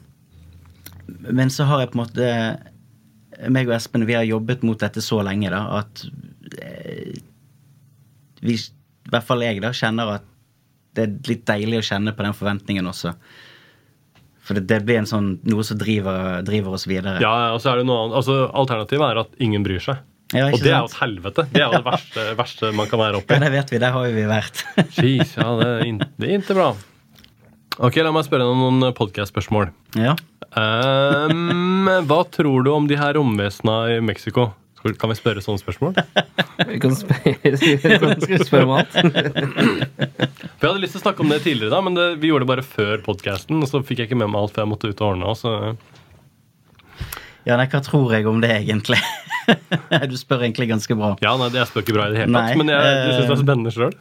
Men 1.09 1.51
så 1.53 1.67
har 1.69 1.83
jeg 1.83 1.93
på 1.93 1.99
en 1.99 2.05
måte 2.05 2.33
meg 3.53 3.69
og 3.69 3.77
Espen 3.77 4.07
vi 4.09 4.17
har 4.19 4.27
jobbet 4.27 4.65
mot 4.67 4.79
dette 4.81 5.03
så 5.05 5.21
lenge 5.23 5.51
da, 5.53 5.61
at 5.79 6.03
eh, 6.59 7.21
vi, 8.43 8.57
i 8.59 9.13
hvert 9.13 9.27
fall 9.27 9.45
jeg 9.45 9.63
da, 9.63 9.71
kjenner 9.75 10.17
at 10.17 10.27
det 10.99 11.05
er 11.05 11.31
litt 11.31 11.45
deilig 11.47 11.79
å 11.81 11.87
kjenne 11.93 12.15
på 12.17 12.25
den 12.27 12.35
forventningen 12.35 12.89
også. 12.91 13.13
For 14.43 14.57
det, 14.59 14.65
det 14.71 14.81
blir 14.89 14.99
en 15.03 15.09
sånn, 15.09 15.35
noe 15.47 15.65
som 15.67 15.79
driver, 15.79 16.41
driver 16.47 16.75
oss 16.79 16.89
videre. 16.91 17.21
Ja, 17.23 17.53
og 17.55 17.61
så 17.63 17.73
er 17.73 17.83
det 17.83 17.89
noe 17.89 18.07
annet. 18.07 18.17
Altså, 18.23 18.39
Alternativet 18.57 19.05
er 19.07 19.21
at 19.23 19.37
ingen 19.45 19.67
bryr 19.67 19.83
seg. 19.85 20.01
Ja, 20.35 20.49
Og 20.51 20.59
det 20.61 20.67
det 20.67 20.73
er 20.75 20.83
jo 20.83 20.91
et 20.91 20.99
helvete. 20.99 21.45
Det 21.53 21.61
er 21.61 21.67
jo 21.69 21.79
det 21.79 21.87
verste, 21.87 22.25
verste 22.37 22.71
man 22.77 22.89
kan 22.91 23.01
være 23.01 23.21
oppi. 23.21 23.37
Ja, 23.37 23.43
det 23.45 23.53
vet 23.55 23.71
vi. 23.73 23.81
Der 23.81 23.95
har 23.95 24.09
jo 24.09 24.17
vi 24.17 24.25
vært. 24.29 24.65
Jeez, 24.99 25.37
ja, 25.39 25.49
det 25.61 25.71
det 26.19 26.29
er 26.29 26.41
ikke 26.41 26.57
bra. 26.59 26.73
Ok, 27.79 27.95
La 28.03 28.11
meg 28.15 28.25
spørre 28.27 28.47
deg 28.49 28.59
noen 28.59 28.89
podcast-spørsmål. 28.97 29.71
ja. 29.99 30.17
Um, 30.59 31.85
hva 32.09 32.23
tror 32.33 32.63
du 32.65 32.71
om 32.73 32.87
de 32.89 32.97
her 32.97 33.13
romvesena 33.19 33.75
i 33.93 33.99
Mexico? 34.03 34.47
Kan 34.97 35.11
vi 35.13 35.17
spørre 35.19 35.43
sånne 35.45 35.61
spørsmål? 35.61 35.93
Vi 36.71 36.79
kan 36.81 36.95
spørre, 36.97 37.53
spørre 38.49 38.65
om 38.65 38.73
alt. 38.79 38.97
Jeg 38.97 40.65
hadde 40.65 40.81
lyst 40.81 40.97
til 40.97 41.03
å 41.03 41.05
snakke 41.05 41.23
om 41.23 41.31
det 41.35 41.43
tidligere, 41.45 41.71
da, 41.75 41.81
men 41.85 41.99
det, 41.99 42.07
vi 42.23 42.31
gjorde 42.33 42.47
det 42.47 42.51
bare 42.55 42.65
før 42.67 43.03
podcasten. 43.05 43.61
Og 43.61 43.69
så 43.71 43.83
fikk 43.85 44.01
jeg 44.03 44.09
ikke 44.11 44.21
med 44.23 44.33
meg 44.33 44.41
alt 44.41 44.57
før 44.57 44.65
jeg 44.65 44.71
måtte 44.73 44.91
ut 44.91 45.03
og 45.05 45.09
ordne. 45.13 45.35
Så. 45.39 45.53
ja, 47.45 47.59
nei, 47.61 47.67
hva 47.69 47.83
tror 47.85 48.15
jeg 48.17 48.31
om 48.31 48.41
det, 48.43 48.55
egentlig? 48.63 49.03
du 50.15 50.17
spør 50.19 50.47
egentlig 50.49 50.71
ganske 50.73 50.97
bra. 50.99 51.13
Ja, 51.23 51.35
nei, 51.43 51.51
Jeg 51.59 51.69
spør 51.71 51.85
ikke 51.85 51.99
bra 51.99 52.09
i 52.09 52.15
det 52.17 52.25
hele 52.25 52.39
tatt, 52.41 52.57
men 52.63 52.73
jeg, 52.73 52.89
jeg 52.89 53.13
syns 53.19 53.21
det 53.21 53.29
er 53.29 53.37
eh, 53.37 53.45
spennende 53.45 53.75
sjøl. 53.77 53.95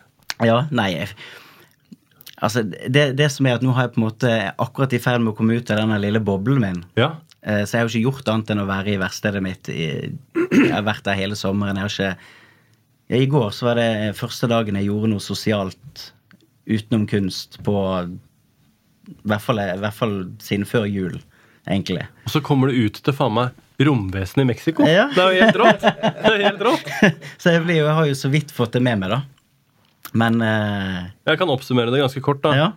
Ja, 0.48 0.62
nei 0.72 0.90
jeg- 0.96 1.12
Altså, 2.38 2.62
det, 2.68 3.04
det 3.18 3.28
som 3.34 3.48
er 3.50 3.56
at 3.58 3.64
nå 3.66 3.72
har 3.74 3.88
jeg 3.88 3.96
på 3.96 4.02
en 4.02 4.06
måte 4.08 4.32
akkurat 4.62 4.92
i 4.94 5.00
ferd 5.02 5.24
med 5.24 5.32
å 5.34 5.38
komme 5.40 5.56
ut 5.58 5.72
av 5.74 5.80
denne 5.82 5.98
lille 6.04 6.20
boblen 6.22 6.62
min. 6.62 6.84
Ja. 7.00 7.16
Eh, 7.42 7.64
Så 7.66 7.74
jeg 7.74 7.80
har 7.82 7.88
jo 7.88 7.94
ikke 7.96 8.04
gjort 8.12 8.30
annet 8.34 8.52
enn 8.54 8.62
å 8.62 8.68
være 8.70 8.94
i 8.94 9.00
verkstedet 9.02 9.42
mitt. 9.42 9.70
I, 9.74 9.88
jeg 10.38 10.70
har 10.76 10.86
vært 10.86 11.08
der 11.08 11.18
hele 11.18 11.38
sommeren. 11.40 11.80
Jeg 11.82 11.88
har 11.88 11.96
ikke 11.96 12.36
ja, 13.08 13.22
I 13.24 13.30
går 13.32 13.50
så 13.56 13.70
var 13.70 13.80
det 13.80 13.90
første 14.20 14.50
dagen 14.52 14.76
jeg 14.78 14.90
gjorde 14.90 15.10
noe 15.14 15.24
sosialt 15.24 16.08
utenom 16.68 17.06
kunst 17.08 17.58
på 17.64 17.74
I 18.04 19.16
hvert 19.32 19.44
fall, 19.46 19.62
i 19.64 19.78
hvert 19.80 19.96
fall 19.96 20.18
siden 20.44 20.68
før 20.68 20.84
jul, 20.92 21.16
egentlig. 21.66 22.04
Og 22.28 22.34
så 22.36 22.42
kommer 22.44 22.68
du 22.70 22.76
ut 22.86 23.00
til 23.02 23.16
faen 23.16 23.34
meg 23.38 23.64
romvesenet 23.88 24.44
i 24.44 24.48
Mexico. 24.50 24.84
Ja. 24.90 25.06
Det 25.14 25.22
er 25.24 25.34
jo 25.38 25.42
helt 25.46 25.60
rått! 25.62 25.84
Det 25.88 26.32
er 26.34 26.44
helt 26.50 26.64
rått. 26.66 26.88
Så 27.42 27.52
jeg, 27.54 27.62
blir, 27.66 27.78
jeg 27.84 27.94
har 27.94 28.08
jo 28.10 28.16
så 28.18 28.32
vidt 28.34 28.50
fått 28.54 28.74
det 28.74 28.82
med 28.84 29.00
meg, 29.04 29.12
da. 29.14 29.20
Men 30.18 30.42
eh, 30.42 31.08
Jeg 31.30 31.40
kan 31.42 31.52
oppsummere 31.54 31.94
det 31.94 32.02
ganske 32.04 32.24
kort. 32.26 32.42
da. 32.46 32.56
ja. 32.58 32.68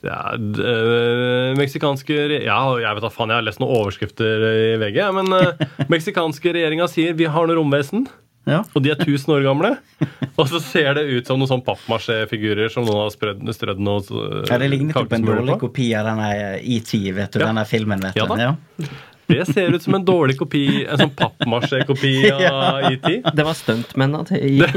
Ja, 0.00 0.20
øh, 0.32 1.50
meksikanske 1.58 2.14
ja, 2.46 2.58
Jeg 2.80 2.96
vet 2.96 3.04
da 3.04 3.10
faen, 3.12 3.28
jeg 3.28 3.42
har 3.42 3.44
lest 3.44 3.60
noen 3.60 3.74
overskrifter 3.76 4.44
i 4.48 4.76
VG. 4.80 5.00
Men 5.18 5.28
øh, 5.36 5.66
meksikanske 5.92 6.54
regjeringa 6.56 6.86
sier 6.88 7.12
vi 7.18 7.28
har 7.28 7.48
noe 7.50 7.58
romvesen, 7.58 8.06
Ja. 8.46 8.60
og 8.72 8.84
de 8.84 8.92
er 8.94 9.00
1000 9.02 9.34
år 9.34 9.42
gamle. 9.42 9.72
Og 10.38 10.46
så 10.48 10.60
ser 10.62 10.94
det 10.94 11.02
ut 11.10 11.26
som 11.28 11.40
noen 11.40 11.50
sånn 11.50 11.64
pappmasjé-figurer 11.66 12.70
som 12.72 12.84
noen 12.86 13.02
har 13.02 13.12
sprødd, 13.12 13.42
strødd 13.56 13.80
noe 13.82 14.00
øh, 14.06 14.44
ja, 14.46 14.58
Det 14.62 14.68
ligner 14.70 14.94
på 14.96 15.16
en 15.18 15.26
dårlig 15.26 15.58
kopi 15.60 15.90
av 15.98 16.06
denne 16.12 16.30
ET, 16.62 16.92
vet 17.16 17.34
du. 17.36 17.40
Ja. 17.42 17.50
Denne 17.50 17.66
filmen, 17.68 18.00
vet 18.06 18.14
du. 18.16 18.22
Ja 18.22 18.28
da. 18.30 18.38
Ja. 18.46 18.88
Det 19.26 19.42
ser 19.48 19.74
ut 19.74 19.82
som 19.82 19.94
en 19.98 20.04
dårlig 20.06 20.36
kopi, 20.38 20.84
en 20.86 20.98
sånn 21.00 21.10
pappmasjé-kopi 21.18 22.12
av 22.50 22.84
ET. 22.92 23.08
Det 23.34 23.44
var 23.46 23.56
stuntmennene 23.58 24.24
til 24.28 24.38
ET. 24.62 24.76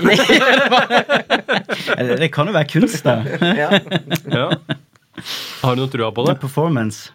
Det 2.19 2.29
kan 2.33 2.49
jo 2.49 2.55
være 2.55 2.69
kunst, 2.71 3.03
da. 3.05 3.19
ja. 3.59 3.69
Ja. 4.33 4.47
Har 5.62 5.75
du 5.75 5.81
noe 5.83 5.91
trua 5.91 6.09
på 6.15 6.25
det? 6.29 6.38
Performance. 6.41 7.12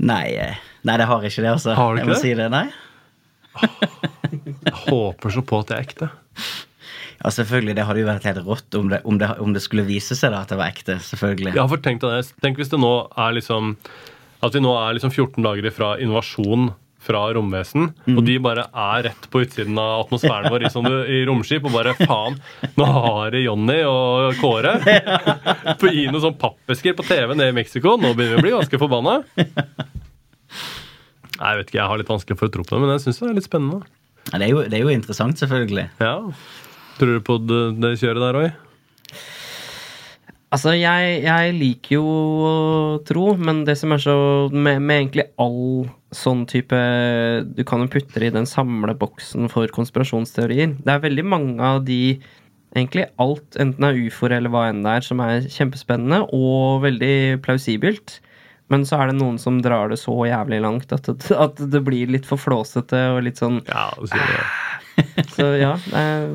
Nei, 0.00 0.26
eh, 0.40 0.56
nei, 0.88 0.96
det 1.00 1.06
har 1.08 1.24
ikke 1.24 1.42
det, 1.44 1.52
altså. 1.54 1.74
Har 1.78 1.94
du 1.94 2.00
jeg 2.00 2.06
ikke 2.06 2.12
må 2.12 2.16
det? 2.16 2.22
si 2.24 2.34
det, 2.38 2.48
nei. 2.52 2.66
Jeg 4.66 4.76
håper 4.86 5.32
så 5.36 5.42
på 5.46 5.60
at 5.62 5.70
det 5.70 5.76
er 5.78 5.84
ekte. 5.86 6.08
Ja, 7.16 7.30
selvfølgelig, 7.32 7.74
det 7.78 7.84
hadde 7.88 8.02
jo 8.02 8.08
vært 8.10 8.26
helt 8.28 8.42
rått 8.44 8.76
om 8.76 8.90
det, 8.92 8.98
om 9.08 9.16
det, 9.20 9.30
om 9.42 9.54
det 9.56 9.62
skulle 9.64 9.86
vise 9.88 10.16
seg 10.18 10.34
da 10.34 10.42
at 10.44 10.50
det 10.52 10.58
var 10.60 10.68
ekte. 10.74 10.98
selvfølgelig. 11.02 11.54
Ja, 11.56 11.64
for 11.70 11.80
tenk, 11.82 12.02
deg 12.04 12.18
det. 12.18 12.34
tenk 12.44 12.60
hvis 12.60 12.72
det 12.72 12.80
nå 12.82 12.92
er 13.16 13.36
liksom 13.38 13.76
At 14.44 14.56
vi 14.56 14.60
nå 14.64 14.72
er 14.76 14.96
liksom 14.98 15.12
14 15.14 15.44
dager 15.44 15.68
ifra 15.70 15.94
invasjon 16.02 16.70
fra 17.06 17.20
romvesen, 17.36 17.92
og 18.10 18.22
de 18.26 18.34
bare 18.42 18.64
er 18.66 19.04
rett 19.06 19.26
på 19.30 19.44
utsiden 19.44 19.76
av 19.78 20.06
atmosfæren 20.06 20.50
vår 20.50 20.64
i, 20.66 20.70
sånn, 20.74 20.88
i 21.06 21.20
romskip, 21.28 21.68
og 21.68 21.76
bare 21.76 21.92
faen, 22.00 22.38
nå 22.80 22.88
har 22.96 23.30
det 23.34 23.44
Jonny 23.44 23.76
og 23.86 24.34
Kåre 24.40 24.72
på 25.78 25.92
gi 25.92 26.08
noen 26.10 26.24
sånn 26.24 26.38
pappesker 26.40 26.96
på 26.98 27.06
TV 27.06 27.36
nede 27.36 27.52
i 27.52 27.56
Mexico. 27.60 27.94
Nå 28.00 28.10
begynner 28.18 28.40
vi 28.40 28.42
å 28.42 28.46
bli 28.48 28.54
ganske 28.56 28.80
forbanna. 28.82 29.20
Nei, 31.36 31.52
Jeg 31.52 31.60
vet 31.60 31.70
ikke, 31.70 31.78
jeg 31.78 31.90
har 31.92 32.02
litt 32.02 32.10
vanskelig 32.10 32.40
for 32.40 32.50
å 32.50 32.54
tro 32.56 32.66
på 32.66 32.74
det, 32.74 32.82
men 32.82 32.94
jeg 32.96 33.04
syns 33.06 33.22
det 33.22 33.30
er 33.30 33.38
litt 33.38 33.48
spennende. 33.48 33.82
Ja, 34.32 34.40
det, 34.40 34.46
er 34.48 34.50
jo, 34.50 34.62
det 34.66 34.78
er 34.80 34.86
jo 34.88 34.94
interessant, 34.96 35.38
selvfølgelig. 35.38 35.86
Ja. 36.02 36.14
Tror 36.98 37.12
du 37.12 37.22
på 37.22 37.38
det, 37.46 37.62
det 37.84 37.92
kjøret 38.00 38.24
der, 38.24 38.34
Roy? 38.40 38.50
Altså, 40.56 40.72
jeg, 40.72 41.20
jeg 41.26 41.52
liker 41.52 41.98
jo 41.98 43.00
tro, 43.04 43.26
men 43.36 43.64
det 43.68 43.74
som 43.76 43.92
er 43.92 44.00
så 44.00 44.16
med, 44.54 44.80
med 44.80 45.02
egentlig 45.02 45.26
all 45.42 45.84
sånn 46.16 46.46
type 46.48 46.78
Du 47.58 47.60
kan 47.68 47.82
jo 47.84 47.90
putte 47.92 48.22
det 48.22 48.30
i 48.30 48.32
den 48.32 48.48
samleboksen 48.48 49.50
for 49.52 49.68
konspirasjonsteorier. 49.74 50.78
Det 50.80 50.94
er 50.94 51.02
veldig 51.04 51.26
mange 51.28 51.60
av 51.60 51.84
de 51.84 52.18
Egentlig 52.76 53.06
alt, 53.22 53.56
enten 53.56 53.80
det 53.80 53.88
er 53.88 54.08
ufoer 54.10 54.34
eller 54.36 54.52
hva 54.52 54.66
enn 54.68 54.82
det 54.84 54.90
er, 54.98 55.04
som 55.06 55.20
er 55.24 55.46
kjempespennende 55.48 56.26
og 56.36 56.82
veldig 56.82 57.38
plausibelt. 57.40 58.18
Men 58.68 58.84
så 58.84 58.98
er 58.98 59.08
det 59.08 59.16
noen 59.16 59.38
som 59.40 59.62
drar 59.64 59.88
det 59.88 59.96
så 60.02 60.12
jævlig 60.28 60.58
langt 60.60 60.92
at 60.92 61.08
at 61.08 61.62
det 61.72 61.80
blir 61.86 62.10
litt 62.12 62.28
for 62.28 62.42
flåsete 62.42 63.00
og 63.14 63.22
litt 63.24 63.40
sånn 63.40 63.62
Ja, 63.70 63.88
sier 63.96 64.28
det. 64.28 64.42
Så 65.36 65.46
ja. 65.60 65.72
Er, 65.92 66.26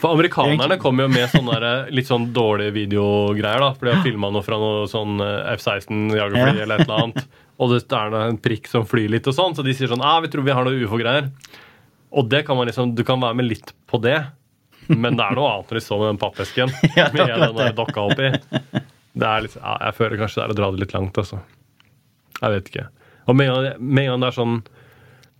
For 0.00 0.14
amerikanerne 0.14 0.78
kommer 0.80 1.06
jo 1.06 1.12
med 1.12 1.28
sånne 1.32 1.58
der, 1.60 1.90
litt 1.92 2.08
sånn 2.08 2.30
dårlige 2.36 2.72
videogreier. 2.76 3.60
da, 3.60 3.72
For 3.76 3.88
de 3.88 3.94
har 3.96 4.04
filma 4.06 4.30
noe 4.32 4.44
fra 4.46 4.58
noe 4.60 4.86
sånn 4.90 5.20
eh, 5.20 5.52
F-16 5.56 6.14
jagerfly 6.16 6.46
Ja. 6.56 6.62
eller 6.64 6.80
et 6.80 6.86
eller 6.88 7.02
annet. 7.04 7.26
Og 7.60 7.72
det 7.72 7.82
er 7.96 8.16
en 8.20 8.40
prikk 8.42 8.68
som 8.68 8.84
flyr 8.88 9.08
litt 9.14 9.28
og 9.30 9.32
sånn, 9.36 9.54
så 9.56 9.62
de 9.64 9.72
sier 9.76 9.88
sånn 9.88 10.02
ah, 10.04 10.18
vi 10.20 10.28
tror 10.32 10.44
vi 10.44 10.52
har 10.52 10.66
noe 10.66 10.76
ufo-greier. 10.84 11.30
Og 12.16 12.28
det 12.28 12.42
kan 12.48 12.56
man 12.58 12.68
liksom, 12.68 12.92
du 12.96 13.00
kan 13.04 13.20
være 13.22 13.36
med 13.38 13.48
litt 13.48 13.72
på 13.88 14.00
det, 14.04 14.18
men 14.92 15.16
det 15.16 15.24
er 15.24 15.38
noe 15.38 15.48
annet 15.54 15.72
når 15.72 15.78
de 15.80 15.84
står 15.86 16.02
med 16.02 16.10
den 16.12 16.20
pappesken 16.20 16.74
Ja, 16.98 17.08
med 17.14 17.22
akkurat 17.24 17.48
den 17.48 17.62
der 17.62 17.72
dokka 17.78 18.04
oppi. 18.10 18.28
Det 19.16 19.30
er 19.30 19.46
litt, 19.46 19.56
ja, 19.56 19.72
jeg 19.88 19.96
føler 19.96 20.20
kanskje 20.20 20.42
det 20.42 20.44
er 20.44 20.52
å 20.52 20.58
dra 20.60 20.68
det 20.74 20.82
litt 20.84 20.92
langt, 20.94 21.16
altså. 21.22 21.40
Jeg 22.42 22.52
vet 22.58 22.68
ikke. 22.70 22.84
Og 23.26 23.38
med 23.40 23.48
en 23.56 24.10
gang 24.12 24.20
det 24.22 24.28
er 24.28 24.36
sånn 24.36 24.58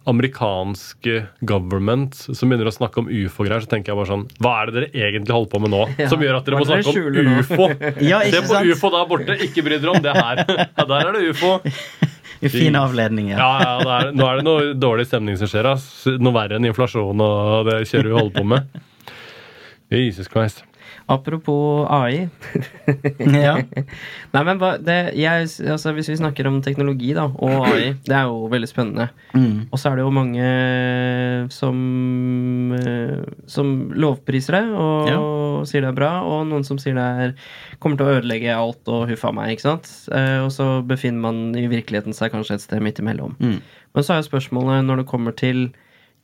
amerikanske 0.07 1.15
government 1.47 2.15
som 2.17 2.49
begynner 2.51 2.71
å 2.71 2.75
snakke 2.75 3.03
om 3.03 3.09
ufo-greier, 3.11 3.65
så 3.65 3.71
tenker 3.73 3.93
jeg 3.93 3.99
bare 4.01 4.11
sånn 4.13 4.25
Hva 4.43 4.53
er 4.63 4.71
det 4.71 4.75
dere 4.77 5.07
egentlig 5.11 5.35
holder 5.35 5.53
på 5.55 5.61
med 5.65 5.73
nå? 5.75 5.81
Ja. 5.99 6.09
Som 6.13 6.23
gjør 6.25 6.39
at 6.41 6.47
dere 6.49 6.61
må 6.61 6.67
snakke 6.69 6.93
om 6.95 7.17
nå? 7.17 7.39
ufo? 7.43 7.69
Ja, 8.11 8.21
Se 8.27 8.43
på 8.45 8.53
sant? 8.53 8.71
ufo 8.75 8.93
der 8.95 9.09
borte, 9.11 9.39
ikke 9.49 9.65
bry 9.67 9.81
dere 9.83 9.95
om 9.97 10.03
det 10.05 10.15
her. 10.17 10.43
Ja, 10.47 10.87
der 10.93 11.11
er 11.11 11.17
det 11.19 11.25
ufo. 11.33 11.57
Fin 12.53 12.77
avledning. 12.77 13.31
Ja, 13.33 13.51
ja, 13.63 13.75
det 13.81 13.95
er, 13.97 14.11
Nå 14.15 14.27
er 14.29 14.41
det 14.43 14.45
noe 14.47 14.75
dårlig 14.77 15.07
stemning 15.09 15.39
som 15.41 15.49
skjer. 15.51 15.71
Ass. 15.73 15.87
Noe 16.21 16.35
verre 16.37 16.59
enn 16.61 16.69
inflasjon 16.69 17.23
og 17.25 17.71
det 17.71 17.79
kjøret 17.89 18.11
vi 18.13 18.19
holder 18.19 18.35
på 18.37 18.45
med. 18.53 18.83
Jesus 19.95 20.29
Christ. 20.29 20.66
Apropos 21.07 21.87
AI. 21.91 22.29
ja. 23.47 23.55
Nei, 24.33 24.43
men 24.49 24.61
det, 24.83 24.97
jeg, 25.19 25.49
altså, 25.71 25.93
Hvis 25.95 26.11
vi 26.11 26.19
snakker 26.19 26.49
om 26.51 26.59
teknologi 26.65 27.13
da, 27.17 27.29
og 27.31 27.69
AI, 27.69 27.93
det 28.07 28.17
er 28.17 28.27
jo 28.27 28.49
veldig 28.51 28.71
spennende. 28.71 29.09
Mm. 29.35 29.69
Og 29.71 29.79
så 29.79 29.91
er 29.91 29.99
det 29.99 30.07
jo 30.07 30.15
mange 30.15 30.49
som, 31.55 31.79
eh, 32.77 33.23
som 33.51 33.75
lovpriser 33.95 34.59
det 34.59 34.65
og 34.77 35.67
sier 35.69 35.85
det 35.85 35.93
er 35.93 35.99
bra, 35.99 36.13
og 36.27 36.47
noen 36.51 36.67
som 36.67 36.79
sier 36.81 36.97
det 36.97 37.07
er, 37.25 37.35
kommer 37.83 38.01
til 38.01 38.09
å 38.09 38.19
ødelegge 38.19 38.55
alt 38.55 38.93
og 38.93 39.07
huffa 39.11 39.33
meg. 39.35 39.55
ikke 39.55 39.69
sant? 39.69 39.91
Eh, 40.13 40.39
og 40.45 40.51
så 40.55 40.81
befinner 40.87 41.23
man 41.29 41.43
i 41.59 41.67
virkeligheten 41.71 42.17
seg 42.17 42.35
kanskje 42.35 42.59
et 42.59 42.67
sted 42.67 42.83
midt 42.85 43.01
imellom. 43.03 43.37
Mm. 43.41 43.59
Men 43.97 44.05
så 44.05 44.15
er 44.15 44.23
jo 44.23 44.31
spørsmålet 44.31 44.87
når 44.87 45.03
det 45.03 45.11
kommer 45.11 45.37
til, 45.37 45.69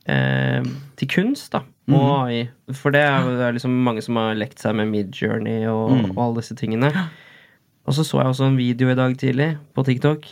eh, 0.05 0.61
til 0.99 1.09
kunst 1.09 1.53
da, 1.55 1.63
og 1.91 2.29
AI 2.29 2.45
For 2.71 2.89
det 2.95 3.01
er, 3.03 3.21
det 3.27 3.43
er 3.47 3.51
liksom 3.57 3.71
mange 3.83 4.01
som 4.05 4.15
har 4.21 4.35
lekt 4.39 4.59
seg 4.63 4.75
med 4.79 4.87
Midjourney 4.93 5.65
og, 5.67 5.91
og 6.13 6.17
alle 6.23 6.35
disse 6.41 6.55
tingene. 6.55 6.89
Og 7.83 7.91
så 7.97 8.03
så 8.07 8.17
jeg 8.21 8.27
også 8.31 8.45
en 8.47 8.55
video 8.57 8.87
i 8.87 8.95
dag 8.95 9.11
tidlig 9.19 9.57
på 9.75 9.83
TikTok 9.83 10.23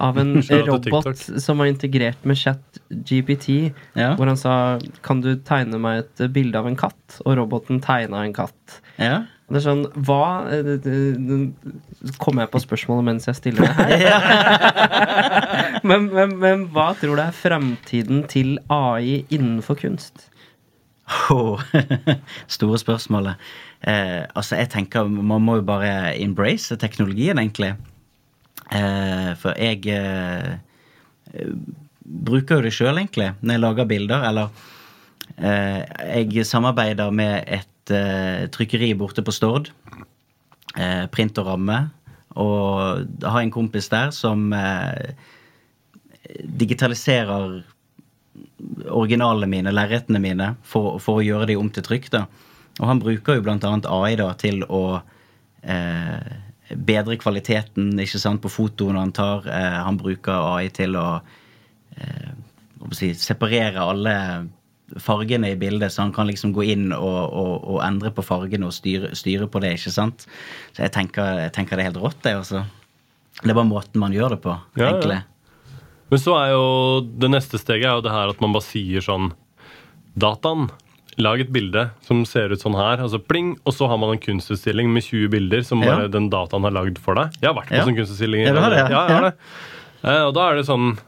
av 0.00 0.18
en 0.22 0.36
robot 0.68 1.18
som 1.42 1.58
var 1.58 1.66
integrert 1.66 2.22
med 2.24 2.36
ChatGPT, 2.38 3.72
Ja. 3.98 4.14
hvor 4.14 4.26
han 4.30 4.36
sa 4.36 4.78
'Kan 5.02 5.20
du 5.20 5.34
tegne 5.36 5.78
meg 5.82 5.98
et 6.04 6.32
bilde 6.32 6.58
av 6.58 6.66
en 6.66 6.76
katt?' 6.76 7.20
Og 7.26 7.36
roboten 7.36 7.80
tegna 7.82 8.22
en 8.24 8.32
katt. 8.32 8.80
ja. 8.98 9.22
Det 9.52 9.58
er 9.58 9.68
sånn 9.68 9.84
Hva 9.92 10.48
eh, 10.48 10.78
Kommer 12.22 12.42
jeg 12.46 12.50
på 12.54 12.60
spørsmålet 12.62 13.04
mens 13.04 13.26
jeg 13.28 13.36
stiller 13.36 13.60
det 13.66 13.74
her? 13.74 13.82
men, 15.88 16.06
men, 16.14 16.38
men 16.38 16.68
hva 16.72 16.94
tror 16.96 17.16
du 17.18 17.22
er 17.22 17.32
framtiden 17.36 18.22
til 18.30 18.58
AI 18.70 19.24
innenfor 19.28 19.74
kunst? 19.82 20.31
Åh, 21.30 21.60
store 22.56 22.78
spørsmålet. 22.78 23.40
Eh, 23.80 24.22
altså, 24.34 24.56
jeg 24.56 24.70
tenker 24.70 25.08
Man 25.08 25.42
må 25.42 25.58
jo 25.58 25.66
bare 25.66 26.14
embrace 26.22 26.76
teknologien, 26.76 27.38
egentlig. 27.38 27.74
Eh, 28.72 29.32
for 29.40 29.58
jeg 29.58 29.86
eh, 29.90 30.56
bruker 32.02 32.58
jo 32.60 32.66
det 32.66 32.74
sjøl, 32.74 33.00
egentlig, 33.00 33.32
når 33.40 33.56
jeg 33.56 33.64
lager 33.64 33.90
bilder. 33.90 34.28
Eller 34.28 34.48
eh, 35.38 36.30
jeg 36.32 36.46
samarbeider 36.48 37.10
med 37.10 37.42
et 37.46 37.94
eh, 37.94 38.46
trykkeri 38.52 38.92
borte 38.98 39.24
på 39.24 39.34
Stord. 39.34 39.72
Eh, 40.76 41.04
print 41.12 41.38
og 41.42 41.50
ramme. 41.50 41.82
Og 42.40 43.04
har 43.28 43.42
en 43.42 43.52
kompis 43.52 43.90
der 43.92 44.08
som 44.16 44.46
digitaliserer 46.40 47.58
originalene 48.88 49.50
mine, 49.50 49.74
lerretene 49.74 50.20
mine, 50.22 50.54
for, 50.64 50.98
for 51.02 51.20
å 51.20 51.26
gjøre 51.26 51.50
de 51.52 51.58
om 51.60 51.68
til 51.72 51.84
trykk. 51.86 52.08
da. 52.14 52.26
Og 52.80 52.88
han 52.88 53.02
bruker 53.02 53.36
jo 53.38 53.44
annet 53.52 53.88
AI 53.90 54.14
da, 54.20 54.30
til 54.40 54.62
å 54.64 54.84
eh, 55.62 56.32
bedre 56.72 57.18
kvaliteten 57.20 57.92
ikke 58.00 58.20
sant, 58.22 58.42
på 58.42 58.52
fotoene 58.52 59.02
han 59.02 59.12
tar. 59.16 59.46
Eh, 59.48 59.78
han 59.84 60.00
bruker 60.00 60.32
AI 60.54 60.72
til 60.74 60.96
å 60.96 61.06
eh, 61.98 62.32
si, 62.96 63.12
separere 63.18 63.84
alle 63.84 64.16
fargene 65.00 65.52
i 65.52 65.56
bildet, 65.56 65.92
så 65.92 66.04
han 66.04 66.12
kan 66.12 66.28
liksom 66.28 66.52
gå 66.52 66.66
inn 66.74 66.90
og, 66.92 67.20
og, 67.32 67.52
og 67.74 67.82
endre 67.84 68.12
på 68.12 68.24
fargene 68.26 68.68
og 68.68 68.74
styre, 68.76 69.14
styre 69.16 69.48
på 69.48 69.62
det. 69.64 69.76
ikke 69.78 69.92
sant? 69.94 70.26
Så 70.72 70.84
jeg 70.84 70.92
tenker, 70.92 71.44
jeg 71.46 71.54
tenker 71.56 71.78
det 71.78 71.86
er 71.86 71.92
helt 71.92 72.02
rått, 72.02 72.20
det. 72.24 72.36
altså. 72.42 72.64
Det 73.40 73.48
er 73.48 73.56
bare 73.56 73.70
måten 73.70 74.02
man 74.02 74.12
gjør 74.12 74.36
det 74.36 74.42
på, 74.44 74.56
Ja, 74.80 74.90
ja. 75.00 75.20
Men 76.12 76.20
så 76.20 76.34
er 76.36 76.50
jo 76.52 76.64
det 77.22 77.30
neste 77.32 77.56
steget 77.60 77.88
er 77.88 77.96
jo 77.96 78.04
det 78.04 78.12
her 78.12 78.32
at 78.34 78.40
man 78.44 78.52
bare 78.52 78.66
sier 78.66 79.00
sånn 79.04 79.30
Dataen, 80.12 80.66
lag 81.16 81.40
et 81.40 81.48
bilde 81.52 81.86
som 82.04 82.20
ser 82.28 82.52
ut 82.52 82.60
sånn 82.60 82.76
her, 82.76 83.00
altså 83.00 83.16
pling, 83.20 83.54
og 83.64 83.72
så 83.72 83.88
har 83.88 83.96
man 84.00 84.12
en 84.12 84.20
kunstutstilling 84.20 84.90
med 84.92 85.06
20 85.06 85.30
bilder 85.32 85.62
som 85.64 85.80
Ja. 85.80 85.94
bare 85.96 86.10
den 86.12 86.28
dataen 86.28 86.64
har 86.68 86.74
lagd 86.76 86.98
for 87.00 87.16
deg. 87.16 87.32
Jeg 87.40 87.48
har 87.48 87.56
vært 87.56 87.68
på 87.72 87.76
Ja. 87.78 87.84
sånn 87.86 87.96
kunstutstilling. 87.96 88.44
Ja, 88.44 88.68
det, 88.68 88.76
ja. 88.92 89.08
ja. 89.08 89.30
Eh, 90.04 90.22
og 90.28 90.34
da 90.34 90.50
er 90.50 90.56
det 90.60 90.66
sånn 90.68 90.98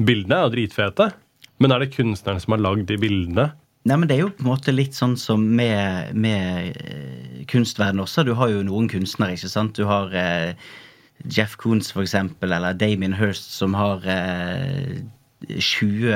Bildene 0.00 0.38
er 0.38 0.48
jo 0.48 0.54
dritfete, 0.56 1.12
men 1.60 1.72
er 1.72 1.80
det 1.80 1.92
kunstneren 1.92 2.40
som 2.40 2.52
har 2.56 2.60
lagd 2.64 2.86
de 2.88 2.96
bildene? 2.96 3.52
Nei, 3.84 3.96
men 3.96 4.08
Det 4.08 4.16
er 4.16 4.20
jo 4.22 4.30
på 4.30 4.40
en 4.44 4.50
måte 4.56 4.72
litt 4.74 4.92
sånn 4.96 5.16
som 5.18 5.40
med, 5.56 6.14
med 6.14 6.72
kunstverdenen 6.76 7.46
kunstverden 7.50 8.00
også. 8.00 8.24
Du 8.24 8.34
har 8.34 8.48
jo 8.48 8.62
noen 8.62 8.88
kunstnere, 8.88 9.32
ikke 9.36 9.48
sant. 9.50 9.74
Du 9.76 9.84
har 9.84 10.12
eh, 10.14 10.52
Jeff 11.28 11.56
Koons, 11.60 11.92
for 11.92 12.02
eksempel, 12.02 12.52
eller 12.52 12.74
Damien 12.74 13.14
Hirst, 13.18 13.50
som 13.52 13.74
har 13.76 14.04
eh, 14.08 15.00
20 15.48 16.12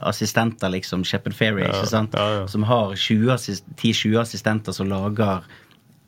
assistenter, 0.00 0.68
liksom. 0.68 1.04
Shepherd 1.04 1.34
Ferry, 1.36 1.66
ikke 1.68 1.86
sant. 1.88 2.14
ja, 2.16 2.40
ja. 2.40 2.46
Som 2.48 2.64
har 2.68 2.94
10-20 2.96 4.20
assistenter 4.20 4.72
som 4.72 4.88
lager 4.88 5.44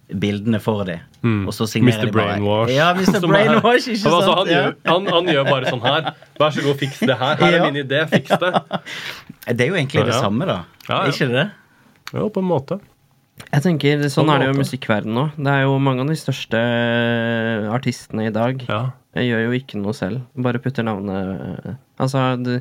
bildene 0.07 0.61
for 0.63 0.85
dem. 0.87 1.03
Mm. 1.23 1.47
Og 1.49 1.55
så 1.55 1.67
signerer 1.67 2.05
Mr. 2.05 2.07
de 2.07 2.13
bare 2.15 2.27
Brainwash. 2.37 2.73
Ja, 2.75 2.89
Mr. 2.95 3.27
Brainwash, 3.33 3.89
ikke 3.95 4.13
Altså, 4.13 4.35
han, 4.39 4.51
gjør, 4.53 4.73
han, 4.87 5.09
han 5.17 5.31
gjør 5.33 5.49
bare 5.51 5.73
sånn 5.73 5.85
her. 5.85 6.11
Vær 6.39 6.55
så 6.55 6.65
god, 6.67 6.79
fiks 6.83 7.01
det 7.03 7.17
her. 7.21 7.39
Her 7.43 7.59
er 7.59 7.65
min 7.67 7.81
idé. 7.83 8.03
Fiks 8.13 8.37
det. 8.43 8.53
Det 9.47 9.63
er 9.63 9.69
jo 9.71 9.77
egentlig 9.79 10.03
det 10.09 10.15
samme, 10.19 10.43
da. 10.49 10.55
Ja, 10.89 10.97
ja. 10.97 11.03
Er 11.05 11.13
ikke 11.13 11.27
det 11.31 11.37
det? 11.37 11.45
Jo, 12.17 12.25
på 12.35 12.43
en 12.43 12.49
måte. 12.49 12.81
Jeg 13.45 13.63
tenker, 13.65 14.05
Sånn 14.13 14.31
er 14.33 14.41
det 14.41 14.49
jo 14.49 14.55
i 14.57 14.61
musikkverdenen 14.61 15.17
nå. 15.17 15.25
Det 15.37 15.53
er 15.53 15.65
jo 15.67 15.77
mange 15.83 16.05
av 16.05 16.11
de 16.11 16.17
største 16.19 16.61
eh, 16.61 17.67
artistene 17.73 18.29
i 18.29 18.35
dag. 18.35 18.63
Ja. 18.69 18.81
Jeg 19.17 19.31
gjør 19.31 19.45
jo 19.47 19.59
ikke 19.59 19.81
noe 19.81 19.97
selv. 19.97 20.25
Bare 20.45 20.61
putter 20.63 20.85
navnet 20.85 21.45
eh, 21.65 21.77
Altså, 22.03 22.25
det, 22.43 22.59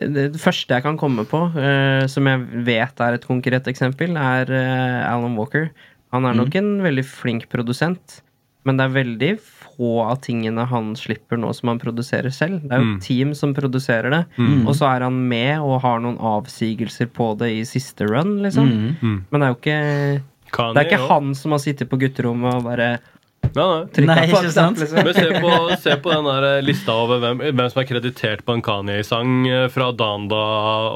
det 0.00 0.40
første 0.40 0.72
jeg 0.72 0.84
kan 0.84 0.98
komme 1.00 1.26
på, 1.28 1.42
uh, 1.52 2.04
som 2.08 2.28
jeg 2.28 2.62
vet 2.64 3.02
er 3.04 3.18
et 3.18 3.26
konkret 3.28 3.68
eksempel, 3.68 4.16
er 4.16 4.48
uh, 4.48 5.10
Alan 5.10 5.36
Walker. 5.36 5.68
Han 6.16 6.28
er 6.28 6.38
nok 6.38 6.56
en 6.56 6.70
veldig 6.84 7.04
flink 7.08 7.44
produsent, 7.52 8.22
men 8.64 8.80
det 8.80 8.86
er 8.86 8.96
veldig 8.96 9.30
få 9.76 10.02
av 10.04 10.20
tingene 10.24 10.66
han 10.68 10.92
slipper 10.96 11.36
nå 11.40 11.52
som 11.54 11.68
han 11.72 11.78
produserer 11.82 12.30
selv. 12.32 12.62
Det 12.62 12.72
er 12.72 12.82
jo 12.82 12.90
Mm. 12.92 13.00
team 13.02 13.34
som 13.34 13.54
produserer 13.54 14.10
det, 14.10 14.24
og 14.66 14.74
så 14.74 14.88
er 14.96 15.00
han 15.06 15.28
med 15.28 15.58
og 15.60 15.80
har 15.82 16.00
noen 16.00 16.18
avsigelser 16.18 17.06
på 17.12 17.36
det 17.38 17.50
i 17.50 17.62
siste 17.64 18.06
run, 18.06 18.38
liksom. 18.42 18.68
Mm. 19.02 19.24
Men 19.30 19.40
det 19.40 19.46
er 19.46 19.52
jo 19.52 19.60
ikke 19.60 20.22
Kanye, 20.52 20.74
Det 20.74 20.80
er 20.82 20.90
ikke 20.90 21.00
jo. 21.00 21.08
han 21.08 21.34
som 21.34 21.50
har 21.52 21.58
sittet 21.58 21.88
på 21.88 21.96
gutterommet 21.98 22.54
og 22.54 22.64
bare 22.64 22.98
Nei, 23.42 23.84
nei. 23.96 24.04
Nei, 24.06 24.26
ikke 24.28 24.50
sant? 24.54 24.78
liksom. 24.78 25.02
Men 25.04 25.14
se 25.14 25.40
på, 25.42 25.76
se 25.82 25.96
på 25.96 26.10
den 26.12 26.24
der 26.28 26.62
lista 26.62 26.92
over 26.94 27.18
hvem, 27.18 27.40
hvem 27.52 27.70
som 27.72 27.80
er 27.82 27.88
kreditert 27.88 28.44
på 28.46 28.54
en 28.54 28.62
Kanye-sang 28.62 29.46
eh, 29.50 29.66
fra 29.68 29.90
Danda 29.92 30.36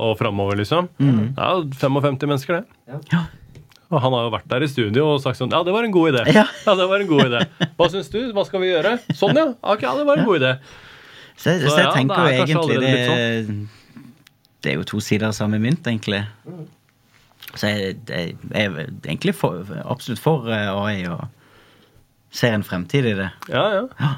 og 0.06 0.16
framover, 0.20 0.56
liksom. 0.60 0.88
Det 0.98 1.34
er 1.42 1.56
jo 1.58 1.64
55 1.74 2.22
mennesker, 2.30 2.60
det. 2.60 3.00
Ja. 3.12 3.24
Og 3.90 4.00
han 4.02 4.12
har 4.16 4.24
jo 4.26 4.30
vært 4.34 4.48
der 4.50 4.64
i 4.66 4.68
studio 4.70 5.04
og 5.14 5.20
sagt 5.22 5.38
sånn 5.38 5.52
Ja, 5.54 5.60
det 5.62 5.72
var 5.74 5.84
en 5.86 5.92
god 5.94 6.08
idé. 6.14 6.24
Ja. 6.34 6.46
det 6.66 6.86
var 6.90 7.00
en 7.04 7.06
god 7.10 7.24
idé. 7.28 7.42
Hva 7.78 7.86
syns 7.92 8.08
du? 8.10 8.18
Hva 8.34 8.42
skal 8.48 8.60
vi 8.64 8.72
gjøre? 8.72 8.96
Sånn, 9.14 9.36
ja. 9.38 9.44
Ok, 9.62 9.84
ja, 9.86 9.92
det 9.98 10.06
var 10.08 10.18
en 10.22 10.26
god 10.26 10.40
idé. 10.42 10.52
Så, 11.36 11.52
jeg- 11.52 11.62
Så 11.62 11.70
så 11.70 11.76
jeg 11.78 11.86
ja, 11.86 11.92
tenker 11.94 12.16
jo 12.16 12.40
egentlig 12.40 12.80
det, 12.80 12.92
sånn. 13.46 13.60
det 14.64 14.72
er 14.72 14.76
jo 14.80 14.86
to 14.90 15.00
sider 15.04 15.28
av 15.28 15.36
samme 15.36 15.60
mynt, 15.62 15.86
egentlig. 15.86 16.24
Så 17.56 17.68
jeg, 17.70 17.96
jeg 18.08 18.36
er 18.52 18.78
egentlig 19.06 19.34
for, 19.38 19.62
absolutt 19.86 20.18
for 20.20 20.48
eh, 20.50 20.66
AI 20.72 21.06
og 21.12 21.26
ser 22.34 22.56
en 22.56 22.64
fremtid 22.66 23.06
i 23.06 23.14
det. 23.20 23.28
Ja, 23.52 23.62
ja. 23.78 24.10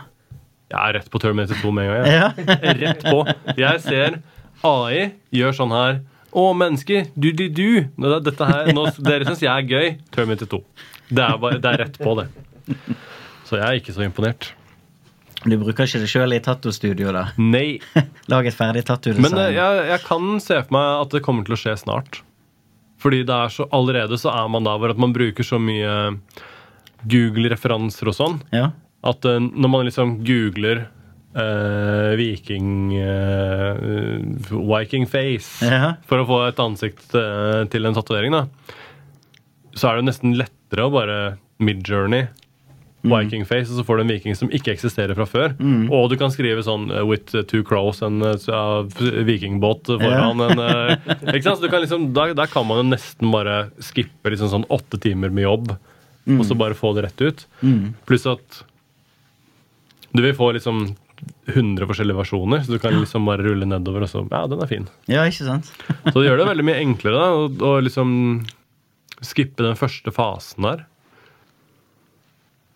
Jeg 0.68 0.78
er 0.80 0.96
rett 0.98 1.10
på 1.12 1.20
Terminator 1.22 1.56
2 1.62 1.70
med 1.76 1.84
en 1.84 1.92
gang. 1.92 2.06
jeg. 2.08 2.16
Ja. 2.16 2.72
Rett 2.80 3.04
på. 3.04 3.20
Jeg 3.60 3.80
ser 3.84 4.18
AI 4.64 5.12
gjør 5.34 5.54
sånn 5.60 5.74
her. 5.76 6.00
Å, 6.32 6.44
mennesker! 6.56 7.08
Du, 7.16 7.30
du, 7.32 7.46
du! 7.48 7.88
Nå, 7.96 8.12
Dette 8.24 8.48
her, 8.48 8.70
nå, 8.76 8.84
dere 9.00 9.28
syns 9.30 9.42
jeg 9.46 9.52
er 9.52 9.68
gøy. 9.68 9.90
Terminator 10.12 10.50
2. 10.58 10.60
Det 11.08 11.24
er, 11.24 11.36
bare, 11.40 11.60
det 11.62 11.70
er 11.72 11.82
rett 11.86 11.98
på, 12.02 12.14
det. 12.18 12.28
Så 13.48 13.56
jeg 13.56 13.64
er 13.64 13.78
ikke 13.80 13.94
så 13.96 14.04
imponert. 14.04 14.50
Du 15.46 15.54
bruker 15.56 15.86
ikke 15.86 16.02
det 16.02 16.10
sjøl 16.10 16.34
i 16.34 16.40
tattostudio, 16.44 17.12
da? 17.14 17.28
Nei. 17.40 17.78
Lag 18.32 18.48
et 18.48 18.56
ferdig 18.56 18.84
tattodesign. 18.88 19.24
Men 19.24 19.40
eh, 19.40 19.54
jeg, 19.56 19.84
jeg 19.94 20.04
kan 20.04 20.34
se 20.42 20.58
for 20.66 20.76
meg 20.76 20.88
at 21.06 21.14
det 21.14 21.22
kommer 21.24 21.46
til 21.46 21.56
å 21.56 21.60
skje 21.62 21.76
snart. 21.80 22.20
Fordi 22.98 23.22
det 23.24 23.34
er 23.34 23.54
så, 23.54 23.68
allerede 23.72 24.18
så 24.18 24.32
er 24.34 24.50
man 24.50 24.66
der 24.66 24.80
hvor 24.82 24.92
at 24.92 25.00
man 25.00 25.14
bruker 25.14 25.46
så 25.46 25.60
mye 25.62 25.94
Google-referanser 27.08 28.10
og 28.10 28.16
sånn. 28.18 28.38
Ja. 28.52 28.72
At 29.06 29.24
eh, 29.28 29.38
når 29.40 29.72
man 29.72 29.88
liksom 29.88 30.18
googler 30.26 30.88
eh, 31.34 32.16
viking 32.16 32.96
uh, 32.98 33.74
Viking 34.78 35.06
face 35.10 35.64
Ja. 35.66 35.94
for 36.08 36.22
å 36.22 36.26
få 36.28 36.40
et 36.48 36.58
ansikt 36.62 37.14
uh, 37.14 37.64
til 37.72 37.86
en 37.88 37.94
tatovering, 37.96 38.32
da, 38.32 38.46
så 39.74 39.90
er 39.92 40.00
det 40.00 40.08
nesten 40.10 40.36
lettere 40.38 40.86
å 40.88 40.92
bare 40.94 41.18
midjourney 41.58 42.28
Viking 43.08 43.44
face, 43.46 43.70
og 43.70 43.78
så 43.78 43.84
får 43.86 43.96
du 43.96 44.02
en 44.02 44.10
viking 44.10 44.34
som 44.36 44.48
ikke 44.50 44.72
eksisterer 44.74 45.14
fra 45.14 45.24
før. 45.24 45.52
Og 45.94 46.08
du 46.10 46.16
kan 46.18 46.32
skrive 46.34 46.64
sånn 46.66 46.88
'with 47.06 47.30
two 47.46 47.62
crows', 47.62 48.02
en 48.02 48.18
uh, 48.20 48.82
vikingbåt 49.24 49.86
foran 49.86 50.42
en 50.42 50.58
eh, 50.58 50.96
Ikke 51.36 51.44
sant? 51.46 51.60
Så 51.60 51.62
du 51.62 51.68
kan 51.70 51.80
liksom, 51.84 52.08
der, 52.12 52.34
der 52.34 52.50
kan 52.50 52.66
man 52.66 52.82
jo 52.82 52.88
nesten 52.90 53.30
bare 53.30 53.70
skippe 53.78 54.34
liksom 54.34 54.50
sånn 54.50 54.66
åtte 54.68 54.98
timer 55.00 55.30
med 55.30 55.46
jobb, 55.46 55.70
og 56.26 56.42
så 56.44 56.58
bare 56.58 56.74
få 56.76 56.90
det 56.98 57.06
rett 57.06 57.22
ut. 57.22 57.46
Pluss 58.04 58.26
at 58.26 58.64
du 60.12 60.20
vil 60.20 60.34
få 60.34 60.50
liksom 60.58 60.88
100 61.48 61.86
forskjellige 61.88 62.18
versjoner, 62.18 62.60
så 62.66 62.74
du 62.74 62.78
kan 62.82 62.94
liksom 62.98 63.24
bare 63.28 63.44
rulle 63.46 63.66
nedover 63.68 64.04
og 64.04 64.10
så 64.12 64.22
Ja, 64.30 64.42
den 64.50 64.60
er 64.64 64.68
fin. 64.70 64.86
ja, 65.08 65.24
ikke 65.28 65.46
sant? 65.46 65.70
Så 66.12 66.14
det 66.20 66.26
gjør 66.28 66.42
det 66.42 66.48
veldig 66.50 66.66
mye 66.68 66.82
enklere 66.84 67.18
da, 67.22 67.28
å, 67.32 67.48
å 67.48 67.72
liksom 67.84 68.12
skippe 69.24 69.64
den 69.66 69.78
første 69.80 70.12
fasen 70.14 70.66
der. 70.68 70.84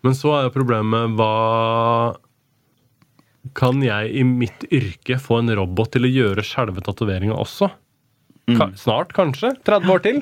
Men 0.03 0.17
så 0.19 0.33
er 0.35 0.47
jo 0.49 0.55
problemet 0.57 1.13
hva 1.15 1.29
Kan 3.55 3.81
jeg 3.83 4.09
i 4.19 4.23
mitt 4.27 4.65
yrke 4.71 5.17
få 5.19 5.41
en 5.41 5.51
robot 5.55 5.93
til 5.95 6.07
å 6.07 6.11
gjøre 6.11 6.43
selve 6.47 6.81
tatoveringa 6.83 7.35
også? 7.35 7.69
Ka 8.57 8.69
snart, 8.79 9.13
kanskje? 9.15 9.53
30 9.67 9.91
år 9.93 10.01
til? 10.03 10.21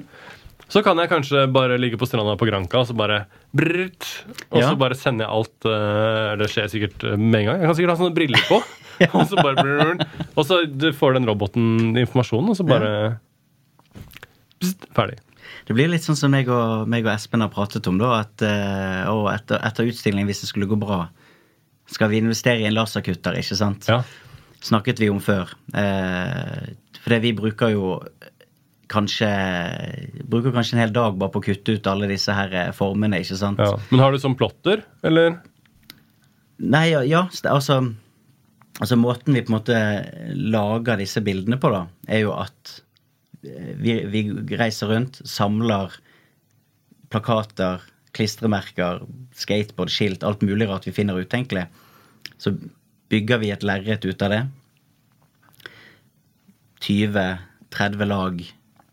Så 0.72 0.82
kan 0.86 0.98
jeg 1.02 1.10
kanskje 1.12 1.48
bare 1.52 1.78
ligge 1.82 1.98
på 2.02 2.08
stranda 2.10 2.34
på 2.40 2.48
Granca 2.50 2.82
og 2.82 2.88
så 2.90 2.96
bare 2.98 3.24
brrrt, 3.56 4.06
Og 4.52 4.62
Ja. 4.62 4.70
så 4.70 4.78
bare 4.80 4.96
sender 4.96 5.26
jeg 5.28 5.34
alt 5.36 5.66
eh, 5.68 6.36
Det 6.40 6.48
skjer 6.54 6.70
sikkert 6.72 7.04
eh, 7.10 7.18
med 7.18 7.42
en 7.42 7.46
gang. 7.50 7.60
Jeg 7.62 7.68
kan 7.70 7.76
sikkert 7.80 7.94
ha 7.94 8.00
sånne 8.04 8.16
briller 8.16 8.46
på. 8.48 8.62
Og 9.18 9.26
så 9.28 9.36
bare 9.42 9.64
brrrt, 9.66 10.06
Og 10.38 10.46
så 10.48 10.62
får 10.98 11.18
den 11.18 11.28
roboten 11.30 11.98
informasjonen, 11.98 12.52
og 12.54 12.58
så 12.60 12.66
bare 12.70 12.92
Pst, 14.62 14.86
Ferdig. 14.96 15.18
Det 15.68 15.74
blir 15.78 15.90
litt 15.92 16.06
sånn 16.06 16.18
som 16.20 16.32
meg 16.34 16.50
og, 16.54 16.88
meg 16.90 17.06
og 17.06 17.12
Espen 17.16 17.42
har 17.44 17.50
pratet 17.54 17.88
om, 17.90 17.98
da. 18.02 18.12
At 18.24 18.44
eh, 18.46 19.10
etter, 19.36 19.62
etter 19.68 19.90
utstillingen, 19.90 20.28
hvis 20.30 20.44
det 20.44 20.50
skulle 20.52 20.68
gå 20.70 20.78
bra, 20.80 21.04
skal 21.92 22.12
vi 22.12 22.22
investere 22.22 22.62
i 22.62 22.68
en 22.70 22.76
laserkutter, 22.78 23.38
ikke 23.42 23.58
sant? 23.58 23.90
Ja. 23.90 24.02
Snakket 24.62 25.02
vi 25.02 25.10
om 25.10 25.20
før. 25.24 25.50
Eh, 25.74 26.72
for 27.02 27.16
det 27.16 27.22
vi 27.26 27.34
bruker 27.38 27.74
jo 27.74 27.96
kanskje 28.92 29.30
Bruker 30.30 30.54
kanskje 30.56 30.78
en 30.78 30.84
hel 30.84 30.94
dag 30.96 31.18
bare 31.20 31.34
på 31.34 31.42
å 31.42 31.46
kutte 31.46 31.78
ut 31.78 31.90
alle 31.90 32.10
disse 32.12 32.34
her 32.36 32.54
eh, 32.58 32.70
formene, 32.76 33.22
ikke 33.24 33.40
sant? 33.40 33.62
Ja. 33.62 33.78
Men 33.90 34.04
har 34.04 34.14
du 34.14 34.22
sånn 34.22 34.38
plotter, 34.40 34.84
eller? 35.08 35.40
Nei, 36.62 36.88
ja, 36.92 37.02
ja 37.08 37.26
altså 37.50 37.82
Altså 38.82 38.96
Måten 38.98 39.36
vi 39.36 39.44
på 39.46 39.52
en 39.52 39.58
måte 39.60 39.80
lager 40.34 40.98
disse 40.98 41.22
bildene 41.22 41.60
på, 41.62 41.70
da, 41.74 41.84
er 42.10 42.24
jo 42.24 42.32
at 42.34 42.78
eh, 43.46 43.74
vi, 43.78 44.00
vi 44.10 44.24
reiser 44.58 44.90
rundt, 44.90 45.20
samler 45.28 45.94
plakater, 47.12 47.84
klistremerker, 48.16 49.04
skateboard, 49.38 49.92
skilt, 49.92 50.24
alt 50.26 50.42
mulig 50.46 50.70
rart 50.70 50.88
vi 50.88 50.96
finner 50.96 51.20
utenkelig. 51.20 51.68
Så 52.42 52.56
bygger 53.12 53.42
vi 53.44 53.52
et 53.54 53.68
lerret 53.68 54.08
ut 54.08 54.26
av 54.26 54.34
det. 54.34 54.42
20-30 56.82 58.10
lag 58.10 58.42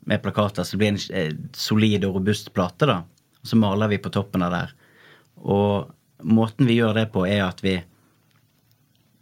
med 0.08 0.22
plakater, 0.24 0.64
så 0.64 0.76
det 0.76 0.80
blir 0.80 0.94
en 0.94 1.00
eh, 1.20 1.36
solid 1.52 2.06
og 2.08 2.18
robust 2.18 2.52
plate. 2.56 2.88
da. 2.88 3.02
Så 3.42 3.56
maler 3.60 3.92
vi 3.92 4.00
på 4.00 4.12
toppen 4.12 4.42
av 4.42 4.54
der. 4.54 4.72
Og 5.38 5.90
måten 6.24 6.66
vi 6.68 6.78
gjør 6.80 6.96
det 6.96 7.10
på, 7.14 7.26
er 7.28 7.44
at 7.48 7.62
vi 7.64 7.78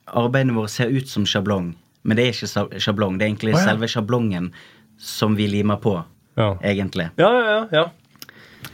Arbeidene 0.07 0.55
våre 0.55 0.71
ser 0.71 0.93
ut 0.95 1.09
som 1.11 1.25
sjablong, 1.27 1.73
men 2.07 2.15
det 2.15 2.23
er 2.23 2.37
ikke 2.37 2.79
sjablong. 2.79 3.17
Det 3.19 3.25
er 3.25 3.31
egentlig 3.33 3.57
oh, 3.57 3.59
ja. 3.59 3.73
selve 3.73 3.89
sjablongen 3.91 4.53
som 5.03 5.35
vi 5.35 5.49
limer 5.51 5.81
på, 5.83 5.97
Ja. 6.39 6.53
egentlig. 6.63 7.09
Ja, 7.19 7.31
ja, 7.35 7.47
ja. 7.51 7.65
ja. 7.73 7.89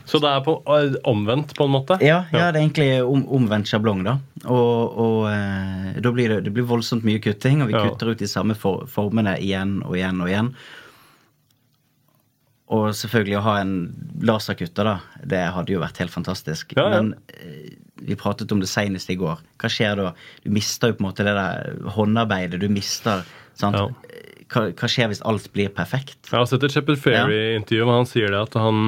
Så 0.05 0.21
det 0.21 0.29
er 0.29 0.43
på, 0.45 0.59
eh, 0.69 0.99
omvendt, 1.09 1.55
på 1.57 1.65
en 1.65 1.73
måte? 1.73 1.97
Ja, 2.05 2.25
ja, 2.33 2.51
det 2.53 2.61
er 2.61 2.67
egentlig 2.67 2.91
om, 3.01 3.25
omvendt 3.33 3.71
sjablong, 3.71 4.05
da. 4.05 4.19
Og, 4.45 4.99
og 5.01 5.19
eh, 5.31 5.97
da 6.05 6.13
blir 6.13 6.35
det, 6.35 6.43
det 6.45 6.53
blir 6.53 6.69
voldsomt 6.69 7.07
mye 7.09 7.23
kutting, 7.23 7.63
og 7.65 7.73
vi 7.73 7.81
kutter 7.81 8.13
ut 8.13 8.21
de 8.21 8.29
samme 8.29 8.57
for, 8.59 8.85
formene 8.93 9.39
igjen 9.41 9.79
og 9.87 9.97
igjen 9.97 10.21
og 10.21 10.29
igjen. 10.29 10.53
Og 12.73 12.91
selvfølgelig 12.97 13.37
å 13.39 13.45
ha 13.45 13.55
en 13.61 13.73
laserkutter, 14.25 14.87
da. 14.89 14.97
Det 15.29 15.41
hadde 15.57 15.75
jo 15.75 15.83
vært 15.83 15.99
helt 16.01 16.15
fantastisk. 16.15 16.73
Ja, 16.79 16.87
ja. 16.89 17.01
Men 17.03 17.15
eh, 17.37 17.75
vi 18.03 18.17
pratet 18.19 18.51
om 18.55 18.63
det 18.63 18.71
senest 18.71 19.11
i 19.13 19.17
går. 19.21 19.43
Hva 19.61 19.69
skjer 19.71 19.99
da? 20.01 20.13
Du 20.43 20.49
mister 20.55 20.91
jo 20.93 20.97
på 20.97 21.05
en 21.05 21.09
måte 21.11 21.27
det 21.27 21.35
der 21.37 21.91
håndarbeidet. 21.97 22.63
Du 22.63 22.69
mister 22.73 23.27
sant? 23.59 23.77
Ja. 23.77 23.91
Hva, 24.53 24.67
hva 24.77 24.89
skjer 24.91 25.09
hvis 25.13 25.23
alt 25.29 25.47
blir 25.55 25.71
perfekt? 25.73 26.19
Jeg 26.29 26.37
har 26.37 26.49
sett 26.51 26.65
et 26.67 26.75
Shepherd 26.75 26.99
Ferry-intervju 27.01 27.87
hvor 27.89 28.01
han 28.03 28.09
sier 28.11 28.33
det 28.35 28.41
at 28.49 28.57
han, 28.61 28.81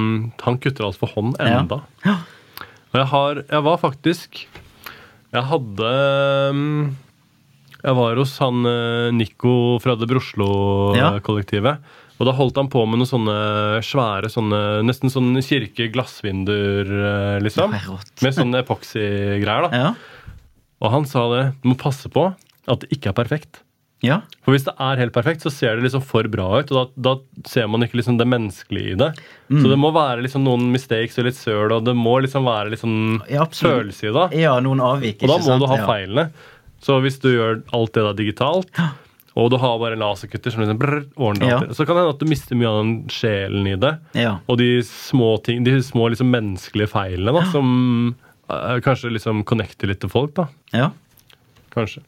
han 0.45 0.59
kutter 0.61 0.85
alt 0.89 0.99
for 1.01 1.13
hånd 1.15 1.37
Ja. 1.41 1.61
enda. 1.63 1.79
Og 2.05 2.99
jeg 3.01 3.07
har 3.13 3.39
Jeg 3.49 3.63
var 3.65 3.79
faktisk 3.81 4.43
Jeg 5.33 5.45
hadde 5.51 5.89
um, 6.53 6.97
Jeg 7.81 7.97
var 7.97 8.21
hos 8.21 8.35
han 8.45 8.61
eh, 8.69 9.09
Nico 9.17 9.55
fra 9.83 9.97
det 9.97 10.09
Broslo-kollektivet. 10.13 11.81
Og 12.21 12.29
da 12.29 12.33
holdt 12.39 12.57
han 12.61 12.69
på 12.71 12.85
med 12.87 13.01
noen 13.01 13.11
sånne 13.11 13.37
svære 13.83 14.29
sånne, 14.31 14.61
Nesten 14.87 15.11
sånne 15.11 15.43
kirke-glassvinduer, 15.43 16.87
eh, 16.87 17.41
liksom. 17.43 17.75
Med 18.23 18.35
sånne 18.37 18.63
epoxy-greier. 18.63 19.71
da 19.71 19.77
Ja. 19.77 19.95
Og 20.83 20.91
han 20.93 21.05
sa 21.07 21.29
det 21.35 21.55
Du 21.63 21.71
må 21.71 21.77
passe 21.79 22.09
på 22.13 22.35
at 22.69 22.81
det 22.81 22.91
ikke 22.97 23.11
er 23.11 23.17
perfekt. 23.25 23.61
Ja. 24.05 24.21
For 24.45 24.53
hvis 24.53 24.65
det 24.65 24.75
er 24.81 24.97
helt 25.01 25.13
perfekt, 25.13 25.41
så 25.45 25.51
ser 25.53 25.77
det 25.77 25.85
liksom 25.85 26.03
for 26.05 26.23
bra 26.29 26.61
ut, 26.61 26.71
og 26.73 26.93
da, 26.97 27.15
da 27.17 27.45
ser 27.49 27.67
man 27.69 27.81
ikke 27.85 27.97
liksom 28.01 28.19
det 28.19 28.27
menneskelige 28.29 28.93
i 28.93 28.97
det. 29.01 29.11
Mm. 29.51 29.63
Så 29.63 29.69
det 29.71 29.79
må 29.81 29.91
være 29.93 30.23
liksom 30.25 30.45
noen 30.45 30.67
mistakes 30.73 31.17
og 31.21 31.25
litt 31.29 31.37
søl, 31.37 31.73
og 31.73 31.85
det 31.85 31.95
må 31.97 32.19
liksom 32.25 32.45
være 32.45 32.73
liksom 32.75 33.23
Ja, 33.33 33.45
følelse 33.49 34.09
i 34.11 34.13
det. 34.17 34.27
ja, 34.43 34.59
noen 34.61 34.81
avvik. 34.81 35.23
Og 35.25 35.29
da 35.29 35.39
må 35.39 35.45
sant? 35.45 35.61
du 35.61 35.67
ha 35.73 35.77
feilene. 35.89 36.27
Så 36.85 36.99
hvis 37.01 37.19
du 37.21 37.31
gjør 37.33 37.63
alt 37.73 37.93
det 37.97 38.05
der 38.05 38.19
digitalt, 38.21 38.69
og 39.35 39.51
du 39.51 39.57
har 39.59 39.79
bare 39.83 39.97
en 39.97 40.03
laserkutter 40.05 40.55
som 40.55 40.63
liksom 40.63 40.79
brrr, 40.79 41.05
ordner 41.17 41.51
Ja. 41.51 41.59
så 41.75 41.83
kan 41.87 41.97
det 41.97 42.05
hende 42.05 42.15
at 42.15 42.23
du 42.23 42.31
mister 42.31 42.59
mye 42.59 42.71
av 42.71 42.81
den 42.85 42.95
sjelen 43.11 43.67
i 43.67 43.75
det. 43.83 43.93
Ja. 44.15 44.37
Og 44.47 44.59
de 44.61 44.69
små 44.87 45.35
ting, 45.43 45.65
de 45.67 45.81
små 45.83 46.09
liksom 46.13 46.31
menneskelige 46.31 46.93
feilene 46.93 47.35
da, 47.35 47.45
som 47.51 48.15
uh, 48.51 48.79
kanskje 48.85 49.11
liksom 49.17 49.43
connecter 49.49 49.91
litt 49.91 50.03
til 50.05 50.13
folk, 50.13 50.37
da. 50.39 50.49
ja. 50.73 50.91
Kanskje. 51.75 52.05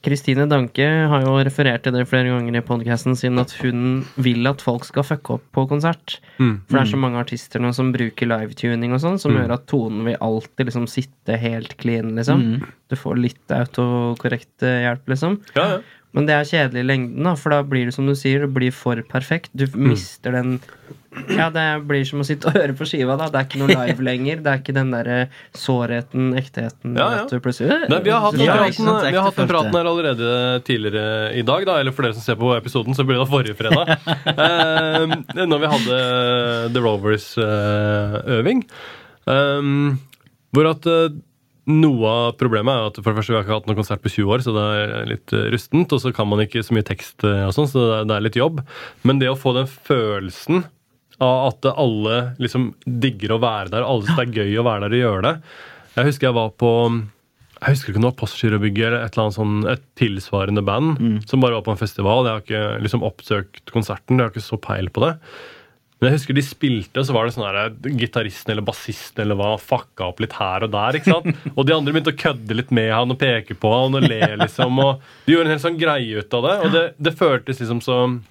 Kristine 0.00 0.46
Danke 0.48 0.84
har 1.10 1.26
jo 1.26 1.34
referert 1.44 1.82
til 1.84 1.92
det 1.92 2.06
flere 2.08 2.30
ganger 2.32 2.56
i 2.56 2.62
podcasten 2.64 3.18
sin, 3.18 3.36
at 3.42 3.52
hun 3.60 4.06
vil 4.16 4.48
at 4.48 4.62
folk 4.64 4.86
skal 4.88 5.04
fucke 5.04 5.34
opp 5.34 5.44
på 5.52 5.66
konsert. 5.68 6.14
Mm. 6.38 6.62
For 6.64 6.78
det 6.78 6.84
er 6.86 6.90
så 6.94 7.00
mange 7.02 7.20
artister 7.20 7.60
nå 7.60 7.74
som 7.76 7.90
bruker 7.92 8.30
livetuning 8.30 8.94
og 8.96 9.02
sånn, 9.02 9.18
som 9.20 9.36
gjør 9.36 9.52
at 9.58 9.66
tonen 9.68 10.06
vil 10.08 10.16
alltid 10.24 10.70
liksom 10.70 10.86
sitte 10.88 11.36
helt 11.42 11.76
clean, 11.82 12.14
liksom. 12.16 12.46
Du 12.88 12.96
får 12.96 13.20
litt 13.20 13.52
autokorrekt 13.52 14.64
eh, 14.64 14.86
hjelp, 14.86 15.04
liksom. 15.12 15.36
Ja, 15.58 15.66
ja. 15.76 15.80
Men 16.12 16.26
det 16.26 16.34
er 16.34 16.48
kjedelig 16.48 16.80
i 16.82 16.86
lengden, 16.88 17.22
da, 17.22 17.36
for 17.38 17.54
da 17.54 17.60
blir 17.62 17.86
det 17.86 17.94
som 17.94 18.06
du 18.08 18.16
sier, 18.18 18.42
det 18.42 18.50
blir 18.56 18.72
for 18.74 18.98
perfekt. 19.06 19.50
Du 19.54 19.66
Mm. 19.66 19.92
mister 19.92 20.32
den 20.34 20.60
Ja, 21.30 21.50
det 21.50 21.86
blir 21.86 22.04
som 22.06 22.20
å 22.22 22.24
sitte 22.26 22.46
og 22.46 22.54
høre 22.54 22.74
på 22.78 22.86
skiva, 22.86 23.16
da. 23.18 23.26
Det 23.30 23.38
er 23.40 23.46
ikke 23.48 23.58
noe 23.58 23.74
live 23.82 24.02
lenger. 24.06 24.42
Det 24.42 24.50
er 24.52 24.58
ikke 24.60 24.74
den 24.74 24.90
derre 24.94 25.28
sårheten, 25.58 26.28
ekteheten 26.38 26.94
Ja, 26.98 27.08
ja. 27.14 27.24
Nei, 27.90 27.98
vi 28.06 28.10
har 28.14 28.20
hatt 28.22 28.34
den 28.38 28.46
praten, 28.46 28.86
ikke 28.86 29.10
vi 29.10 29.16
har 29.18 29.26
hatt 29.26 29.36
den 29.40 29.48
praten 29.50 29.74
her 29.74 29.90
allerede 29.90 30.62
tidligere 30.66 31.34
i 31.34 31.42
dag, 31.42 31.66
da, 31.66 31.78
eller 31.82 31.90
for 31.94 32.02
dere 32.06 32.14
som 32.14 32.22
ser 32.22 32.38
på 32.38 32.52
episoden, 32.56 32.94
så 32.94 33.02
blir 33.06 33.18
det 33.18 33.26
forrige 33.30 33.58
fredag. 33.58 33.90
eh, 34.34 35.46
når 35.46 35.58
vi 35.64 35.72
hadde 35.74 35.98
The 36.74 36.84
Rovers-øving. 36.86 38.62
Eh, 39.30 39.72
hvor 40.54 40.70
at 40.70 40.86
eh, 40.90 41.10
noe 41.68 42.10
av 42.10 42.36
problemet 42.40 42.72
er 42.72 42.88
at 42.88 42.98
for 43.00 43.10
det 43.10 43.20
første 43.20 43.32
vi 43.32 43.36
har 43.36 43.44
ikke 43.44 43.56
hatt 43.58 43.68
noen 43.68 43.78
konsert 43.78 44.02
på 44.04 44.12
20 44.12 44.34
år, 44.34 44.44
så 44.44 44.54
det 44.56 44.64
er 44.80 45.08
litt 45.10 45.34
eh, 45.36 45.46
rustent. 45.52 45.94
Og 45.96 46.02
så 46.02 46.12
kan 46.16 46.28
man 46.30 46.42
ikke 46.44 46.64
så 46.66 46.76
mye 46.76 46.86
tekst, 46.86 47.18
eh, 47.26 47.44
og 47.46 47.54
sånn, 47.56 47.70
så 47.70 47.86
det 48.08 48.16
er, 48.16 48.24
litt 48.24 48.38
jobb. 48.38 48.62
Men 49.06 49.20
det 49.22 49.30
å 49.30 49.38
få 49.38 49.54
den 49.56 49.68
følelsen 49.70 50.64
av 51.20 51.50
at 51.50 51.70
alle 51.74 52.18
liksom 52.40 52.70
digger 52.84 53.36
å 53.36 53.42
være 53.42 53.74
der, 53.74 53.84
alle 53.84 54.06
syns 54.06 54.20
det 54.20 54.26
er 54.28 54.44
gøy 54.44 54.60
å 54.60 54.66
være 54.66 54.86
der 54.86 54.96
og 54.96 55.04
gjøre 55.04 55.24
det. 55.26 55.34
Jeg 55.98 56.08
husker 56.08 56.30
jeg 56.30 56.38
var 56.38 56.52
på 56.56 56.74
jeg 57.60 57.74
husker 57.74 57.92
ikke 57.92 58.00
om 58.00 58.04
det 58.06 58.08
var 58.08 58.20
Postgirobygget 58.22 58.86
eller 58.86 59.02
et 59.04 59.12
eller 59.12 59.26
annet 59.26 59.36
sånn, 59.36 59.56
et 59.68 59.82
tilsvarende 60.00 60.62
band 60.64 60.94
som 61.28 61.42
bare 61.42 61.58
var 61.58 61.64
på 61.66 61.74
en 61.74 61.80
festival. 61.80 62.24
Jeg 62.24 62.32
har 62.32 62.44
ikke 62.46 62.84
liksom 62.86 63.04
oppsøkt 63.04 63.72
konserten, 63.74 64.16
jeg 64.16 64.24
har 64.24 64.32
ikke 64.32 64.46
så 64.46 64.56
peil 64.64 64.88
på 64.88 65.02
det. 65.04 65.10
Men 66.00 66.08
jeg 66.08 66.16
husker 66.16 66.36
de 66.38 66.42
spilte, 66.46 66.96
og 66.96 67.04
så 67.04 67.12
var 67.12 67.26
det 67.28 67.34
sånn 67.36 67.44
her, 67.44 67.70
gitaristen 68.00 68.54
eller 68.54 68.64
bassisten 68.64 69.20
eller 69.26 69.36
hva 69.36 69.50
fucka 69.60 70.06
opp 70.08 70.22
litt 70.24 70.32
her 70.38 70.64
og 70.64 70.72
der. 70.72 70.96
ikke 70.96 71.12
sant? 71.12 71.42
Og 71.58 71.66
de 71.68 71.74
andre 71.76 71.92
begynte 71.92 72.14
å 72.14 72.20
kødde 72.22 72.56
litt 72.56 72.70
med 72.72 72.88
han 72.94 73.12
og 73.12 73.18
peke 73.20 73.52
på 73.60 73.72
han 73.74 73.98
og 74.00 74.06
le, 74.08 74.20
liksom. 74.40 74.80
og 74.80 75.02
De 75.26 75.34
gjorde 75.36 75.50
en 75.50 75.54
hel 75.58 75.60
sånn 75.66 75.76
greie 75.80 76.22
ut 76.24 76.38
av 76.40 76.46
det, 76.48 76.54
og 76.64 76.72
det, 76.78 76.84
det 77.04 77.16
føltes 77.20 77.60
liksom 77.60 77.82
som 77.84 78.22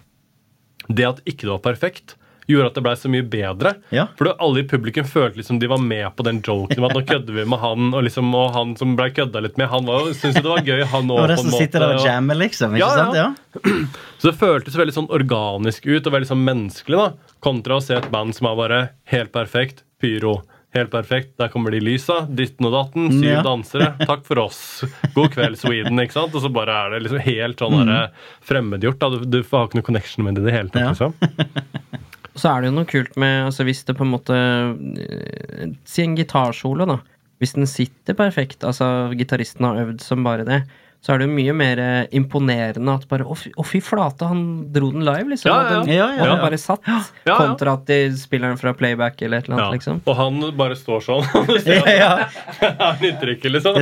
Det 0.89 1.05
at 1.05 1.21
ikke 1.29 1.45
det 1.45 1.53
var 1.53 1.61
perfekt, 1.69 2.15
gjorde 2.49 2.71
at 2.71 2.77
det 2.79 2.81
blei 2.81 2.95
så 2.97 3.09
mye 3.13 3.25
bedre. 3.29 3.75
Ja. 3.93 4.07
For 4.17 4.31
alle 4.41 4.63
i 4.63 4.65
publikum 4.65 5.05
følte 5.05 5.37
liksom 5.37 5.59
de 5.61 5.67
var 5.69 5.77
med 5.85 6.07
på 6.17 6.25
den 6.25 6.39
joken 6.41 6.79
med 6.81 6.87
at 6.89 6.97
nå 6.97 7.03
kødder 7.05 7.35
vi 7.35 7.43
med 7.45 7.61
han, 7.61 7.91
og 7.93 8.01
liksom, 8.07 8.31
og 8.33 8.55
han 8.55 8.71
som 8.79 8.95
blei 8.97 9.11
kødda 9.13 9.43
litt 9.45 9.59
med, 9.61 9.69
han 9.69 9.85
var 9.85 10.07
syntes 10.17 10.39
jo 10.39 10.47
det 10.47 10.53
var 10.55 10.65
gøy, 10.65 10.81
han 10.95 11.11
òg, 11.13 11.21
Og 11.21 11.29
det 11.29 11.37
som 11.43 11.51
sitter 11.53 11.85
der 11.85 11.99
og 11.99 12.07
jammer, 12.09 12.39
liksom. 12.41 12.73
Ikke 12.73 12.87
Ja, 12.87 12.89
ja. 13.13 13.27
sant? 13.29 13.69
Ja. 13.69 13.75
så 14.23 14.31
det 14.31 14.37
føltes 14.41 14.79
veldig 14.81 14.95
sånn 14.97 15.11
organisk 15.13 15.85
ut 15.85 16.09
og 16.09 16.15
veldig 16.17 16.31
sånn 16.31 16.41
menneskelig, 16.49 17.03
da. 17.05 17.28
Kontra 17.43 17.79
å 17.79 17.83
se 17.83 17.95
et 17.97 18.09
band 18.11 18.35
som 18.35 18.49
er 18.49 18.57
bare 18.59 18.79
helt 19.13 19.31
perfekt. 19.35 19.83
Pyro. 20.01 20.41
Helt 20.75 20.91
perfekt. 20.91 21.31
Der 21.41 21.49
kommer 21.49 21.73
de 21.73 21.79
lysa. 21.81 22.21
Ditten 22.29 22.67
og 22.69 22.75
datten. 22.75 23.09
Syv 23.11 23.25
Ja. 23.25 23.41
dansere. 23.43 23.93
Takk 24.05 24.25
for 24.27 24.39
oss. 24.39 24.83
God 25.15 25.31
kveld, 25.33 25.57
Sweden. 25.57 25.97
ikke 25.99 26.13
sant? 26.13 26.35
Og 26.35 26.43
så 26.43 26.51
bare 26.53 26.75
er 26.75 26.91
det 26.93 27.03
liksom 27.07 27.23
helt 27.25 27.63
sånn 27.63 27.87
mm. 27.89 28.09
fremmedgjort. 28.45 28.99
da. 28.99 29.09
Du, 29.09 29.25
du 29.25 29.41
har 29.41 29.65
ikke 29.67 29.79
noe 29.79 29.87
connection 29.87 30.25
med 30.27 30.37
det 30.37 30.43
i 30.43 30.49
det 30.49 30.57
hele 30.57 30.69
tatt. 30.69 30.83
Ja. 30.83 30.89
liksom. 30.93 31.97
Så 32.39 32.51
er 32.51 32.61
det 32.61 32.69
jo 32.69 32.75
noe 32.77 32.87
kult 32.87 33.17
med 33.19 33.49
altså 33.49 33.65
Hvis 33.67 33.81
det 33.83 33.97
på 33.99 34.05
en 34.05 34.13
måte 34.13 34.35
eh, 34.37 35.71
Si 35.83 36.05
en 36.05 36.15
gitarsolo, 36.15 36.85
da. 36.87 36.99
Hvis 37.39 37.55
den 37.55 37.67
sitter 37.67 38.15
perfekt, 38.19 38.63
altså 38.67 39.09
gitaristen 39.15 39.65
har 39.65 39.81
øvd 39.85 40.03
som 40.03 40.25
bare 40.27 40.43
det, 40.47 40.57
så 40.99 41.13
er 41.13 41.21
det 41.21 41.29
jo 41.29 41.31
mye 41.37 41.53
mer 41.55 41.79
eh, 41.79 42.07
imponerende 42.19 42.91
at 42.99 43.05
bare 43.07 43.23
Å, 43.23 43.35
fy, 43.39 43.53
å, 43.55 43.63
fy 43.63 43.79
flate, 43.83 44.27
han 44.27 44.41
dro 44.75 44.89
den 44.91 45.05
live, 45.07 45.29
liksom. 45.31 45.47
Ja, 45.51 45.59
ja, 45.63 45.69
den, 45.79 45.93
ja. 45.93 45.95
Ja, 45.95 46.07
ja, 46.11 46.19
og 46.19 46.25
den 46.27 46.35
ja. 46.35 46.41
bare 46.43 46.59
satt. 46.59 46.81
Ja, 46.89 46.97
ja. 47.29 47.37
Kontra 47.39 47.75
at 47.79 47.85
de 47.87 47.99
spiller 48.19 48.51
den 48.51 48.59
fra 48.59 48.73
playback 48.75 49.21
eller 49.23 49.39
et 49.39 49.47
eller 49.47 49.61
Ja. 49.61 49.67
annet, 49.69 49.79
liksom. 49.79 50.01
Og 50.05 50.17
han 50.19 50.41
bare 50.59 50.75
står 50.75 51.05
sånn. 51.07 51.29
ja, 51.69 51.79
Ja, 51.87 52.17
ja. 52.59 52.71
han 52.83 53.05
inntrykket, 53.13 53.51
liksom. 53.55 53.79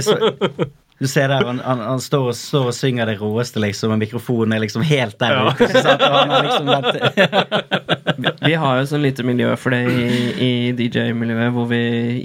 Du 0.98 1.06
ser 1.06 1.28
der, 1.30 1.44
han, 1.46 1.60
han, 1.62 1.82
han 1.92 2.00
står, 2.02 2.32
og, 2.32 2.36
står 2.38 2.72
og 2.72 2.74
synger 2.74 3.06
det 3.06 3.20
råeste, 3.20 3.62
liksom, 3.62 3.92
og 3.94 4.00
mikrofonen 4.02 4.56
er 4.56 4.64
liksom 4.64 4.82
helt 4.90 5.14
der 5.22 5.36
Ja. 5.36 5.52
ute. 5.54 5.68
liksom 6.48 6.72
vært, 6.72 8.38
Vi 8.48 8.54
har 8.58 8.80
jo 8.80 8.88
sånn 8.90 9.04
lite 9.06 9.26
miljø 9.28 9.52
for 9.62 9.76
det 9.76 9.84
i, 9.94 10.08
i 10.42 10.52
DJ-miljøet, 10.80 11.52
hvor 11.54 11.68
vi 11.70 11.82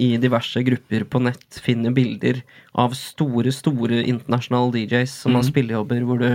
i 0.07 0.11
diverse 0.23 0.63
grupper 0.65 1.05
på 1.05 1.21
nett 1.21 1.61
finner 1.61 1.93
bilder 1.93 2.41
av 2.81 2.95
store, 2.97 3.53
store 3.53 4.01
internasjonale 4.09 4.73
DJs 4.87 5.19
som 5.27 5.37
har 5.37 5.45
spillejobber, 5.45 6.01
hvor 6.09 6.23
du 6.25 6.31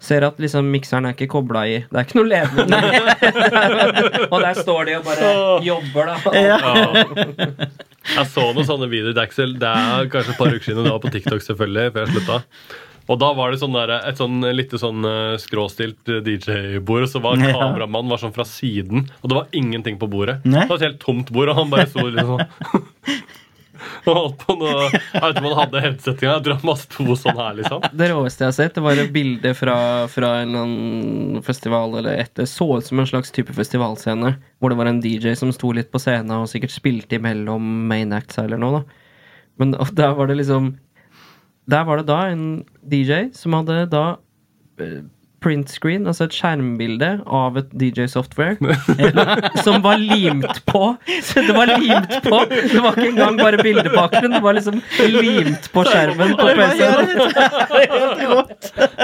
ser 0.00 0.24
at 0.24 0.38
liksom 0.40 0.68
mikseren 0.72 1.06
er 1.08 1.16
ikke 1.16 1.28
kobla 1.34 1.66
i. 1.68 1.78
Det 1.90 1.98
er 2.00 2.06
ikke 2.06 2.18
noe 2.20 2.30
ledning. 2.30 2.70
og 4.32 4.36
der 4.40 4.60
står 4.60 4.88
de 4.88 4.94
og 4.98 5.08
bare 5.08 5.32
jobber, 5.66 6.08
da. 6.08 6.34
Ja. 6.40 6.60
Jeg 8.16 8.28
så 8.32 8.46
noen 8.56 8.66
sånne 8.68 8.88
videoer. 8.90 9.18
Er, 9.20 9.34
så, 9.34 9.46
det 9.60 9.72
er 9.72 10.08
kanskje 10.12 10.32
et 10.34 10.40
par 10.40 10.54
uker 10.54 10.64
siden. 10.70 10.86
Det 10.86 10.94
var 10.94 11.02
på 11.04 11.12
TikTok, 11.12 11.44
selvfølgelig, 11.44 11.92
før 11.96 12.06
jeg 12.06 12.14
slutta. 12.16 12.38
Og 13.10 13.18
da 13.18 13.32
var 13.34 13.50
det 13.50 13.58
sånn 13.58 13.74
der, 13.74 13.90
et 14.06 14.20
sånn 14.20 14.38
lite 14.54 14.78
sånn 14.78 15.06
eh, 15.08 15.34
skråstilt 15.42 16.10
eh, 16.12 16.20
DJ-bord, 16.26 17.08
og 17.08 17.10
så 17.10 17.22
var 17.24 17.40
Ja. 17.42 17.56
kameramannen 17.58 18.12
var 18.12 18.20
sånn 18.22 18.34
fra 18.36 18.46
siden, 18.46 19.08
og 19.20 19.32
det 19.32 19.38
var 19.40 19.48
ingenting 19.56 19.98
på 19.98 20.06
bordet. 20.10 20.38
Nei. 20.46 20.62
Det 20.62 20.70
var 20.70 20.78
et 20.78 20.86
helt 20.86 21.00
tomt 21.02 21.32
bord, 21.34 21.50
og 21.50 21.58
han 21.58 21.72
bare 21.72 21.88
sto 21.90 22.06
liksom 22.06 22.38
sånn 22.38 22.46
og 24.06 24.10
holdt 24.10 24.42
på 24.44 24.56
noe 24.60 24.88
Jeg 24.90 24.92
vet 24.92 25.30
ikke 25.30 25.42
om 25.42 25.48
han 25.48 25.58
hadde 25.60 25.82
headset 25.84 26.12
engang. 26.14 26.34
Jeg 26.34 26.44
tror 26.46 26.62
bare 26.64 26.82
sto 26.82 27.16
sånn 27.22 27.40
her, 27.40 27.58
liksom. 27.60 27.86
Det 28.00 28.08
råeste 28.12 28.44
jeg 28.44 28.52
har 28.52 28.56
sett, 28.56 28.74
det 28.76 28.84
var 28.84 29.02
et 29.02 29.12
bilde 29.14 29.54
fra, 29.58 29.76
fra 30.12 30.32
en 30.44 31.40
festival 31.46 31.98
eller 32.00 32.24
et 32.24 32.32
Det 32.38 32.48
så 32.50 32.68
ut 32.78 32.86
som 32.86 33.02
en 33.02 33.10
slags 33.10 33.34
type 33.34 33.54
festivalscene, 33.56 34.34
hvor 34.60 34.72
det 34.72 34.80
var 34.80 34.90
en 34.90 35.02
DJ 35.04 35.34
som 35.38 35.52
sto 35.54 35.72
litt 35.76 35.90
på 35.92 36.00
scenen 36.02 36.34
og 36.42 36.50
sikkert 36.50 36.74
spilte 36.74 37.18
imellom 37.20 37.70
main 37.90 38.12
acts 38.16 38.40
eller 38.42 38.60
noe, 38.60 38.80
da. 38.80 39.06
Men 39.60 39.74
der 39.76 40.14
var 40.16 40.30
det 40.30 40.38
liksom 40.38 40.70
Der 41.68 41.84
var 41.84 42.00
det 42.00 42.06
da 42.08 42.22
en 42.30 42.44
DJ 42.80 43.28
som 43.36 43.52
hadde 43.58 43.84
da 43.92 44.04
eh, 45.40 45.44
print 45.44 45.70
screen, 45.72 46.06
altså 46.06 46.24
et 46.28 46.34
skjermbilde 46.36 47.10
av 47.26 47.56
et 47.60 47.70
DJ-software, 47.72 48.56
som 49.64 49.82
var 49.82 49.96
limt 50.00 50.60
på. 50.68 50.82
Så 51.24 51.44
det 51.46 51.54
var 51.56 51.72
limt 51.80 52.12
på! 52.24 52.42
Det 52.50 52.82
var 52.82 52.98
ikke 52.98 53.08
engang 53.10 53.38
bare 53.40 53.62
bildebakgrunn, 53.62 54.32
det 54.36 54.42
var 54.44 54.58
liksom 54.58 54.80
limt 55.08 55.70
på 55.72 55.84
skjermen 55.88 56.36
på 56.38 56.48
PC-en. 56.60 57.06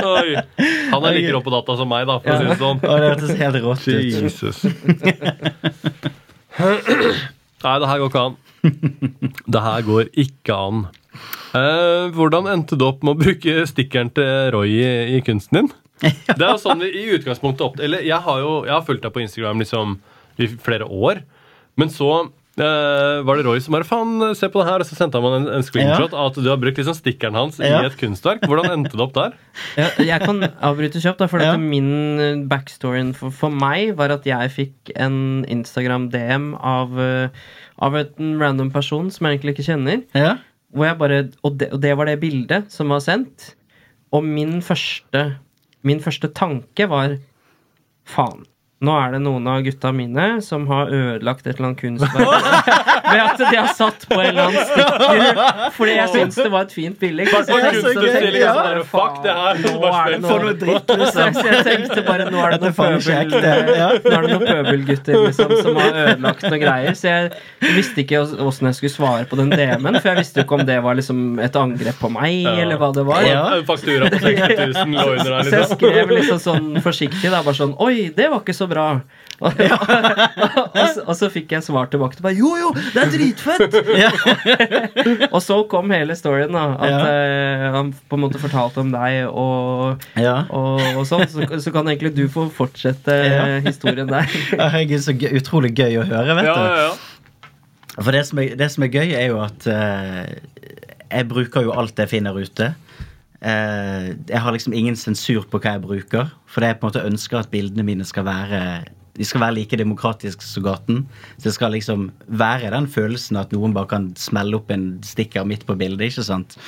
Oi. 0.17 0.37
Han 0.93 1.05
er 1.05 1.17
like 1.17 1.33
rå 1.35 1.41
på 1.45 1.55
data 1.55 1.79
som 1.81 1.91
meg, 1.91 2.07
da, 2.09 2.19
for 2.21 2.31
å 2.33 2.39
si 2.41 2.51
det 2.51 2.59
sånn. 2.61 2.83
det 2.85 2.99
hørtes 3.07 3.33
helt 3.41 3.59
rått 3.65 3.89
ut. 3.89 4.05
Jesus. 4.05 4.57
Nei, 7.65 7.79
det 7.81 7.89
her 7.91 7.99
går 8.03 8.09
ikke 8.13 8.27
an. 8.29 8.39
Det 9.47 9.63
her 9.63 9.85
går 9.87 10.13
ikke 10.27 10.61
an. 10.69 10.87
Eh, 11.57 12.07
hvordan 12.13 12.49
endte 12.53 12.77
du 12.77 12.85
opp 12.87 13.05
med 13.07 13.15
å 13.15 13.21
bruke 13.21 13.65
stikkeren 13.69 14.11
til 14.17 14.51
Roy 14.55 14.77
i, 14.77 15.17
i 15.17 15.21
kunsten 15.25 15.63
din? 15.63 15.71
Det 16.37 16.43
er 16.43 16.51
jo 16.53 16.61
sånn 16.61 16.83
vi 16.85 16.91
i 16.93 17.07
utgangspunktet 17.17 17.65
opp... 17.65 17.79
Eller 17.81 18.03
jeg 18.05 18.19
har 18.27 18.41
jo 18.43 18.51
jeg 18.67 18.75
har 18.75 18.85
fulgt 18.87 19.07
deg 19.07 19.15
på 19.15 19.23
Instagram 19.25 19.63
liksom 19.65 19.99
i 20.43 20.49
flere 20.61 20.85
år. 20.93 21.23
Men 21.81 21.89
så 21.93 22.11
eh, 22.61 23.23
var 23.25 23.39
det 23.39 23.45
Roy 23.47 23.61
som 23.65 23.73
bare 23.77 23.87
Faen, 23.89 24.13
se 24.37 24.49
på 24.53 24.61
det 24.61 24.69
her. 24.69 24.83
Og 24.85 24.89
så 24.89 24.97
sendte 24.99 25.17
han 25.21 25.25
meg 25.25 25.37
en, 25.39 25.49
en 25.59 25.65
screenshot 25.65 26.13
av 26.17 26.31
at 26.33 26.41
du 26.41 26.49
har 26.51 26.61
brukt 26.61 26.77
liksom 26.81 26.97
stikkeren 26.99 27.37
hans 27.39 27.61
Ja. 27.63 27.81
i 27.83 27.89
et 27.89 27.97
kunstverk. 28.01 28.45
Hvordan 28.49 28.69
endte 28.75 28.93
det 28.97 29.05
opp 29.07 29.15
der? 29.17 29.37
Ja, 29.81 29.89
jeg 30.05 30.21
kan 30.25 30.45
avbryte 30.65 31.01
kjapt, 31.01 31.21
da, 31.25 31.29
for 31.33 31.41
Ja. 31.45 31.55
at 31.57 31.63
min 31.63 31.89
backstory 32.51 32.53
backstoryen 32.53 33.15
for, 33.17 33.33
for 33.33 33.53
meg 33.53 33.95
var 33.97 34.13
at 34.15 34.29
jeg 34.29 34.53
fikk 34.53 34.93
en 35.01 35.45
Instagram-DM 35.53 36.53
av, 36.61 36.93
eh, 37.01 37.29
av 37.81 37.97
en 38.01 38.37
random 38.41 38.71
person 38.75 39.09
som 39.13 39.27
jeg 39.29 39.39
egentlig 39.39 39.57
ikke 39.57 39.69
kjenner. 39.71 40.05
Ja. 40.17 40.37
Hvor 40.77 40.89
jeg 40.91 40.99
bare, 41.01 41.19
og, 41.47 41.57
det, 41.61 41.71
og 41.73 41.81
det 41.81 41.97
var 41.97 42.09
det 42.11 42.19
bildet 42.21 42.73
som 42.75 42.93
var 42.93 43.01
sendt. 43.05 43.55
Og 44.13 44.25
min 44.25 44.59
første, 44.65 45.37
min 45.83 46.01
første 46.01 46.29
tanke 46.33 46.89
var 46.91 47.19
Faen, 48.07 48.45
Nå 48.85 48.93
er 49.01 49.15
det 49.15 49.21
noen 49.25 49.47
av 49.49 49.63
gutta 49.65 49.89
mine 49.97 50.25
som 50.45 50.67
har 50.69 50.91
ødelagt 50.93 51.47
et 51.47 51.55
eller 51.57 51.71
annet 51.71 51.79
kunstverk 51.81 52.29
ved 53.07 53.21
at 53.23 53.39
de 53.41 53.57
har 53.57 53.71
satt 53.73 54.03
på 54.11 54.19
en 54.21 54.27
eller 54.35 54.51
annen 54.51 54.67
stikker 54.69 55.71
fordi 55.77 55.95
jeg 55.97 56.11
syns 56.13 56.37
det 56.37 56.51
var 56.53 56.67
et 56.67 56.75
fint 56.77 56.99
bilde. 57.01 57.25
jeg 57.25 57.31
Nå 57.47 57.57
er 59.97 60.11
det 60.13 60.21
noe 60.21 60.53
dritt, 60.61 60.93
liksom. 61.01 61.39
Jeg 61.47 61.65
tenkte 61.67 62.05
bare 62.07 62.27
nå 62.31 62.43
er 62.45 62.57
det 62.57 62.61
noen 62.67 62.75
pøbel. 62.77 63.73
Ja. 63.77 63.89
Nå 63.97 64.13
er 64.13 64.27
det 64.27 64.31
noen 64.33 64.45
pøbelgutter 64.47 65.19
liksom, 65.27 65.53
som 65.63 65.81
har 65.81 65.97
ødelagt 66.03 66.45
noen 66.47 66.61
greier. 66.63 66.97
Så 66.99 67.09
jeg 67.11 67.73
visste 67.77 68.03
ikke 68.05 68.21
åssen 68.45 68.69
jeg 68.71 68.79
skulle 68.79 68.93
svare 68.95 69.27
på 69.31 69.39
den 69.41 69.51
DM-en, 69.53 69.99
for 70.01 70.11
jeg 70.13 70.21
visste 70.23 70.41
jo 70.43 70.47
ikke 70.47 70.59
om 70.61 70.65
det 70.69 70.79
var 70.85 70.99
liksom 70.99 71.25
et 71.45 71.57
angrep 71.61 71.99
på 72.03 72.11
meg, 72.13 72.43
Ja. 72.47 72.55
eller 72.67 72.81
hva 72.81 72.93
det 72.97 73.05
var. 73.09 73.25
Ja. 73.27 73.43
Faktura 73.69 74.11
på 74.13 74.21
60 74.21 74.57
000 74.77 74.95
lå 74.97 75.07
under 75.17 75.33
her, 75.39 75.43
Så 75.49 75.55
jeg 75.57 75.65
liksom. 75.65 75.79
skrev 75.81 76.15
liksom 76.17 76.43
sånn 76.45 76.69
forsiktig, 76.85 77.31
da, 77.33 77.43
bare 77.47 77.57
sånn 77.59 77.75
Oi, 77.87 78.11
det 78.17 78.29
var 78.33 78.41
ikke 78.45 78.57
så 78.57 78.66
bra. 78.71 78.89
Og, 79.37 79.53
og, 79.53 80.79
så, 80.95 81.03
og 81.05 81.11
så 81.19 81.27
fikk 81.29 81.51
jeg 81.53 81.61
svar 81.67 81.91
tilbake. 81.93 82.17
Bare, 82.25 82.33
jo, 82.39 82.55
jo, 82.57 82.71
det 82.95 83.03
er 83.03 83.11
dritfett! 83.13 83.75
og 85.35 85.43
så 85.45 85.59
kom 85.69 85.91
hele 85.93 86.17
storyen, 86.17 86.55
da. 86.57 86.63
At 86.81 86.89
Ja. 86.95 87.01
eh, 87.11 87.65
han 87.75 87.91
på 88.09 88.17
en 88.17 88.23
måte 88.25 88.41
fortalte 88.41 88.81
om 88.81 88.95
deg 88.95 89.27
og, 89.29 90.01
Ja. 90.17 90.39
og, 90.49 90.81
og 90.97 91.05
sånn. 91.11 91.27
Så, 91.29 91.45
så 91.61 91.73
kan 91.75 91.85
egentlig 91.93 92.15
du 92.17 92.25
få 92.33 92.47
fortsette 92.49 93.13
Ja. 93.27 93.45
historien 93.67 94.09
der. 94.09 94.25
Herregud, 94.57 95.05
så 95.05 95.13
gøy, 95.13 95.29
utrolig 95.43 95.75
gøy 95.77 96.01
å 96.01 96.07
høre, 96.09 96.39
vet 96.41 96.49
du. 96.49 96.57
ja, 96.57 96.87
ja. 96.87 96.97
For 98.01 98.13
det 98.17 98.25
som, 98.29 98.41
er, 98.41 98.57
det 98.57 98.71
som 98.73 98.85
er 98.89 98.93
gøy, 98.97 99.13
er 99.21 99.29
jo 99.35 99.39
at 99.45 99.69
eh, 99.69 100.33
jeg 101.13 101.29
bruker 101.29 101.69
jo 101.69 101.77
alt 101.77 102.01
jeg 102.01 102.09
finner 102.09 102.33
ute. 102.41 102.73
Eh, 103.41 104.13
jeg 104.29 104.43
har 104.43 104.55
liksom 104.55 104.75
ingen 104.77 104.97
sensur 104.97 105.45
på 105.51 105.61
hva 105.61 105.77
jeg 105.77 105.85
bruker, 105.85 106.31
for 106.49 106.65
jeg 106.65 106.79
på 106.79 106.87
en 106.87 106.93
måte 106.93 107.07
ønsker 107.09 107.41
at 107.41 107.51
bildene 107.53 107.85
mine 107.87 108.07
skal 108.09 108.27
være 108.29 108.61
de 109.17 109.25
skal 109.25 109.41
være 109.41 109.57
like 109.57 109.79
demokratiske 109.81 110.45
som 110.45 110.65
gaten. 110.67 110.99
Så 111.39 111.49
det 111.49 111.55
skal 111.57 111.73
liksom 111.73 112.11
være 112.29 112.69
den 112.75 112.89
følelsen 112.93 113.39
at 113.41 113.53
noen 113.55 113.73
bare 113.77 113.89
kan 113.89 114.11
smelle 114.21 114.59
opp 114.59 114.73
en 114.75 114.99
stikker 115.07 115.47
midt 115.49 115.65
på 115.69 115.77
bildet. 115.79 116.11
ikke 116.11 116.27
sant? 116.27 116.59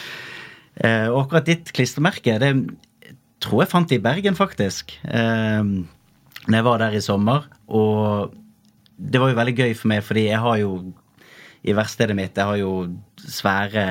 Eh, 0.80 1.08
og 1.10 1.26
akkurat 1.26 1.48
ditt 1.48 1.72
klistremerke, 1.76 2.38
det 2.40 2.52
tror 3.44 3.62
jeg 3.62 3.72
fant 3.72 3.92
i 3.92 4.00
Bergen, 4.00 4.38
faktisk. 4.38 4.96
Eh, 5.04 5.60
når 6.48 6.56
jeg 6.56 6.68
var 6.70 6.80
der 6.80 6.96
i 6.96 7.04
sommer. 7.04 7.44
Og 7.68 8.32
det 8.96 9.20
var 9.20 9.28
jo 9.28 9.38
veldig 9.42 9.56
gøy 9.58 9.76
for 9.76 9.92
meg, 9.92 10.02
fordi 10.06 10.28
jeg 10.30 10.40
har 10.40 10.56
jo 10.62 10.72
i 11.66 11.74
verkstedet 11.74 12.14
mitt 12.16 12.38
jeg 12.38 12.46
har 12.46 12.58
jo 12.60 12.72
svære 13.18 13.84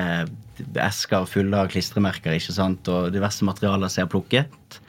esker 0.82 1.28
fulle 1.30 1.58
av 1.58 1.70
klistremerker 1.72 2.38
ikke 2.38 2.56
sant? 2.56 2.88
og 2.92 3.12
diverse 3.14 3.46
materialer 3.46 3.92
som 3.92 4.02
jeg 4.02 4.08
har 4.08 4.14
plukket. 4.14 4.80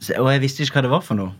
Så, 0.00 0.14
og 0.18 0.30
jeg 0.32 0.42
visste 0.44 0.64
ikke 0.64 0.78
hva 0.78 0.86
det 0.86 0.94
var 0.94 1.04
for 1.04 1.16
noe. 1.18 1.32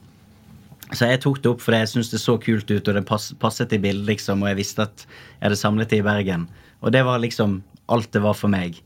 Så 0.96 1.02
jeg 1.11 1.20
tok 1.20 1.42
det 1.44 1.50
opp 1.50 1.61
fordi 1.61 1.82
jeg 1.82 1.90
syntes 1.92 2.12
det 2.14 2.20
så 2.22 2.38
kult 2.40 2.70
ut, 2.70 2.88
og 2.88 2.94
det 2.96 3.04
passet 3.42 3.74
i 3.76 3.80
bildet, 3.82 4.06
liksom, 4.09 4.42
og 4.42 4.48
jeg 4.52 4.61
visste 4.62 4.86
at 4.86 4.96
jeg 5.04 5.44
hadde 5.44 5.61
samlet 5.61 5.90
det 5.92 6.00
i 6.00 6.06
Bergen. 6.06 6.46
Og 6.80 6.94
det 6.94 7.02
var 7.04 7.20
liksom 7.20 7.61
alt 7.92 8.11
det 8.14 8.22
var 8.24 8.36
for 8.38 8.48
meg. 8.52 8.78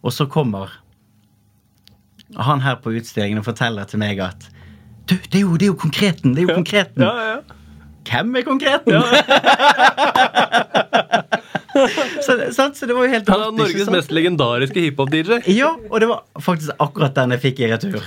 Og 0.00 0.14
så 0.16 0.24
kommer 0.30 0.72
han 2.38 2.62
her 2.64 2.76
på 2.80 2.94
utstillingen 2.94 3.42
og 3.42 3.48
forteller 3.48 3.84
til 3.90 4.00
meg 4.00 4.20
at 4.22 4.40
Du, 5.10 5.16
det 5.16 5.40
er 5.40 5.42
jo, 5.42 5.56
det 5.58 5.66
er 5.66 5.72
jo 5.72 5.80
konkreten! 5.80 6.36
Det 6.36 6.44
er 6.44 6.48
jo 6.48 6.54
konkreten! 6.60 7.02
ja, 7.02 7.14
ja. 7.34 7.40
Hvem 8.10 8.36
er 8.36 8.42
konkreten? 8.42 8.94
så, 12.26 12.36
det- 12.38 12.50
sant? 12.56 12.76
så 12.78 12.86
det 12.88 12.96
var 12.96 13.06
jo 13.06 13.12
helt 13.14 13.30
Han 13.30 13.44
er 13.46 13.56
Norges 13.58 13.84
sant? 13.86 13.94
mest 13.94 14.12
legendariske 14.14 14.84
hiphop-DJ. 14.86 15.40
Ja, 15.54 15.72
og 15.90 15.96
det 16.02 16.08
var 16.10 16.24
faktisk 16.42 16.74
akkurat 16.82 17.16
den 17.16 17.34
jeg 17.36 17.42
fikk 17.44 17.62
i 17.64 17.70
retur. 17.72 17.98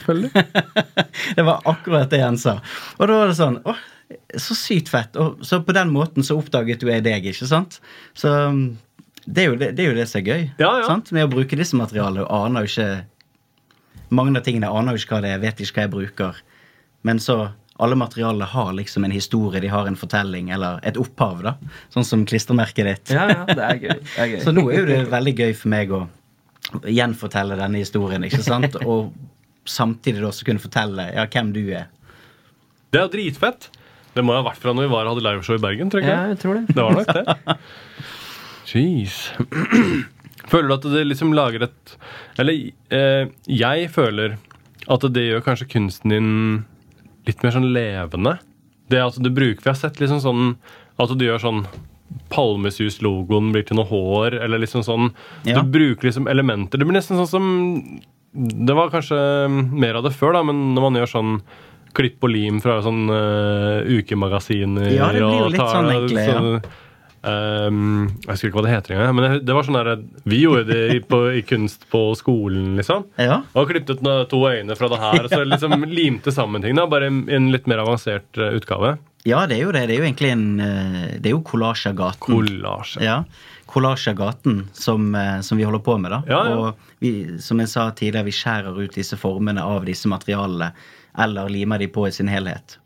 det 1.38 1.46
var 1.48 1.62
akkurat 1.70 2.10
det 2.14 2.22
han 2.24 2.40
sa. 2.42 2.58
Og 3.00 3.08
da 3.08 3.20
var 3.22 3.32
det 3.32 3.38
sånn 3.40 3.60
åh, 3.70 3.82
Så 4.38 4.58
sykt 4.58 4.92
fett. 4.94 5.16
Og 5.18 5.42
så 5.46 5.62
på 5.66 5.76
den 5.76 5.94
måten 5.94 6.26
så 6.26 6.38
oppdaget 6.40 6.84
jo 6.84 6.92
jeg 6.92 7.06
deg, 7.06 7.26
ikke 7.34 7.50
sant? 7.50 7.80
Så 8.18 8.30
um, 8.52 8.78
det 9.26 9.46
er 9.46 9.52
jo 9.52 9.58
det, 9.60 9.72
det, 9.78 9.86
er 9.86 9.94
jo 9.94 9.98
det 9.98 10.08
som 10.12 10.20
er 10.20 10.28
gøy. 10.28 10.46
Ja, 10.60 10.72
ja. 10.82 10.88
Sant? 10.90 11.12
Med 11.16 11.28
å 11.28 11.32
bruke 11.32 11.58
disse 11.60 11.78
materialene 11.80 12.26
og 12.28 12.48
aner 12.50 12.66
jo 12.68 12.74
ikke 12.74 12.92
Mange 14.14 14.36
av 14.38 14.44
tingene 14.46 14.70
aner 14.70 14.94
jo 14.94 15.02
ikke 15.02 15.16
hva 15.16 15.24
det 15.24 15.30
er, 15.34 15.40
vet 15.42 15.62
ikke 15.64 15.74
hva 15.80 15.86
jeg 15.88 15.94
bruker. 15.94 16.42
Men 17.08 17.18
så 17.24 17.38
alle 17.84 17.98
materialene 18.00 18.48
har 18.48 18.72
liksom 18.78 19.04
en 19.04 19.14
historie, 19.14 19.62
de 19.64 19.70
har 19.72 19.88
en 19.90 19.98
fortelling 20.00 20.50
eller 20.56 20.80
et 20.88 20.98
opphav. 21.00 21.44
da 21.44 21.56
Sånn 21.94 22.08
som 22.08 22.26
klistremerket 22.30 22.90
ditt. 22.90 23.14
Ja, 23.16 23.28
ja, 23.32 23.44
det 23.50 23.68
er 23.68 23.82
gøy. 23.82 24.00
Det 24.00 24.24
er 24.24 24.32
gøy. 24.34 24.40
Så 24.46 24.56
nå 24.56 24.66
er 24.70 24.80
jo 24.80 24.90
det 24.90 25.00
veldig 25.12 25.36
gøy 25.42 25.54
for 25.60 25.74
meg 25.74 25.94
å 25.94 26.02
gjenfortelle 26.90 27.60
denne 27.60 27.84
historien, 27.84 28.24
ikke 28.26 28.42
sant? 28.46 28.80
Og 28.90 29.14
samtidig 29.70 30.24
da 30.24 30.32
også 30.32 30.48
kunne 30.48 30.64
fortelle 30.64 31.10
ja, 31.12 31.28
hvem 31.28 31.54
du 31.56 31.62
er. 31.66 31.90
Det 32.94 33.02
er 33.02 33.08
jo 33.08 33.14
dritfett. 33.16 33.70
Det 34.14 34.24
må 34.26 34.36
ha 34.38 34.44
vært 34.46 34.62
fra 34.62 34.74
når 34.76 34.86
vi 34.86 34.94
var 34.94 35.10
hadde 35.10 35.24
liveshow 35.26 35.58
i 35.58 35.64
Bergen. 35.64 35.90
tror 35.92 36.04
jeg 36.04 36.14
Ja, 36.14 36.26
jeg 36.30 36.42
tror 36.44 36.60
det. 36.60 36.66
Det 36.70 36.84
var 36.84 37.00
nok 37.00 37.14
det. 37.18 37.58
Jeez. 38.74 39.18
Føler 40.52 40.70
du 40.70 40.76
at 40.76 40.86
det 40.94 41.06
liksom 41.08 41.32
lager 41.34 41.66
et 41.66 41.94
Eller 42.42 42.72
eh, 42.94 43.32
jeg 43.48 43.90
føler 43.94 44.38
at 44.92 45.06
det 45.16 45.24
gjør 45.24 45.44
kanskje 45.46 45.70
kunsten 45.72 46.12
din 46.12 46.32
litt 47.28 47.44
mer 47.44 47.52
sånn 47.56 47.70
levende. 47.74 48.38
Det 48.92 49.00
at 49.02 49.16
du 49.24 49.30
bruker 49.32 49.64
Vi 49.64 49.70
har 49.72 49.80
sett 49.80 50.00
liksom 50.02 50.20
sånn 50.22 50.56
at 51.00 51.14
du 51.18 51.26
gjør 51.26 51.40
sånn 51.42 51.64
Palmesus-logoen 52.30 53.52
blir 53.54 53.64
til 53.66 53.80
noe 53.80 53.88
hår, 53.90 54.36
eller 54.44 54.62
liksom 54.62 54.84
sånn 54.86 55.12
Ja. 55.48 55.62
Du 55.62 55.72
bruker 55.74 56.10
liksom 56.10 56.28
elementer. 56.30 56.78
Det 56.78 56.86
blir 56.86 56.98
nesten 57.00 57.18
sånn 57.18 57.28
som 57.32 58.02
Det 58.34 58.74
var 58.76 58.90
kanskje 58.90 59.50
mer 59.72 59.96
av 59.96 60.04
det 60.04 60.14
før, 60.14 60.34
da, 60.34 60.44
men 60.44 60.74
når 60.76 60.82
man 60.82 60.96
gjør 61.02 61.12
sånn 61.12 61.42
klipp 61.94 62.24
og 62.26 62.32
lim 62.34 62.60
fra 62.62 62.80
sånn 62.82 63.04
uh, 63.10 63.86
ukemagasiner 63.86 64.90
Ja, 64.96 65.12
det 65.14 65.22
blir 65.22 65.44
jo 65.44 65.50
litt 65.54 65.60
tar- 65.62 65.76
sånn 65.76 65.92
egentlig, 65.92 66.24
ja. 66.26 66.62
Ehm, 67.24 68.10
jeg 68.26 68.34
husker 68.34 68.50
ikke 68.50 68.58
hva 68.58 68.64
det 68.66 68.74
heter 68.74 68.94
engang. 68.98 69.16
Men 69.16 69.26
det, 69.26 69.38
det 69.48 69.56
var 69.56 69.64
sånn 69.68 69.78
der, 69.80 70.02
Vi 70.28 70.42
gjorde 70.42 70.66
det 70.68 70.82
i, 70.92 71.00
på, 71.08 71.22
i 71.40 71.44
kunst 71.48 71.86
på 71.92 72.02
skolen, 72.20 72.74
liksom. 72.80 73.06
Ja. 73.22 73.42
Og 73.56 73.70
klippet 73.72 74.02
ut 74.02 74.30
to 74.32 74.42
øyne 74.50 74.76
fra 74.76 74.90
det 74.92 75.00
her. 75.00 75.24
Og 75.24 75.32
så 75.32 75.42
liksom 75.48 75.86
limte 75.88 76.34
sammen 76.36 76.64
ting. 76.64 76.76
da, 76.76 76.88
Bare 76.92 77.08
i 77.08 77.36
en 77.38 77.48
litt 77.54 77.70
mer 77.72 77.84
avansert 77.86 78.40
eh, 78.40 78.56
utgave. 78.60 78.98
ja, 79.24 79.46
det 79.48 79.56
er 79.56 79.64
jo 79.64 79.72
det. 79.72 79.86
Det 79.88 79.96
er 79.96 80.02
jo 80.02 80.08
egentlig 80.10 80.32
en 80.34 80.48
eh, 80.60 81.06
Det 81.20 81.32
er 81.32 81.36
jo 81.38 81.44
Collage 81.48 81.94
av 81.94 81.96
gaten. 82.02 82.26
Kollasje. 82.28 83.04
Ja. 83.08 83.22
Collage 83.72 84.12
av 84.12 84.18
gaten 84.20 84.66
som, 84.76 85.14
eh, 85.16 85.40
som 85.42 85.58
vi 85.58 85.64
holder 85.64 85.84
på 85.86 85.96
med, 85.98 86.12
da. 86.12 86.22
Ja, 86.28 86.42
ja. 86.50 86.58
Og 86.58 86.90
vi, 87.00 87.14
som 87.40 87.62
jeg 87.64 87.72
sa 87.72 87.88
tidligere, 87.92 88.28
vi 88.28 88.36
skjærer 88.36 88.82
ut 88.84 89.00
disse 89.00 89.16
formene 89.20 89.64
av 89.64 89.88
disse 89.88 90.12
materialene, 90.12 90.74
eller 91.24 91.48
limer 91.50 91.80
de 91.80 91.88
på 91.88 92.04
i 92.10 92.12
sin 92.12 92.28
helhet. 92.28 92.80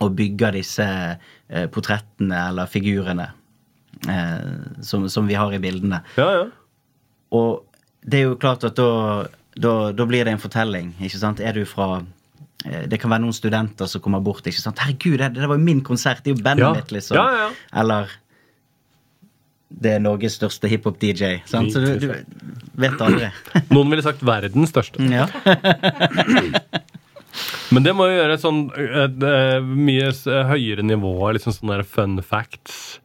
Og 0.00 0.16
bygger 0.18 0.56
disse 0.56 0.86
portrettene 1.70 2.38
eller 2.48 2.66
figurene 2.70 3.26
som, 4.82 5.08
som 5.08 5.26
vi 5.28 5.36
har 5.38 5.52
i 5.54 5.60
bildene. 5.62 6.02
Ja, 6.18 6.28
ja. 6.40 6.46
Og 7.32 7.62
det 8.02 8.18
er 8.18 8.26
jo 8.30 8.38
klart 8.40 8.64
at 8.66 8.76
da, 8.76 8.88
da, 9.54 9.74
da 9.94 10.06
blir 10.08 10.26
det 10.26 10.34
en 10.34 10.42
fortelling. 10.42 10.92
ikke 11.00 11.20
sant? 11.20 11.40
Er 11.40 11.54
du 11.54 11.62
fra 11.68 12.00
eh, 12.66 12.88
Det 12.90 12.98
kan 13.00 13.12
være 13.12 13.22
noen 13.24 13.36
studenter 13.36 13.86
som 13.88 14.02
kommer 14.02 14.20
bort. 14.20 14.46
ikke 14.46 14.60
sant? 14.60 14.78
'Herregud, 14.82 15.18
det, 15.22 15.30
det 15.38 15.48
var 15.48 15.56
jo 15.60 15.64
min 15.64 15.84
konsert! 15.86 16.24
Det 16.24 16.32
er 16.32 16.36
jo 16.36 16.42
bandet 16.42 16.66
Ja. 16.66 16.72
mitt!' 16.74 16.92
liksom. 16.92 17.16
Ja, 17.16 17.46
ja. 17.46 17.48
Eller 17.80 18.10
det 19.72 19.94
er 19.94 20.02
Norges 20.04 20.34
største 20.36 20.68
hiphop-DJ. 20.68 21.40
Så 21.48 21.62
du, 21.72 21.96
du 21.96 22.08
vet 22.76 23.00
aldri. 23.00 23.30
Noen 23.72 23.88
ville 23.94 24.04
sagt 24.04 24.20
verdens 24.20 24.74
største. 24.74 25.00
ja. 25.08 25.24
Men 27.72 27.86
det 27.86 27.94
må 27.96 28.06
jo 28.08 28.16
gjøre 28.18 28.34
et 28.36 28.42
sånn 28.42 28.58
et, 28.76 29.22
et, 29.24 29.64
mye 29.64 30.10
høyere 30.50 30.84
nivå, 30.84 31.14
liksom 31.36 31.54
sånne 31.56 31.80
fun 31.88 32.18
facts. 32.24 32.98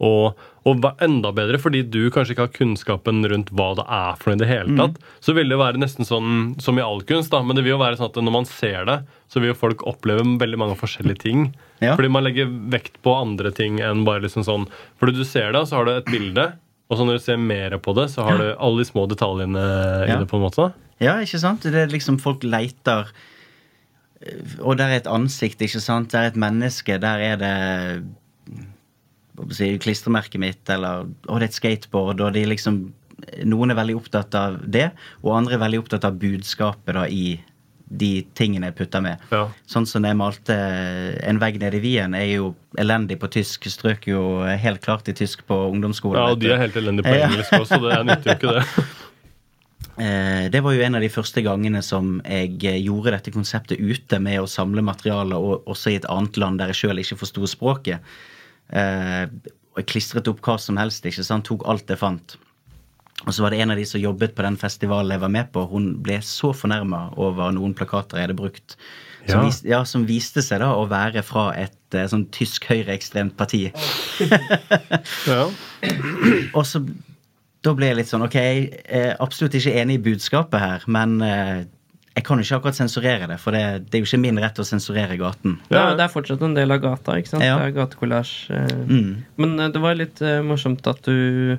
Og, 0.00 0.38
og 0.64 0.86
enda 1.04 1.28
bedre, 1.36 1.58
fordi 1.60 1.82
du 1.84 2.06
kanskje 2.12 2.32
ikke 2.32 2.46
har 2.46 2.54
kunnskapen 2.54 3.20
rundt 3.28 3.50
hva 3.52 3.66
det 3.76 3.84
er 3.84 4.14
for 4.16 4.30
noe 4.30 4.38
i 4.38 4.40
det 4.40 4.48
hele 4.48 4.76
tatt. 4.78 4.96
Så 5.20 5.34
vil 5.36 5.52
det 5.52 5.58
være 5.60 5.80
nesten 5.82 6.08
sånn 6.08 6.54
som 6.62 6.80
i 6.80 6.84
all 6.84 7.02
kunst, 7.04 7.32
da. 7.34 7.42
Men 7.44 7.58
det 7.58 7.66
vil 7.66 7.74
jo 7.74 7.82
være 7.82 7.98
sånn 8.00 8.08
at 8.08 8.16
når 8.16 8.34
man 8.38 8.48
ser 8.48 8.88
det, 8.88 8.96
så 9.28 9.42
vil 9.42 9.52
jo 9.52 9.58
folk 9.60 9.84
oppleve 9.88 10.24
veldig 10.40 10.60
mange 10.62 10.78
forskjellige 10.80 11.20
ting. 11.26 11.50
Ja. 11.84 11.94
Fordi 11.98 12.10
man 12.12 12.24
legger 12.24 12.48
vekt 12.72 12.96
på 13.04 13.12
andre 13.16 13.52
ting 13.56 13.78
enn 13.84 14.06
bare 14.08 14.24
liksom 14.24 14.44
sånn 14.44 14.66
Fordi 15.00 15.14
du 15.16 15.24
ser 15.24 15.52
det, 15.56 15.66
så 15.68 15.78
har 15.78 15.88
du 15.88 15.92
et 15.94 16.08
bilde. 16.12 16.46
Og 16.90 16.98
så 16.98 17.06
når 17.06 17.20
du 17.20 17.24
ser 17.24 17.36
mer 17.38 17.76
på 17.78 17.94
det, 17.94 18.08
så 18.10 18.24
har 18.26 18.40
du 18.40 18.46
alle 18.50 18.82
de 18.82 18.88
små 18.88 19.04
detaljene 19.10 19.66
i 20.08 20.14
det. 20.16 20.26
på 20.30 20.40
en 20.40 20.46
måte. 20.48 20.72
ja, 20.98 21.20
ikke 21.22 21.38
sant? 21.38 21.62
Det 21.62 21.84
er 21.84 21.92
liksom 21.92 22.18
folk 22.20 22.42
leiter 22.42 23.12
eh, 24.24 24.56
Og 24.58 24.76
der 24.80 24.90
er 24.90 24.98
et 24.98 25.06
ansikt, 25.10 25.62
ikke 25.62 25.80
sant? 25.80 26.10
Der 26.10 26.26
er 26.26 26.32
et 26.32 26.40
menneske. 26.40 26.98
Der 26.98 27.22
er 27.28 27.38
det 27.40 27.54
si, 29.54 29.72
klistremerket 29.82 30.42
mitt, 30.42 30.62
eller 30.72 31.06
Å, 31.06 31.36
det 31.38 31.44
er 31.44 31.48
et 31.50 31.58
skateboard, 31.58 32.24
og 32.24 32.34
de 32.36 32.46
liksom 32.48 32.82
Noen 33.44 33.70
er 33.70 33.76
veldig 33.76 33.98
opptatt 33.98 34.34
av 34.38 34.54
det, 34.64 34.86
og 35.20 35.34
andre 35.36 35.58
er 35.58 35.60
veldig 35.60 35.82
opptatt 35.82 36.06
av 36.08 36.14
budskapet 36.18 36.96
da 36.96 37.02
i 37.04 37.34
de 37.90 38.22
tingene 38.38 38.70
jeg 38.70 38.76
putter 38.78 39.02
med. 39.02 39.22
Ja. 39.34 39.48
Sånn 39.68 39.86
som 39.88 40.04
jeg 40.06 40.16
malte 40.18 40.54
En 41.26 41.40
vegg 41.42 41.58
nede 41.62 41.80
i 41.80 41.82
Wien, 41.82 42.14
er 42.14 42.28
jo 42.28 42.52
elendig 42.78 43.18
på 43.20 43.30
tysk. 43.34 43.66
Strøk 43.70 44.06
jo 44.10 44.22
helt 44.46 44.82
klart 44.84 45.10
i 45.10 45.16
tysk 45.16 45.42
på 45.48 45.58
ungdomsskolen. 45.72 46.20
Ja, 46.20 46.34
og 46.34 46.42
de 46.42 46.52
er 46.54 46.62
helt 46.62 46.78
elendige 46.78 47.08
på 47.08 47.16
engelsk 47.18 47.56
også, 47.58 47.80
så 47.80 47.88
det 47.88 48.00
nytter 48.06 48.30
jo 48.30 48.36
ikke 48.38 48.56
det. 48.60 48.86
eh, 50.06 50.44
det 50.54 50.62
var 50.62 50.76
jo 50.76 50.84
en 50.86 51.00
av 51.00 51.04
de 51.04 51.12
første 51.12 51.44
gangene 51.46 51.82
som 51.86 52.18
jeg 52.22 52.60
eh, 52.70 52.78
gjorde 52.86 53.16
dette 53.16 53.34
konseptet 53.34 53.82
ute 53.82 54.22
med 54.22 54.38
å 54.38 54.50
samle 54.50 54.86
materialer 54.86 55.50
og 55.50 55.70
også 55.70 55.90
i 55.90 55.98
et 55.98 56.10
annet 56.10 56.38
land 56.38 56.62
der 56.62 56.70
jeg 56.70 56.84
sjøl 56.84 57.02
ikke 57.02 57.18
forsto 57.24 57.50
språket. 57.50 58.06
Eh, 58.72 59.26
og 59.70 59.82
jeg 59.82 59.90
klistret 59.92 60.30
opp 60.30 60.40
hva 60.44 60.56
som 60.60 60.78
helst, 60.80 61.06
ikke 61.06 61.26
sant. 61.26 61.46
Tok 61.48 61.66
alt 61.70 61.90
jeg 61.90 62.00
fant. 62.00 62.36
Og 63.26 63.34
så 63.36 63.44
var 63.44 63.52
det 63.52 63.60
en 63.60 63.74
av 63.74 63.78
de 63.78 63.84
som 63.84 64.00
jobbet 64.00 64.32
på 64.36 64.44
den 64.46 64.56
festivalen 64.60 65.12
jeg 65.12 65.22
var 65.22 65.32
med 65.32 65.50
på. 65.52 65.66
Hun 65.68 65.92
ble 66.04 66.18
så 66.24 66.54
fornærma 66.56 67.10
over 67.20 67.52
noen 67.52 67.76
plakater 67.76 68.18
jeg 68.18 68.28
hadde 68.28 68.38
brukt. 68.38 68.76
Som, 69.28 69.44
viste, 69.44 69.68
ja, 69.68 69.82
som 69.84 70.06
viste 70.08 70.40
seg 70.42 70.62
da 70.62 70.70
å 70.72 70.86
være 70.88 71.20
fra 71.26 71.50
et 71.60 71.96
eh, 71.96 72.08
sånn 72.08 72.24
tysk 72.34 72.70
høyreekstremt 72.70 73.36
parti. 73.38 73.68
Ja. 75.30 75.44
Og 76.56 76.64
så 76.68 76.80
da 77.64 77.72
ble 77.76 77.90
jeg 77.90 77.96
litt 77.98 78.10
sånn 78.10 78.24
Ok, 78.24 78.36
jeg 78.36 78.80
er 78.84 79.14
absolutt 79.20 79.54
ikke 79.56 79.72
enig 79.80 79.98
i 79.98 80.02
budskapet 80.10 80.60
her, 80.60 80.84
men 80.92 81.14
eh, 81.24 81.62
jeg 82.16 82.26
kan 82.26 82.40
jo 82.40 82.46
ikke 82.46 82.58
akkurat 82.58 82.78
sensurere 82.78 83.28
det, 83.30 83.36
for 83.40 83.54
det, 83.54 83.62
det 83.86 83.98
er 83.98 84.02
jo 84.02 84.08
ikke 84.08 84.22
min 84.24 84.40
rett 84.42 84.58
å 84.58 84.66
sensurere 84.66 85.18
gaten. 85.20 85.60
Ja. 85.70 85.92
det 85.94 86.06
er 86.06 86.12
fortsatt 86.12 86.42
en 86.42 86.56
del 86.56 86.74
av 86.74 86.82
gata, 86.82 87.14
ikke 87.20 87.36
sant? 87.36 87.46
Ja. 87.46 87.60
Det 87.60 87.70
er 87.70 87.76
gatekollasj. 87.78 88.34
eh. 88.56 88.72
Mm. 88.90 89.12
Men 89.40 89.54
eh, 89.60 89.70
det 89.76 89.84
var 89.84 89.98
litt 89.98 90.24
eh, 90.24 90.40
morsomt 90.46 90.90
at 90.90 91.06
du 91.06 91.54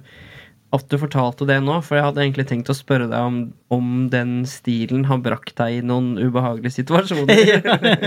at 0.72 0.88
du 0.88 0.96
fortalte 0.96 1.44
det 1.50 1.58
nå, 1.66 1.74
for 1.84 1.98
jeg 1.98 2.06
hadde 2.06 2.22
egentlig 2.24 2.46
tenkt 2.48 2.70
å 2.72 2.76
spørre 2.76 3.10
deg 3.12 3.26
om, 3.28 3.40
om 3.76 3.88
den 4.12 4.46
stilen 4.48 5.04
har 5.10 5.20
brakt 5.24 5.52
deg 5.60 5.82
i 5.82 5.82
noen 5.84 6.14
ubehagelige 6.16 6.78
situasjoner. 6.78 7.42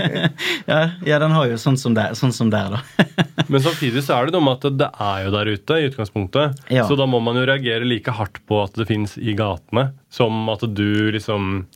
ja, 0.71 0.79
ja, 1.05 1.19
den 1.21 1.35
har 1.35 1.51
jo 1.51 1.59
sånn 1.61 1.77
som 1.77 1.93
der, 1.93 2.15
sånn 2.17 2.33
som 2.33 2.49
der 2.49 2.73
da. 2.73 2.81
Men 3.53 3.61
samtidig 3.61 4.01
så 4.07 4.17
er 4.17 4.25
det 4.25 4.33
noe 4.33 4.47
med 4.47 4.65
at 4.65 4.79
det 4.81 4.89
er 4.97 5.27
jo 5.27 5.35
der 5.37 5.53
ute 5.53 5.77
i 5.77 5.87
utgangspunktet. 5.91 6.65
Ja. 6.73 6.87
Så 6.89 6.97
da 6.97 7.05
må 7.05 7.21
man 7.21 7.37
jo 7.37 7.45
reagere 7.45 7.85
like 7.85 8.17
hardt 8.17 8.41
på 8.49 8.63
at 8.63 8.73
det 8.81 8.89
fins 8.89 9.13
i 9.21 9.37
gatene, 9.37 9.91
som 10.09 10.49
at 10.49 10.65
du 10.65 11.13
liksom 11.13 11.67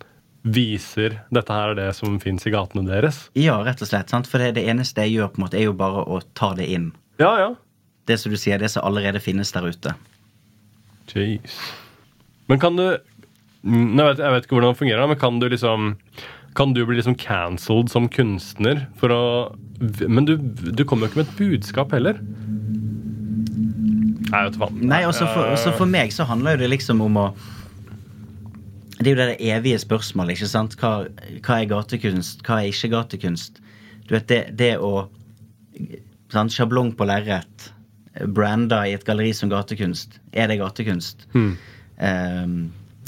viser 0.44 1.18
dette 1.36 1.52
her 1.54 1.74
er 1.74 1.76
det 1.76 1.90
som 1.98 2.16
fins 2.24 2.46
i 2.48 2.54
gatene 2.54 2.86
deres. 2.88 3.26
ja, 3.36 3.58
rett 3.66 3.82
og 3.84 3.90
slett. 3.90 4.10
sant? 4.10 4.28
For 4.28 4.40
det, 4.40 4.54
det 4.56 4.64
eneste 4.72 5.04
jeg 5.04 5.18
gjør, 5.18 5.34
på 5.34 5.42
en 5.42 5.46
måte, 5.48 5.60
er 5.60 5.68
jo 5.68 5.76
bare 5.76 6.06
å 6.08 6.22
ta 6.38 6.54
det 6.56 6.70
inn. 6.72 6.92
Ja, 7.20 7.34
ja. 7.42 7.50
Det 8.08 8.18
som 8.22 8.32
du 8.32 8.38
sier, 8.40 8.58
det 8.58 8.72
som 8.72 8.86
allerede 8.88 9.20
finnes 9.22 9.52
der 9.52 9.68
ute. 9.68 9.94
Jeez. 11.12 11.60
Men 12.48 12.60
kan 12.62 12.76
du 12.78 12.86
Jeg 12.90 14.06
vet, 14.06 14.20
jeg 14.22 14.32
vet 14.32 14.46
ikke 14.46 14.56
hvordan 14.56 14.72
det 14.74 14.80
fungerer, 14.80 15.08
men 15.10 15.18
kan 15.20 15.40
du 15.42 15.48
liksom 15.50 15.96
Kan 16.56 16.74
du 16.74 16.86
bli 16.86 16.96
liksom 16.96 17.16
cancelled 17.20 17.90
som 17.92 18.08
kunstner 18.10 18.88
for 18.98 19.12
å 19.14 19.24
Men 20.08 20.26
du, 20.26 20.38
du 20.38 20.86
kommer 20.86 21.08
jo 21.08 21.12
ikke 21.12 21.22
med 21.22 21.28
et 21.28 21.38
budskap 21.38 21.92
heller. 21.92 22.22
Nei, 24.30 24.44
vet 24.46 24.54
du 24.54 24.60
faen. 24.62 24.82
Nei, 24.90 25.04
også 25.10 25.28
for, 25.34 25.50
også 25.50 25.74
for 25.78 25.90
meg 25.90 26.14
så 26.14 26.26
handler 26.30 26.58
jo 26.58 26.64
det 26.64 26.72
liksom 26.76 27.02
om 27.06 27.18
å 27.18 27.28
Det 29.00 29.08
er 29.08 29.16
jo 29.16 29.20
det 29.20 29.40
evige 29.48 29.80
spørsmålet, 29.80 30.36
ikke 30.36 30.52
sant? 30.52 30.76
Hva, 30.80 31.08
hva 31.40 31.58
er 31.62 31.70
gatekunst? 31.72 32.42
Hva 32.44 32.60
er 32.60 32.74
ikke 32.74 32.92
gatekunst? 32.92 33.62
Du 34.10 34.16
vet, 34.18 34.28
det, 34.28 34.42
det 34.60 34.74
å 34.84 35.08
sant, 36.34 36.54
Sjablong 36.54 36.92
på 36.98 37.08
lerret, 37.08 37.70
branda 38.36 38.82
i 38.88 38.96
et 38.98 39.06
galleri 39.08 39.32
som 39.38 39.52
gatekunst. 39.52 40.20
Er 40.36 40.50
det 40.52 40.60
gatekunst? 40.60 41.28
Mm. 41.32 41.54
Um, 42.00 42.58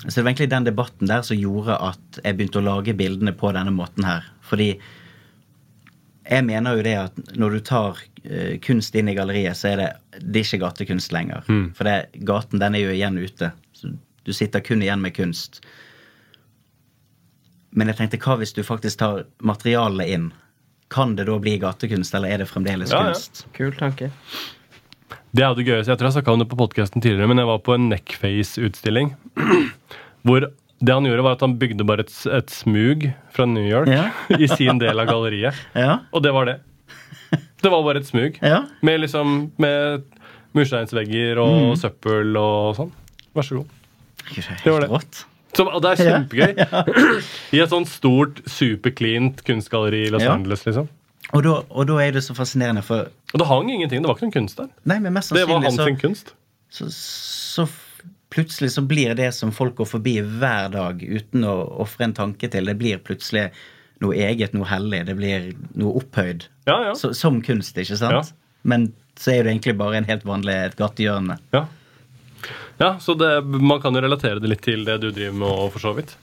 så 0.05 0.15
det 0.15 0.23
var 0.23 0.31
egentlig 0.31 0.51
den 0.53 0.69
debatten 0.69 1.11
der 1.11 1.25
som 1.25 1.37
gjorde 1.37 1.77
at 1.91 2.21
jeg 2.23 2.37
begynte 2.37 2.61
å 2.61 2.65
lage 2.65 2.95
bildene 2.97 3.33
på 3.37 3.51
denne 3.55 3.73
måten 3.75 4.07
her. 4.07 4.25
Fordi 4.47 4.71
jeg 6.31 6.45
mener 6.47 6.77
jo 6.77 6.85
det 6.85 6.95
at 7.01 7.19
når 7.35 7.57
du 7.57 7.65
tar 7.67 7.99
uh, 7.99 8.55
kunst 8.63 8.95
inn 8.95 9.11
i 9.11 9.17
galleriet, 9.17 9.59
så 9.59 9.73
er 9.73 9.83
det, 9.83 9.89
det 10.21 10.41
er 10.41 10.47
ikke 10.47 10.63
gatekunst 10.63 11.11
lenger. 11.11 11.43
Mm. 11.51 11.67
For 11.77 11.89
det, 11.89 12.23
gaten 12.29 12.63
den 12.63 12.79
er 12.79 12.85
jo 12.85 12.95
igjen 12.95 13.19
ute. 13.19 13.51
Så 13.75 13.91
du 14.25 14.33
sitter 14.33 14.59
kun 14.61 14.81
igjen 14.85 15.01
med 15.01 15.15
kunst. 15.15 15.61
Men 17.71 17.87
jeg 17.87 17.97
tenkte, 18.01 18.19
hva 18.19 18.35
hvis 18.41 18.53
du 18.53 18.63
faktisk 18.67 18.99
tar 18.99 19.23
materialet 19.47 20.09
inn? 20.11 20.29
Kan 20.91 21.13
det 21.15 21.25
da 21.29 21.37
bli 21.39 21.53
gatekunst, 21.61 22.13
eller 22.17 22.33
er 22.33 22.41
det 22.43 22.49
fremdeles 22.51 22.91
Ja, 22.91 23.05
ja. 23.13 23.45
Kul 23.55 23.71
tanke. 23.79 24.09
Det 25.31 25.43
er 25.45 25.53
jo 25.53 25.55
det 25.61 25.65
gøyeste. 25.69 25.93
Jeg 25.93 25.99
tror 26.01 26.09
jeg 26.09 26.17
snakka 26.17 26.33
om 26.35 26.41
det 26.43 26.49
på 26.51 26.57
podkasten 26.59 27.01
tidligere, 27.03 27.29
men 27.31 27.39
jeg 27.39 27.47
var 27.47 27.61
på 27.63 27.75
en 27.77 27.85
Neckface-utstilling. 27.93 29.13
Hvor 30.27 30.49
det 30.81 30.91
han 30.97 31.05
gjorde, 31.07 31.23
var 31.23 31.37
at 31.37 31.45
han 31.45 31.55
bygde 31.61 31.85
bare 31.87 32.03
et, 32.03 32.11
et 32.35 32.51
smug 32.51 33.05
fra 33.31 33.45
New 33.47 33.63
York 33.63 33.87
Ja. 33.87 34.09
i 34.43 34.47
sin 34.51 34.81
del 34.81 34.99
av 34.99 35.07
galleriet. 35.07 35.55
Ja, 35.77 36.01
Og 36.11 36.23
det 36.25 36.33
var 36.35 36.49
det. 36.51 36.57
Det 37.61 37.69
var 37.71 37.83
bare 37.85 38.01
et 38.03 38.09
smug. 38.09 38.35
ja. 38.43 38.65
Med 38.83 38.99
liksom 39.05 39.51
Med 39.61 40.03
mursteinsvegger 40.57 41.39
og 41.39 41.53
Mm. 41.71 41.75
søppel 41.79 42.35
og 42.35 42.75
sånn. 42.75 42.91
Vær 43.37 43.45
så 43.47 43.61
god. 43.61 43.69
Det 44.63 44.71
var 44.71 44.85
det. 44.85 45.25
Som, 45.57 45.67
og 45.67 45.81
det 45.83 45.91
er 45.91 46.01
kjempegøy. 46.07 46.53
I 47.55 47.59
et 47.59 47.71
sånn 47.73 47.85
stort, 47.89 48.39
supercleant 48.47 49.41
kunstgalleri 49.47 50.05
i 50.07 50.11
Los 50.13 50.23
Ja. 50.23 50.35
Angeles, 50.37 50.63
liksom. 50.67 50.87
Og 51.35 51.43
da, 51.45 51.57
og 51.69 51.87
da 51.87 51.97
er 52.03 52.15
det 52.15 52.23
så 52.25 52.35
fascinerende, 52.35 52.83
for 52.83 53.09
Og 53.33 53.39
det 53.39 53.47
hang 53.47 53.69
ingenting. 53.71 54.01
Det 54.03 54.09
var 54.09 54.17
ikke 54.17 54.27
noen 54.29 54.35
kunst 54.39 54.57
der. 54.59 54.69
Nei, 54.89 54.99
men 55.03 55.13
mest 55.15 55.33
Det 55.35 55.43
var 55.47 55.61
hans 55.63 55.77
så, 55.79 55.87
kunst. 55.99 56.33
så, 56.71 56.87
så 56.91 57.67
plutselig 58.31 58.71
så 58.77 58.81
blir 58.87 59.13
det 59.19 59.29
som 59.35 59.51
folk 59.51 59.75
går 59.79 59.89
forbi 59.91 60.15
hver 60.23 60.71
dag 60.71 61.03
uten 61.03 61.43
å 61.47 61.55
ofre 61.83 62.07
en 62.07 62.15
tanke 62.15 62.47
til, 62.51 62.67
det 62.67 62.77
blir 62.79 62.99
plutselig 63.03 63.49
noe 64.01 64.15
eget, 64.17 64.55
noe 64.55 64.65
hellig. 64.65 65.03
Det 65.07 65.15
blir 65.19 65.51
noe 65.77 65.99
opphøyd. 65.99 66.47
Ja, 66.65 66.77
ja. 66.89 66.93
Så, 66.97 67.11
som 67.17 67.41
kunst, 67.45 67.77
ikke 67.77 67.99
sant? 67.99 68.15
Ja. 68.31 68.57
Men 68.63 68.89
så 69.19 69.35
er 69.35 69.43
det 69.45 69.51
egentlig 69.53 69.75
bare 69.79 69.99
en 69.99 70.07
helt 70.07 70.23
vanlig 70.25 70.55
et 70.71 70.79
gatehjørne. 70.79 71.37
Ja, 71.53 71.65
ja 72.81 72.93
så 73.03 73.15
det, 73.19 73.31
man 73.45 73.81
kan 73.83 73.95
jo 73.95 74.03
relatere 74.03 74.41
det 74.43 74.49
litt 74.51 74.63
til 74.65 74.85
det 74.87 74.99
du 75.03 75.09
driver 75.11 75.37
med 75.37 75.47
òg, 75.49 75.67
for 75.75 75.83
så 75.83 75.93
vidt. 75.97 76.15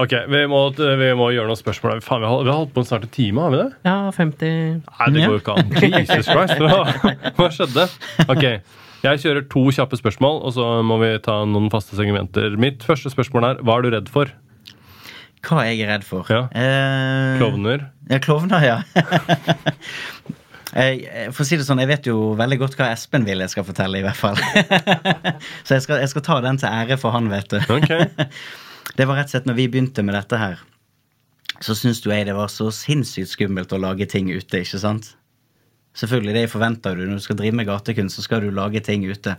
Ok, 0.00 0.12
vi 0.32 0.40
må, 0.48 0.60
vi 0.74 1.08
må 1.18 1.26
gjøre 1.34 1.50
noen 1.50 1.58
spørsmål. 1.60 2.00
Faen, 2.02 2.22
vi 2.24 2.30
har, 2.30 2.44
vi 2.46 2.50
har 2.50 2.60
holdt 2.62 2.72
på 2.74 2.80
en 2.82 2.88
snart 2.88 3.04
en 3.06 3.12
time, 3.12 3.42
har 3.44 3.52
vi 3.52 3.58
det? 3.60 3.66
Ja, 3.86 3.96
50 4.16 4.54
Nei, 4.88 5.08
det 5.12 5.26
går 5.26 5.34
jo 5.36 5.42
ikke 5.42 5.56
an. 5.60 5.74
Jesus 6.08 6.30
Christ. 6.30 6.62
Hva, 6.62 7.18
hva 7.36 7.48
skjedde? 7.52 7.84
Ok, 8.32 8.46
jeg 9.04 9.20
kjører 9.24 9.44
to 9.52 9.66
kjappe 9.76 9.98
spørsmål, 10.00 10.40
og 10.48 10.56
så 10.56 10.68
må 10.86 10.96
vi 11.02 11.12
ta 11.22 11.42
noen 11.46 11.68
faste 11.74 11.98
segmenter. 11.98 12.56
Mitt 12.60 12.86
første 12.86 13.12
spørsmål 13.12 13.50
er 13.50 13.62
hva 13.66 13.78
er 13.78 13.84
du 13.86 13.92
redd 13.94 14.10
for? 14.14 14.32
Hva 15.42 15.64
jeg 15.66 15.82
er 15.82 15.92
redd 15.96 16.04
for? 16.06 16.26
Ja. 16.30 16.44
Eh, 16.54 17.36
Klovner? 17.40 17.88
Ja, 18.10 18.20
klovner, 18.22 18.62
ja. 18.62 18.80
Jeg, 20.72 21.32
for 21.36 21.44
å 21.44 21.46
si 21.46 21.58
det 21.60 21.66
sånn, 21.66 21.82
jeg 21.82 21.90
vet 21.90 22.06
jo 22.08 22.32
veldig 22.38 22.58
godt 22.62 22.76
hva 22.78 22.90
Espen 22.94 23.26
vil 23.28 23.44
jeg 23.44 23.52
skal 23.52 23.66
fortelle, 23.68 24.00
i 24.00 24.04
hvert 24.06 24.16
fall. 24.16 24.38
Så 25.66 25.76
jeg 25.76 25.84
skal, 25.84 26.00
jeg 26.00 26.12
skal 26.12 26.24
ta 26.24 26.38
den 26.44 26.60
til 26.60 26.70
ære 26.70 26.96
for 27.00 27.12
han, 27.12 27.28
vet 27.32 27.52
du. 27.52 27.58
Okay. 27.76 28.08
Det 28.96 29.06
var 29.08 29.16
rett 29.16 29.30
og 29.30 29.36
slett 29.36 29.46
når 29.48 29.56
vi 29.56 29.68
begynte 29.72 30.02
med 30.04 30.16
dette 30.18 30.36
her, 30.36 30.58
så 31.62 31.72
syns 31.78 32.02
jo 32.02 32.10
jeg 32.12 32.26
det 32.26 32.34
var 32.36 32.50
så 32.52 32.66
sinnssykt 32.74 33.30
skummelt 33.30 33.72
å 33.72 33.78
lage 33.80 34.04
ting 34.10 34.28
ute, 34.28 34.60
ikke 34.60 34.80
sant? 34.82 35.12
Selvfølgelig, 35.96 36.34
det 36.34 36.50
forventer 36.52 36.98
du. 36.98 37.04
Når 37.06 37.20
du 37.20 37.24
skal 37.24 37.38
drive 37.38 37.56
med 37.56 37.68
gatekunst, 37.68 38.18
så 38.18 38.24
skal 38.26 38.42
du 38.44 38.50
lage 38.52 38.82
ting 38.84 39.04
ute. 39.06 39.36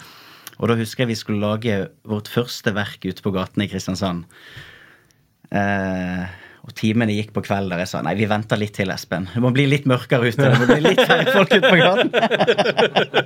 Og 0.58 0.70
da 0.70 0.78
husker 0.80 1.04
jeg 1.04 1.12
vi 1.12 1.20
skulle 1.20 1.44
lage 1.44 1.80
vårt 2.08 2.30
første 2.32 2.74
verk 2.74 3.06
ute 3.06 3.26
på 3.26 3.34
gaten 3.36 3.66
i 3.66 3.70
Kristiansand. 3.70 4.24
Eh, 5.54 6.34
og 6.64 6.72
timene 6.80 7.12
gikk 7.12 7.34
på 7.36 7.42
kveld 7.44 7.74
der 7.74 7.82
jeg 7.84 7.90
sa 7.92 8.00
nei, 8.06 8.14
vi 8.16 8.28
venter 8.30 8.60
litt 8.60 8.72
til, 8.78 8.92
Espen. 8.94 9.26
Det 9.34 9.42
må 9.44 9.50
bli 9.52 9.66
litt 9.68 9.84
mørkere 9.90 10.30
ute. 10.32 10.48
Det 10.48 10.62
må 10.62 10.68
bli 10.70 10.80
litt 10.86 11.02
færre 11.04 11.34
folk 11.36 11.52
ute 11.52 11.68
på 11.68 11.76
gaten. 11.82 12.08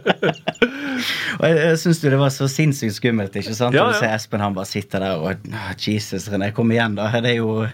og 1.37 1.45
jeg, 1.45 1.59
jeg 1.61 1.77
syns 1.83 2.01
jo 2.01 2.13
det 2.15 2.19
var 2.23 2.33
så 2.33 2.47
sinnssykt 2.49 2.97
skummelt, 2.97 3.37
ikke 3.37 3.53
sant? 3.53 3.77
Ja, 3.77 3.85
Og 3.85 3.93
du 3.93 3.99
ja. 3.99 4.01
ser 4.01 4.15
Espen 4.15 4.41
han 4.41 4.57
bare 4.57 4.65
sitter 4.69 5.05
der 5.05 5.21
og 5.21 5.45
Jesus, 5.77 6.25
René, 6.33 6.49
kom 6.57 6.73
igjen, 6.73 6.97
da. 6.97 7.11
Det 7.21 7.35
er 7.35 7.39
jo 7.43 7.67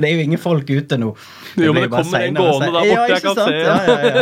det 0.00 0.08
er 0.08 0.14
jo 0.16 0.20
ingen 0.28 0.40
folk 0.40 0.68
ute 0.68 0.96
nå. 1.00 1.10
Jo, 1.60 1.72
men 1.76 1.82
det 1.84 1.90
kommer 1.92 2.20
en 2.24 2.36
gående 2.36 2.68
der 2.68 2.72
borte, 2.76 2.92
Ja, 2.92 3.00
jeg 3.08 3.20
kan 3.24 3.34
sant? 3.36 3.48
se. 3.48 3.56
Ja, 3.56 3.76
ja, 3.88 3.96
ja. 4.04 4.20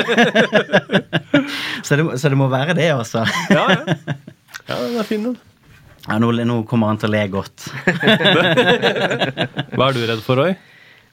så, 1.86 1.98
det, 1.98 2.06
så 2.22 2.30
det 2.30 2.38
må 2.38 2.46
være 2.50 2.74
det, 2.78 2.88
altså. 2.94 3.26
Ja, 3.50 3.66
ja. 3.74 3.82
ja 4.70 4.80
den 4.86 4.98
er 4.98 5.06
fin, 5.06 5.26
den. 5.26 5.36
Ja, 6.08 6.16
nå, 6.22 6.32
nå 6.32 6.62
kommer 6.70 6.88
han 6.88 6.98
til 7.02 7.10
å 7.10 7.12
le 7.12 7.22
godt. 7.30 7.68
Hva 9.76 9.90
er 9.90 9.92
du 9.94 10.02
redd 10.08 10.22
for, 10.24 10.40
Roy? 10.40 10.56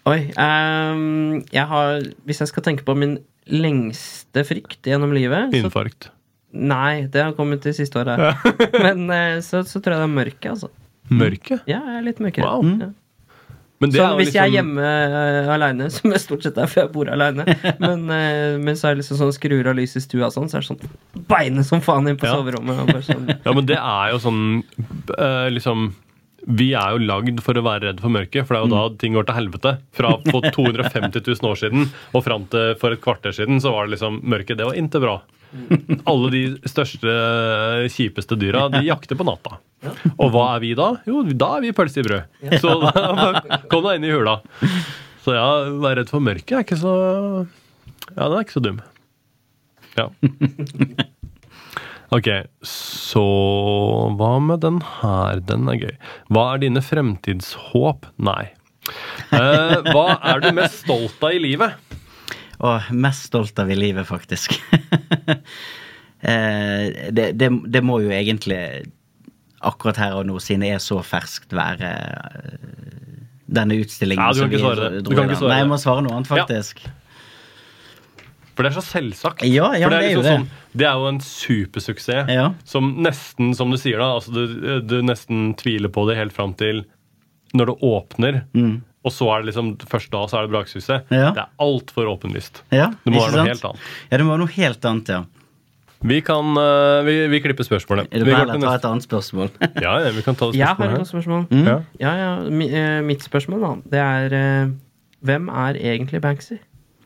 Oi. 0.06 0.20
Um, 0.38 1.40
jeg 1.54 1.66
har 1.70 2.04
Hvis 2.28 2.42
jeg 2.44 2.52
skal 2.52 2.66
tenke 2.68 2.86
på 2.86 2.94
min 2.98 3.18
lengste 3.50 4.42
frykt 4.46 4.86
gjennom 4.90 5.12
livet 5.14 5.52
så, 5.54 5.60
Infarkt. 5.64 6.08
Nei, 6.56 7.06
det 7.12 7.22
har 7.22 7.34
kommet 7.38 7.62
de 7.66 7.74
siste 7.78 8.00
åra. 8.02 8.32
Men 8.86 9.04
eh, 9.14 9.40
så, 9.46 9.60
så 9.68 9.82
tror 9.84 9.94
jeg 9.98 10.02
det 10.02 10.08
er 10.08 10.14
mørket, 10.16 10.48
altså. 10.56 10.70
Mørke? 11.14 11.58
Ja, 11.70 11.82
jeg 11.84 12.00
er 12.00 12.06
litt 12.08 12.22
mørkere. 12.24 12.48
Wow. 12.48 12.64
Ja. 12.80 12.88
Men 13.84 13.92
det 13.92 14.00
Så 14.00 14.06
er 14.08 14.16
hvis 14.22 14.32
jeg 14.32 14.40
er 14.40 14.48
liksom- 14.54 14.56
hjemme 14.56 14.88
uh, 15.12 15.50
aleine, 15.54 15.90
som 15.98 16.14
jeg 16.16 16.22
stort 16.24 16.46
sett 16.48 16.58
er, 16.58 16.70
for 16.72 16.86
jeg 16.86 16.92
bor 16.96 17.12
aleine, 17.12 17.44
men, 17.84 18.06
uh, 18.08 18.56
men 18.64 18.80
så 18.80 18.88
er 18.88 18.96
det 18.96 19.02
liksom 19.04 19.20
sånn 19.20 19.36
skrur 19.36 19.68
av 19.70 19.76
lys 19.78 19.98
i 20.00 20.02
stua 20.06 20.30
sånn, 20.34 20.48
så 20.50 20.58
er 20.62 20.64
det 20.64 20.70
sånn 20.72 21.26
beinet 21.30 21.68
som 21.68 21.84
faen 21.86 22.08
inn 22.10 22.18
på 22.22 22.30
Ja. 22.30 22.38
soverommet. 22.40 22.80
Og 22.86 22.90
bare 22.96 23.04
sånn, 23.06 23.28
Ja, 23.46 23.54
men 23.54 23.68
det 23.70 23.78
er 23.82 24.14
jo 24.16 24.22
sånn 24.24 24.42
uh, 25.20 25.50
liksom 25.54 25.90
Vi 26.46 26.68
er 26.78 26.94
jo 26.94 27.06
lagd 27.10 27.40
for 27.42 27.58
å 27.58 27.64
være 27.66 27.88
redd 27.88 28.02
for 28.04 28.14
mørket, 28.14 28.46
for 28.46 28.54
det 28.54 28.60
er 28.60 28.66
jo 28.68 28.74
da 28.76 28.98
ting 29.02 29.16
går 29.18 29.26
til 29.26 29.38
helvete. 29.40 29.72
Fra 29.98 30.12
for 30.30 30.46
250 30.58 31.24
000 31.26 31.50
år 31.50 31.58
siden 31.62 31.88
og 32.14 32.26
fram 32.26 32.46
til 32.54 32.76
for 32.82 32.94
et 32.94 33.02
kvarter 33.02 33.34
siden 33.34 33.62
så 33.64 33.74
var 33.74 33.88
det 33.88 33.96
liksom 33.96 34.20
mørket. 34.22 34.60
Det 34.60 34.68
var 34.68 34.78
inte 34.78 35.02
bra. 35.02 35.16
Alle 36.10 36.30
de 36.34 36.42
største, 36.68 37.12
kjipeste 37.94 38.36
dyra 38.38 38.66
de 38.74 38.84
jakter 38.86 39.18
på 39.18 39.26
natta. 39.28 39.58
Og 40.18 40.30
hva 40.34 40.46
er 40.56 40.64
vi 40.64 40.74
da? 40.78 40.90
Jo, 41.08 41.22
da 41.32 41.56
er 41.58 41.66
vi 41.66 41.74
pølse 41.78 42.02
i 42.02 42.06
brød. 42.06 42.60
Så 42.62 42.74
da, 42.82 42.92
kom 43.72 43.86
deg 43.86 44.00
inn 44.02 44.08
i 44.10 44.14
hula. 44.14 44.40
Så 45.26 45.34
ja, 45.38 45.46
være 45.82 46.02
redd 46.04 46.12
for 46.14 46.22
mørket 46.22 46.60
er 46.60 46.66
ikke 46.68 46.78
så 46.78 46.94
Ja, 48.14 48.28
den 48.28 48.36
er 48.38 48.44
ikke 48.46 48.58
så 48.60 48.66
dum. 48.68 48.82
Ja. 49.96 50.10
Ok, 52.14 52.28
så 52.70 53.24
hva 54.20 54.34
med 54.44 54.62
den 54.66 54.82
her? 55.00 55.42
Den 55.42 55.70
er 55.72 55.80
gøy. 55.82 55.96
Hva 56.30 56.46
er 56.54 56.62
dine 56.66 56.84
fremtidshåp? 56.86 58.06
Nei. 58.22 58.52
Eh, 59.34 59.80
hva 59.90 60.20
er 60.22 60.44
du 60.44 60.52
mest 60.54 60.84
stolt 60.84 61.24
av 61.26 61.34
i 61.34 61.42
livet? 61.42 61.74
Og 62.62 62.92
mest 62.96 63.30
stolt 63.32 63.58
av 63.60 63.72
i 63.74 63.78
livet, 63.78 64.06
faktisk. 64.08 64.54
eh, 66.30 67.10
det, 67.10 67.32
det, 67.40 67.50
det 67.74 67.82
må 67.84 68.00
jo 68.06 68.14
egentlig 68.14 68.62
akkurat 69.66 69.98
her 69.98 70.20
og 70.20 70.28
nå, 70.30 70.38
siden 70.44 70.66
det 70.66 70.76
er 70.76 70.84
så 70.84 71.00
ferskt, 71.06 71.56
være 71.56 71.90
eh, 71.90 72.60
denne 73.56 73.80
utstillingen. 73.82 74.22
Ja, 74.22 74.36
du 74.36 74.46
kan 74.46 74.54
ikke 74.54 74.62
svare 74.62 74.92
det. 74.94 75.02
Kan 75.10 75.26
ikke 75.26 75.42
svare 75.42 75.54
Nei, 75.56 75.60
jeg 75.64 75.72
må 75.72 75.82
svare 75.82 76.06
noe 76.06 76.20
annet, 76.20 76.38
Ja. 76.38 76.94
For 78.56 78.64
det 78.64 78.72
er 78.72 78.78
så 78.80 78.86
selvsagt. 78.88 79.44
Ja, 79.44 79.74
ja, 79.76 79.90
For 79.90 79.92
det, 79.92 79.98
er 79.98 80.02
det 80.02 80.10
er 80.10 80.14
jo 80.16 80.22
liksom 80.22 80.24
det. 80.24 80.34
sånn, 80.40 80.80
det 80.80 80.86
er 80.88 81.00
jo 81.02 81.08
en 81.12 81.20
supersuksess 81.20 82.30
Ja. 82.32 82.46
som 82.64 82.92
nesten, 83.04 83.54
som 83.58 83.72
du 83.72 83.78
sier 83.78 84.00
da, 84.00 84.14
altså 84.16 84.32
du, 84.32 84.82
du 84.82 85.02
nesten 85.04 85.54
tviler 85.60 85.92
på 85.92 86.06
det 86.10 86.16
helt 86.20 86.34
fram 86.36 86.54
til 86.56 86.86
når 87.56 87.72
det 87.74 87.76
åpner. 87.88 88.42
Og 89.06 89.14
så 89.14 89.28
er 89.36 89.44
det 89.44 89.52
liksom, 89.52 89.74
først 89.88 90.10
da 90.12 90.24
så 90.28 90.40
er 90.40 90.48
det 90.48 90.54
braksuksess. 90.56 91.04
Mm. 91.12 91.14
Ja. 91.20 91.28
Det 91.36 91.44
er 91.44 91.52
altfor 91.62 92.08
åpenlyst. 92.16 92.64
Ja, 92.74 92.88
Det 93.04 93.12
må 93.14 93.20
ikke 93.22 93.28
være 93.28 93.36
noe 93.36 93.44
sant? 93.44 93.50
helt 93.54 93.66
annet. 93.70 93.90
Ja, 94.10 94.18
det 94.18 94.26
må 94.26 94.32
være 94.34 94.42
noe 94.46 94.56
helt 94.56 94.88
annet, 94.92 95.12
ja. 95.14 95.24
Vi 96.06 96.18
kan 96.22 96.50
uh, 96.60 97.04
vi, 97.08 97.14
vi 97.32 97.40
klipper 97.42 97.66
spørsmålet. 97.66 98.10
Er 98.14 98.26
det 98.26 98.34
kan 98.36 98.50
å 98.52 98.60
ta 98.66 98.74
et 98.78 98.88
annet 98.90 99.06
spørsmål. 99.06 99.52
Ja, 99.86 99.94
ja, 100.04 100.10
vi 100.14 100.22
kan 100.26 100.36
ta 100.38 100.50
det 100.52 100.60
Jeg 100.60 100.68
har 100.68 100.76
spørsmålet 100.76 100.96
et 100.96 101.02
her. 101.02 101.10
spørsmål. 101.12 101.46
Ja. 101.66 101.78
Ja, 102.02 102.16
ja. 102.20 102.32
Mi, 102.52 102.68
eh, 102.70 103.00
mitt 103.08 103.24
spørsmål, 103.26 103.64
da, 103.64 103.72
det 103.94 104.02
er 104.04 104.36
uh, 104.36 104.74
Hvem 105.26 105.48
er 105.50 105.80
egentlig 105.96 106.22
Banksy? 106.22 106.58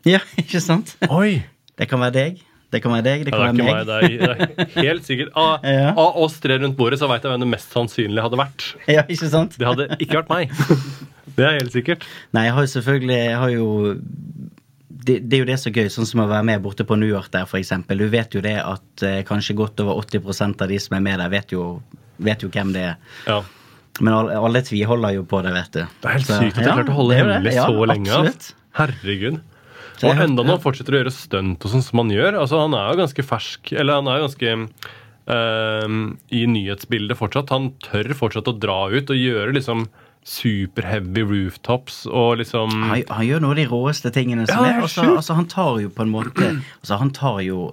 Ja, 0.08 0.20
ikke 0.42 0.60
sant? 0.64 0.94
Oi! 1.10 1.42
Det 1.80 1.88
kan 1.88 2.00
være 2.02 2.12
deg. 2.16 2.40
Det 2.70 2.78
kan 2.84 2.92
være 2.94 3.02
deg. 3.06 3.22
Det 3.26 3.32
Ja, 3.34 3.46
kan 3.50 3.56
det 3.58 3.64
er 3.66 3.70
være 3.72 3.84
meg. 3.86 4.10
meg. 4.20 4.20
Det 4.20 4.28
er, 4.30 4.50
det 4.54 4.66
er 4.76 4.84
helt 4.90 5.06
sikkert. 5.08 5.30
Av, 5.34 5.64
Ja. 5.66 5.88
av 5.98 6.18
oss 6.22 6.36
tre 6.42 6.58
rundt 6.62 6.76
bordet 6.78 7.00
så 7.00 7.08
veit 7.10 7.24
jeg 7.24 7.32
hvem 7.32 7.42
det 7.42 7.48
mest 7.50 7.72
sannsynlig 7.74 8.22
hadde 8.22 8.38
vært. 8.38 8.66
Ja, 8.86 9.02
ikke 9.10 9.30
sant? 9.32 9.56
Det 9.58 9.66
hadde 9.66 9.88
ikke 9.98 10.20
vært 10.22 10.30
meg. 10.32 10.52
Det 11.36 11.44
er 11.46 11.54
helt 11.60 11.72
sikkert. 11.72 12.02
Nei, 12.34 12.42
jeg 12.48 12.52
har 12.56 12.64
jo 12.66 12.70
selvfølgelig 12.72 13.16
jeg 13.16 13.36
har 13.38 13.50
jo 13.54 13.66
det, 14.90 15.14
det 15.30 15.36
er 15.38 15.40
jo 15.44 15.46
det 15.48 15.56
som 15.62 15.70
er 15.70 15.76
gøy, 15.78 15.88
sånn 15.94 16.08
som 16.10 16.20
å 16.24 16.26
være 16.28 16.44
med 16.44 16.60
borte 16.64 16.84
på 16.84 16.96
New 16.98 17.08
York 17.08 17.30
der, 17.32 17.46
eksempel. 17.56 18.02
Du 18.02 18.08
vet 18.12 18.34
jo 18.36 18.42
det 18.44 18.56
at 18.60 19.04
eh, 19.06 19.20
kanskje 19.24 19.54
godt 19.56 19.80
over 19.80 20.02
80 20.02 20.58
av 20.60 20.66
de 20.68 20.78
som 20.82 20.96
er 20.98 21.04
med 21.06 21.22
der, 21.22 21.30
vet 21.32 21.54
jo, 21.54 21.62
vet 22.20 22.42
jo 22.44 22.50
hvem 22.52 22.74
det 22.74 22.82
er. 22.90 22.98
Ja. 23.30 23.38
Men 24.02 24.12
alle, 24.18 24.36
alle 24.36 24.60
tviholder 24.66 25.14
jo 25.16 25.24
på 25.30 25.40
det, 25.46 25.54
vet 25.56 25.72
du. 25.78 25.80
Det 26.02 26.10
er 26.10 26.18
helt 26.18 26.28
Så, 26.28 26.36
sykt 26.42 26.58
at 26.58 26.60
de 26.60 26.68
ja, 26.68 26.74
klarte 26.76 26.92
å 26.92 26.98
holde 26.98 27.16
hemmelig 27.22 27.54
Ja, 27.56 27.64
så 27.70 27.88
lenge. 27.88 28.10
Absolutt. 28.10 28.50
Herregud. 28.80 29.40
Og 30.08 30.22
enda 30.24 30.42
nå 30.46 30.56
fortsetter 30.62 30.94
å 30.96 31.00
gjøre 31.02 31.12
stunt 31.12 31.64
og 31.66 31.70
sånn 31.74 31.82
som 31.84 31.98
han 32.04 32.10
gjør. 32.14 32.38
Altså, 32.40 32.60
han 32.62 32.72
er 32.78 32.88
jo 32.92 33.00
ganske 33.02 33.24
fersk, 33.26 33.72
eller 33.76 34.00
han 34.00 34.08
er 34.08 34.18
jo 34.22 34.26
ganske 34.30 34.56
Uh, 35.30 36.16
i 36.34 36.40
nyhetsbildet 36.48 37.14
fortsatt. 37.14 37.52
Han 37.54 37.68
tør 37.84 38.08
fortsatt 38.18 38.48
å 38.50 38.54
dra 38.58 38.88
ut 38.90 39.10
og 39.12 39.18
gjøre 39.20 39.52
liksom 39.54 39.84
superheavy 40.26 41.22
rooftops 41.22 42.00
og 42.10 42.40
liksom 42.40 42.72
Han, 42.88 43.04
han 43.06 43.26
gjør 43.28 43.44
noe 43.44 43.52
av 43.54 43.60
de 43.60 43.66
råeste 43.70 44.10
tingene 44.16 44.46
som 44.48 44.64
Ja, 44.64 44.72
er. 44.72 44.80
Altså, 44.82 45.04
altså, 45.06 45.36
han 45.38 45.46
tar 45.52 45.78
jo 45.84 45.92
på 45.94 46.02
en 46.02 46.10
måte 46.10 46.48
altså, 46.48 46.98
Han 46.98 47.12
tar 47.14 47.38
jo 47.46 47.68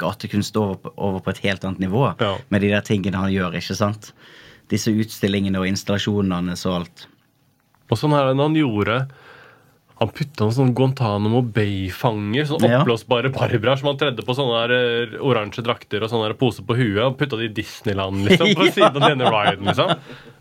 gatekunst 0.00 0.56
over, 0.56 0.78
på- 0.80 0.94
over 0.96 1.20
på 1.26 1.34
et 1.34 1.42
helt 1.44 1.64
annet 1.68 1.80
nivå 1.84 2.14
Ja. 2.20 2.36
med 2.48 2.62
de 2.64 2.70
der 2.72 2.80
tingene 2.86 3.16
han 3.26 3.32
gjør, 3.34 3.58
ikke 3.60 3.76
sant? 3.76 4.12
Disse 4.70 4.88
utstillingene 4.94 5.58
og 5.60 5.66
installasjonene 5.68 6.56
og 6.64 6.74
alt. 6.80 7.06
Og 7.90 7.98
sånn 7.98 8.12
her 8.16 8.32
han 8.32 8.56
gjorde 8.56 9.02
Han 10.00 10.08
putta 10.16 10.46
noen 10.46 10.54
sånne 10.56 10.72
Guantánamo 10.76 11.42
Bay-fanger, 11.52 12.46
sånne 12.48 12.70
oppblåsbare 12.78 13.32
barberaer 13.34 13.82
som 13.82 13.90
han 13.90 13.98
tredde 14.00 14.24
på 14.24 14.36
sånne 14.38 14.62
der, 14.62 14.72
eh, 15.12 15.16
oransje 15.20 15.64
drakter 15.66 16.00
og 16.06 16.08
sånne 16.08 16.30
der 16.30 16.38
poser 16.40 16.64
på 16.64 16.76
huet. 16.78 17.02
Og 17.04 17.18
putta 17.20 17.36
de 17.36 17.50
i 17.50 17.52
Disneyland, 17.52 18.24
liksom, 18.24 18.54
på 18.56 18.70
siden 18.72 18.96
av 18.96 19.10
denne 19.10 19.28
riden. 19.28 19.68
liksom. 19.68 19.92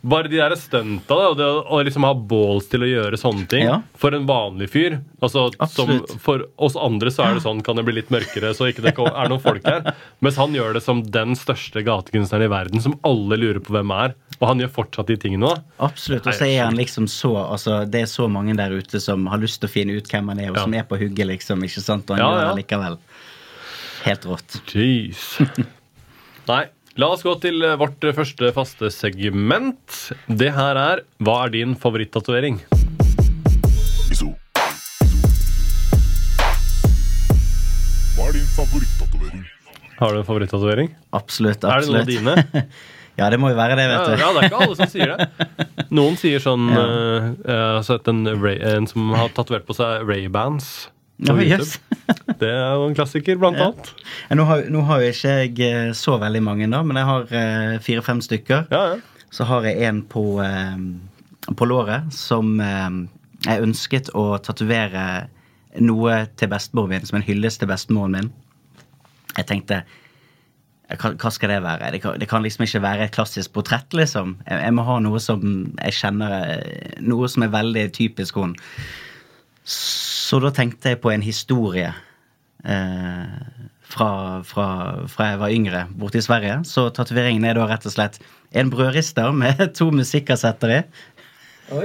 Bare 0.02 0.30
de 0.32 0.38
der 0.40 0.54
stunta, 0.56 1.16
og 1.28 1.34
det 1.36 1.44
å 1.46 1.80
liksom 1.84 2.06
ha 2.08 2.14
balls 2.16 2.70
til 2.72 2.86
å 2.86 2.88
gjøre 2.88 3.18
sånne 3.20 3.48
ting. 3.52 3.66
Ja. 3.68 3.82
For 4.00 4.16
en 4.16 4.24
vanlig 4.30 4.70
fyr. 4.72 4.94
Altså, 5.20 5.50
som, 5.68 5.92
for 6.24 6.46
oss 6.56 6.78
andre 6.80 7.12
så 7.12 7.26
er 7.26 7.34
det 7.36 7.44
sånn, 7.44 7.60
kan 7.68 7.76
det 7.76 7.84
bli 7.84 7.98
litt 7.98 8.10
mørkere, 8.14 8.54
så 8.56 8.70
ikke 8.72 8.86
det 8.86 8.94
er 8.96 9.28
noen 9.28 9.44
folk 9.44 9.66
her. 9.68 9.90
Mens 10.24 10.40
han 10.40 10.56
gjør 10.56 10.78
det 10.78 10.84
som 10.86 11.02
den 11.04 11.36
største 11.36 11.84
gatekunstneren 11.84 12.48
i 12.48 12.52
verden, 12.54 12.80
som 12.86 12.96
alle 13.04 13.36
lurer 13.42 13.60
på 13.60 13.76
hvem 13.76 13.92
er. 13.92 14.16
Og 14.40 14.48
han 14.48 14.64
gjør 14.64 14.72
fortsatt 14.78 15.12
de 15.12 15.18
tingene. 15.20 15.50
òg. 15.52 15.66
Absolutt. 15.90 16.24
Og 16.32 16.38
så 16.40 16.48
er 16.48 16.64
han 16.64 16.80
liksom 16.80 17.10
så 17.12 17.34
altså, 17.42 17.82
Det 17.92 18.06
er 18.06 18.08
så 18.08 18.30
mange 18.32 18.56
der 18.56 18.72
ute 18.72 19.02
som 19.04 19.26
har 19.28 19.42
lyst 19.44 19.60
til 19.60 19.68
å 19.68 19.74
finne 19.74 19.98
ut 20.00 20.08
hvem 20.08 20.32
han 20.32 20.40
er, 20.40 20.54
og 20.54 20.62
Ja. 20.62 20.64
som 20.64 20.74
er 20.80 20.88
på 20.88 20.96
hugget, 21.02 21.28
liksom. 21.28 21.60
ikke 21.68 21.84
sant? 21.84 22.08
Og 22.10 22.16
han 22.16 22.24
Ja, 22.24 22.32
gjør 22.40 22.56
det 22.56 22.64
likevel. 22.64 22.98
Helt 24.06 24.24
rått. 24.32 24.62
Jeez. 24.72 25.26
Nei, 26.50 26.64
la 27.00 27.08
oss 27.14 27.22
gå 27.24 27.32
til 27.40 27.62
eh, 27.64 27.78
vårt 27.80 28.04
eh, 28.04 28.16
første 28.16 28.50
faste 28.56 28.90
segment. 28.92 30.00
Det 30.28 30.52
her 30.56 30.80
er 30.80 31.04
Hva 31.24 31.46
er 31.46 31.54
din 31.54 31.76
favorittatovering? 31.80 32.60
Hva 38.18 38.28
er 38.28 38.36
din 38.36 38.50
favorittatovering? 38.52 39.48
Har 40.00 40.16
du 40.16 40.20
en 40.20 40.28
favorittatovering? 40.28 40.92
Absolutt. 41.16 41.64
absolutt. 41.64 41.72
Er 41.72 41.80
det 41.80 42.20
noen 42.20 42.36
av 42.36 42.46
dine? 42.52 42.68
ja, 43.20 43.32
det 43.32 43.40
må 43.40 43.54
jo 43.54 43.60
være 43.60 43.80
det, 43.80 43.88
vet 43.94 44.06
du. 44.06 44.14
ja, 44.20 44.30
det 44.36 44.44
er 44.44 44.50
ikke 44.50 44.62
alle 44.66 44.80
som 44.80 44.92
sier 44.92 45.16
det. 45.16 45.48
Noen 46.00 46.20
sier 46.20 46.44
sånn 46.44 46.70
eh, 46.70 47.32
Jeg 47.48 47.60
har 47.80 47.84
sett 47.88 48.12
en, 48.12 48.26
en 48.28 48.88
som 48.92 49.12
har 49.16 49.32
tatovert 49.36 49.68
på 49.68 49.76
seg 49.80 50.04
Ray-bands. 50.08 50.90
Ja, 51.28 51.36
jøss. 51.44 51.78
Det 52.40 52.48
er 52.48 52.74
jo 52.80 52.88
en 52.88 52.96
klassiker, 52.96 53.38
blant 53.42 53.60
annet. 53.60 53.92
Ja, 54.30 54.38
Nå 54.40 54.46
har, 54.48 54.64
nå 54.72 54.82
har 54.88 55.04
jo 55.04 55.12
ikke 55.12 55.34
jeg 55.42 55.60
eh, 55.68 55.92
så 55.98 56.16
veldig 56.22 56.42
mange, 56.46 56.70
da, 56.72 56.80
men 56.86 56.98
jeg 57.00 57.10
har 57.10 57.34
eh, 57.36 57.74
fire-fem 57.84 58.22
stykker. 58.24 58.70
Ja, 58.72 58.84
ja. 58.94 59.26
Så 59.36 59.46
har 59.46 59.68
jeg 59.68 59.84
en 59.86 60.02
på, 60.10 60.24
eh, 60.42 61.52
på 61.54 61.68
låret 61.70 62.08
som 62.16 62.56
eh, 62.64 62.88
jeg 63.46 63.66
ønsket 63.68 64.14
å 64.18 64.32
tatovere 64.44 65.28
noe 65.84 66.22
til 66.40 66.50
bestemoren 66.52 66.96
min, 66.96 67.10
som 67.10 67.20
en 67.20 67.28
hyllest 67.28 67.62
til 67.62 67.70
bestemoren 67.70 68.16
min. 68.16 68.32
Jeg 69.38 69.50
tenkte 69.52 69.84
hva, 70.90 71.30
skal 71.30 71.52
det 71.54 71.60
være? 71.62 71.92
Det 71.94 72.00
kan, 72.02 72.16
det 72.18 72.28
kan 72.32 72.42
liksom 72.42 72.64
ikke 72.66 72.82
være 72.82 73.06
et 73.06 73.14
klassisk 73.14 73.54
portrett, 73.54 73.94
liksom. 73.94 74.40
Jeg, 74.48 74.64
jeg 74.66 74.74
må 74.74 74.86
ha 74.88 74.96
noe 75.04 75.22
som 75.22 75.44
jeg 75.76 75.98
kjenner 76.00 76.56
eh, 76.56 76.96
Noe 77.06 77.30
som 77.30 77.46
er 77.46 77.54
veldig 77.54 77.84
typisk 77.94 78.40
hun. 78.42 78.56
Så 79.70 80.40
da 80.42 80.50
tenkte 80.54 80.90
jeg 80.94 81.02
på 81.04 81.12
en 81.14 81.22
historie 81.22 81.92
eh, 82.66 83.28
fra, 83.90 84.42
fra, 84.46 84.68
fra 85.10 85.26
jeg 85.32 85.40
var 85.42 85.50
yngre 85.54 85.88
borte 85.98 86.18
i 86.22 86.26
Sverige. 86.26 86.64
Så 86.66 86.90
tatoveringen 86.96 87.46
er 87.46 87.54
da 87.58 87.68
rett 87.70 87.86
og 87.86 87.92
slett 87.94 88.16
en 88.58 88.70
brødrister 88.74 89.32
med 89.36 89.56
to 89.78 89.92
musikkassetter 89.94 90.70
i. 90.74 90.82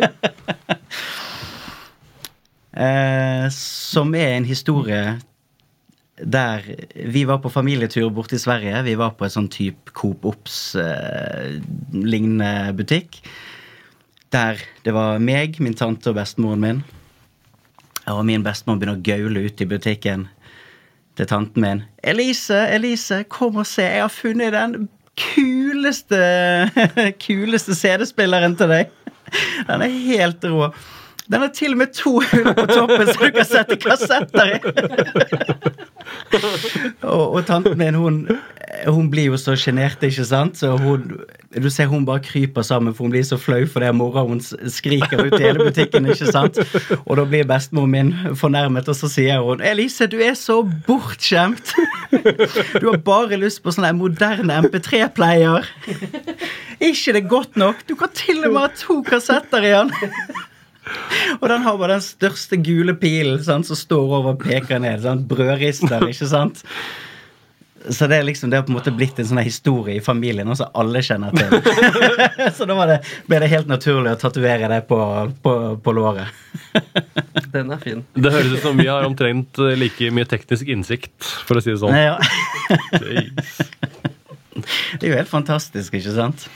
eh, 2.87 3.47
som 3.53 4.15
er 4.17 4.31
en 4.33 4.45
historie 4.49 5.21
der 6.15 6.63
vi 6.95 7.25
var 7.27 7.39
på 7.43 7.51
familietur 7.51 8.07
borte 8.15 8.37
i 8.39 8.41
Sverige. 8.41 8.83
Vi 8.87 8.95
var 8.97 9.11
på 9.19 9.25
en 9.27 9.35
sånn 9.35 9.49
type 9.53 9.91
Coop 9.99 10.25
Ops-lignende 10.31 12.73
butikk. 12.79 13.19
Der 14.33 14.57
det 14.87 14.93
var 14.95 15.19
meg, 15.21 15.61
min 15.61 15.75
tante 15.77 16.11
og 16.13 16.17
bestemoren 16.21 16.61
min. 16.63 16.85
Og 18.13 18.25
min 18.29 18.45
bestemor 18.45 18.77
begynner 18.81 18.99
å 18.99 19.05
gaule 19.05 19.47
ut 19.47 19.63
i 19.63 19.69
butikken 19.69 20.27
til 21.17 21.29
tanten 21.31 21.63
min. 21.63 21.83
'Elise, 22.03 22.59
Elise, 22.75 23.23
kom 23.31 23.57
og 23.57 23.67
se. 23.67 23.87
Jeg 23.87 24.03
har 24.03 24.13
funnet 24.13 24.53
den 24.53 24.89
kuleste 25.17 26.21
kuleste 27.27 27.77
CD-spilleren 27.79 28.59
til 28.59 28.73
deg.' 28.75 28.93
Den 29.69 29.83
er 29.83 29.95
helt 30.11 30.45
rå. 30.45 30.69
Den 31.33 31.41
har 31.41 31.49
til 31.57 31.73
og 31.73 31.79
med 31.81 31.93
to 31.97 32.19
hull 32.21 32.51
på 32.55 32.67
toppen, 32.69 33.07
så 33.09 33.17
du 33.21 33.31
kan 33.33 33.47
sette 33.49 33.77
kassetter 33.81 34.51
i. 34.53 34.59
og, 37.15 37.33
og 37.35 37.47
tanten 37.49 37.79
min, 37.81 37.97
hun, 37.97 38.19
hun 38.93 39.09
blir 39.11 39.31
jo 39.31 39.39
så 39.41 39.55
sjenert, 39.57 40.05
ikke 40.05 40.27
sant? 40.29 40.59
Så 40.61 40.75
hun, 40.77 41.07
du 41.57 41.71
ser 41.73 41.89
hun 41.89 42.05
bare 42.05 42.21
kryper 42.25 42.67
sammen, 42.67 42.95
for 42.95 43.07
hun 43.07 43.15
blir 43.15 43.25
så 43.25 43.39
flau 43.41 43.63
fordi 43.71 43.91
mora 43.97 44.27
hun 44.29 44.43
skriker 44.43 45.25
ut 45.25 45.39
i 45.39 45.43
hele 45.47 45.65
butikken. 45.65 46.11
ikke 46.13 46.29
sant? 46.29 46.61
Og 47.07 47.17
da 47.17 47.25
blir 47.25 47.49
bestemor 47.49 47.89
min 47.89 48.13
fornærmet, 48.37 48.89
og 48.93 48.99
så 48.99 49.09
sier 49.09 49.41
hun 49.45 49.65
Elise, 49.65 50.11
du 50.11 50.21
er 50.21 50.37
så 50.39 50.61
bortskjemt. 50.87 51.73
Du 52.13 52.91
har 52.91 53.01
bare 53.05 53.41
lyst 53.41 53.65
på 53.65 53.73
sånn 53.73 53.89
moderne 53.97 54.61
MP3-player. 54.67 55.73
Ikke 56.85 57.15
det 57.17 57.29
godt 57.31 57.57
nok? 57.57 57.87
Du 57.89 57.97
kan 57.97 58.13
til 58.13 58.45
og 58.45 58.53
med 58.53 58.67
ha 58.67 58.75
to 58.77 59.01
kassetter 59.07 59.65
i 59.65 59.73
den. 59.73 59.95
Og 61.41 61.49
den 61.51 61.65
har 61.65 61.81
bare 61.81 61.97
den 61.97 62.05
største 62.05 62.59
gule 62.61 62.95
pilen 62.99 63.43
sant, 63.45 63.69
som 63.69 63.79
står 63.79 64.05
over 64.21 64.35
og 64.35 64.45
peker 64.45 64.83
ned. 64.83 65.03
Sant? 65.05 65.27
Brødrister, 65.31 66.07
ikke 66.11 66.31
sant? 66.31 66.65
Så 67.89 68.07
det 68.09 68.17
er 68.17 68.25
liksom, 68.25 68.49
det 68.51 68.57
har 68.57 68.65
på 68.65 68.73
en 68.73 68.79
måte 68.79 68.93
blitt 68.97 69.19
en 69.21 69.27
sånn 69.29 69.43
historie 69.45 69.99
i 69.99 70.05
familien 70.05 70.49
som 70.57 70.71
alle 70.81 71.03
kjenner 71.05 71.35
til. 71.37 71.53
så 72.57 72.65
da 72.69 72.77
var 72.79 72.89
det, 72.89 72.99
ble 73.29 73.43
det 73.43 73.51
helt 73.53 73.69
naturlig 73.69 74.15
å 74.15 74.21
tatovere 74.23 74.71
det 74.73 74.81
på, 74.89 74.99
på, 75.45 75.53
på 75.85 75.95
låret. 75.97 76.33
Den 77.55 77.75
er 77.77 77.83
fin. 77.83 78.01
Det 78.17 78.33
høres 78.33 78.57
ut 78.57 78.65
som 78.65 78.81
vi 78.81 78.89
har 78.89 79.05
omtrent 79.05 79.61
like 79.77 80.09
mye 80.17 80.29
teknisk 80.31 80.71
innsikt, 80.73 81.19
for 81.45 81.61
å 81.61 81.65
si 81.65 81.75
det 81.75 81.81
sånn. 81.83 81.93
Ja. 81.93 82.17
Det 84.55 85.03
er 85.03 85.11
jo 85.11 85.19
helt 85.19 85.31
fantastisk, 85.31 85.99
ikke 85.99 86.17
sant? 86.17 86.49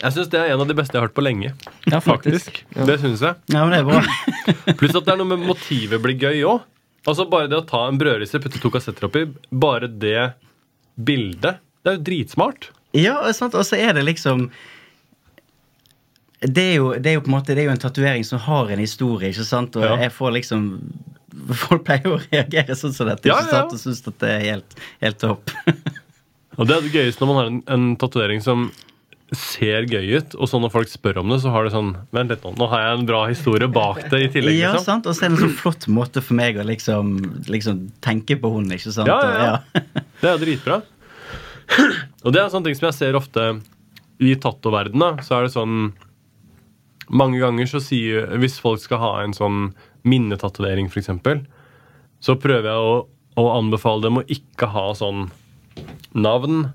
Jeg 0.00 0.14
syns 0.16 0.30
det 0.32 0.40
er 0.40 0.54
en 0.54 0.62
av 0.64 0.68
de 0.70 0.74
beste 0.78 0.96
jeg 0.96 1.00
har 1.02 1.08
hørt 1.10 1.16
på 1.16 1.24
lenge. 1.24 1.52
Ja, 1.90 2.00
faktisk. 2.00 2.62
Ja. 2.76 2.86
Det 2.88 2.98
syns 3.02 3.20
jeg. 3.24 3.36
Ja, 3.52 3.66
men 3.66 3.74
det 3.74 3.80
er 3.82 3.88
bra. 3.88 4.74
Pluss 4.80 4.96
at 4.96 5.04
det 5.04 5.12
er 5.12 5.20
noe 5.20 5.28
med 5.34 5.44
motivet 5.44 6.00
blir 6.04 6.16
gøy 6.16 6.40
òg. 6.48 6.66
Altså 7.08 7.24
Bare 7.32 7.48
det 7.48 7.56
å 7.60 7.64
ta 7.68 7.86
en 7.88 7.98
brødrisse, 8.00 8.40
putte 8.44 8.60
to 8.60 8.70
kassetter 8.72 9.06
oppi, 9.08 9.26
bare 9.52 9.88
det 9.88 10.32
bildet, 11.00 11.60
det 11.84 11.92
er 11.92 11.96
jo 11.96 12.04
dritsmart. 12.10 12.70
Ja, 12.96 13.18
og 13.24 13.64
så 13.64 13.76
er 13.78 13.94
det 13.96 14.04
liksom 14.08 14.48
det 16.40 16.62
er, 16.64 16.74
jo, 16.80 16.90
det 16.96 17.10
er 17.10 17.18
jo 17.18 17.20
på 17.20 17.28
en 17.28 17.34
måte 17.34 17.52
Det 17.52 17.60
er 17.60 17.66
jo 17.68 17.72
en 17.74 17.80
tatovering 17.82 18.24
som 18.24 18.40
har 18.40 18.70
en 18.72 18.80
historie, 18.80 19.28
ikke 19.28 19.44
sant? 19.44 19.76
Og 19.76 19.84
Ja. 19.84 19.96
jeg 20.00 20.12
får 20.16 20.32
liksom 20.38 20.62
Folk 21.66 21.84
pleier 21.84 22.14
å 22.14 22.20
reagere 22.32 22.76
sånn 22.80 22.94
som 22.96 23.10
dette, 23.10 23.28
Ja, 23.28 23.36
ikke 23.44 23.52
ja, 23.52 23.58
ja. 23.60 23.66
Og 23.68 23.76
synes 23.82 24.00
at 24.08 24.16
det 24.24 24.30
er 24.30 24.46
helt, 24.46 24.78
helt 25.04 25.18
topp. 25.20 25.52
Og 26.58 26.66
det 26.66 26.76
er 26.78 26.86
det 26.86 26.92
gøyeste 26.94 27.20
når 27.22 27.28
man 27.30 27.38
har 27.40 27.50
en, 27.50 27.60
en 27.76 27.84
tatovering 28.00 28.40
som 28.44 28.70
ser 29.36 29.86
gøy 29.86 30.16
ut, 30.18 30.34
og 30.34 30.48
så 30.50 30.58
når 30.58 30.72
folk 30.74 30.90
spør 30.90 31.20
om 31.22 31.30
det, 31.30 31.38
så 31.44 31.52
har 31.54 31.66
det 31.66 31.72
sånn 31.74 31.92
Vent 32.14 32.32
litt 32.32 32.42
nå, 32.42 32.50
nå 32.58 32.66
har 32.72 32.82
jeg 32.82 32.96
en 32.98 33.04
bra 33.06 33.20
historie 33.30 33.68
bak 33.70 34.00
det 34.10 34.22
i 34.24 34.30
tillegg. 34.34 34.56
ja, 34.58 34.72
liksom. 34.74 34.86
sant? 34.88 35.06
Og 35.06 35.14
så 35.14 35.26
er 35.26 35.30
det 35.30 35.36
en 35.36 35.44
sånn 35.44 35.58
flott 35.60 35.86
måte 35.92 36.22
for 36.24 36.38
meg 36.38 36.58
å 36.58 36.66
liksom, 36.66 37.12
liksom 37.50 37.84
tenke 38.02 38.38
på 38.40 38.50
henne, 38.56 38.78
ikke 38.78 38.94
sant? 38.96 39.10
Ja, 39.10 39.20
ja, 39.22 39.52
ja. 39.52 40.02
Det 40.20 40.32
er 40.32 40.42
dritbra. 40.42 40.80
Og 42.24 42.34
det 42.34 42.42
er 42.42 42.50
sånne 42.52 42.68
ting 42.68 42.78
som 42.80 42.88
jeg 42.88 42.98
ser 42.98 43.18
ofte 43.18 43.44
i 44.20 44.34
tattoverdenen. 44.36 45.22
Så 45.24 45.38
er 45.38 45.46
det 45.46 45.54
sånn 45.54 45.92
Mange 47.10 47.40
ganger 47.42 47.66
så 47.66 47.80
sier 47.82 48.28
Hvis 48.38 48.60
folk 48.62 48.82
skal 48.82 49.00
ha 49.02 49.12
en 49.22 49.32
sånn 49.34 49.70
minnetatovering, 50.06 50.86
f.eks., 50.88 51.10
så 52.20 52.36
prøver 52.40 52.68
jeg 52.70 52.84
å, 52.84 52.92
å 53.40 53.44
anbefale 53.52 54.04
dem 54.04 54.20
å 54.20 54.26
ikke 54.32 54.68
ha 54.72 54.84
sånn 54.96 55.26
navn, 56.16 56.70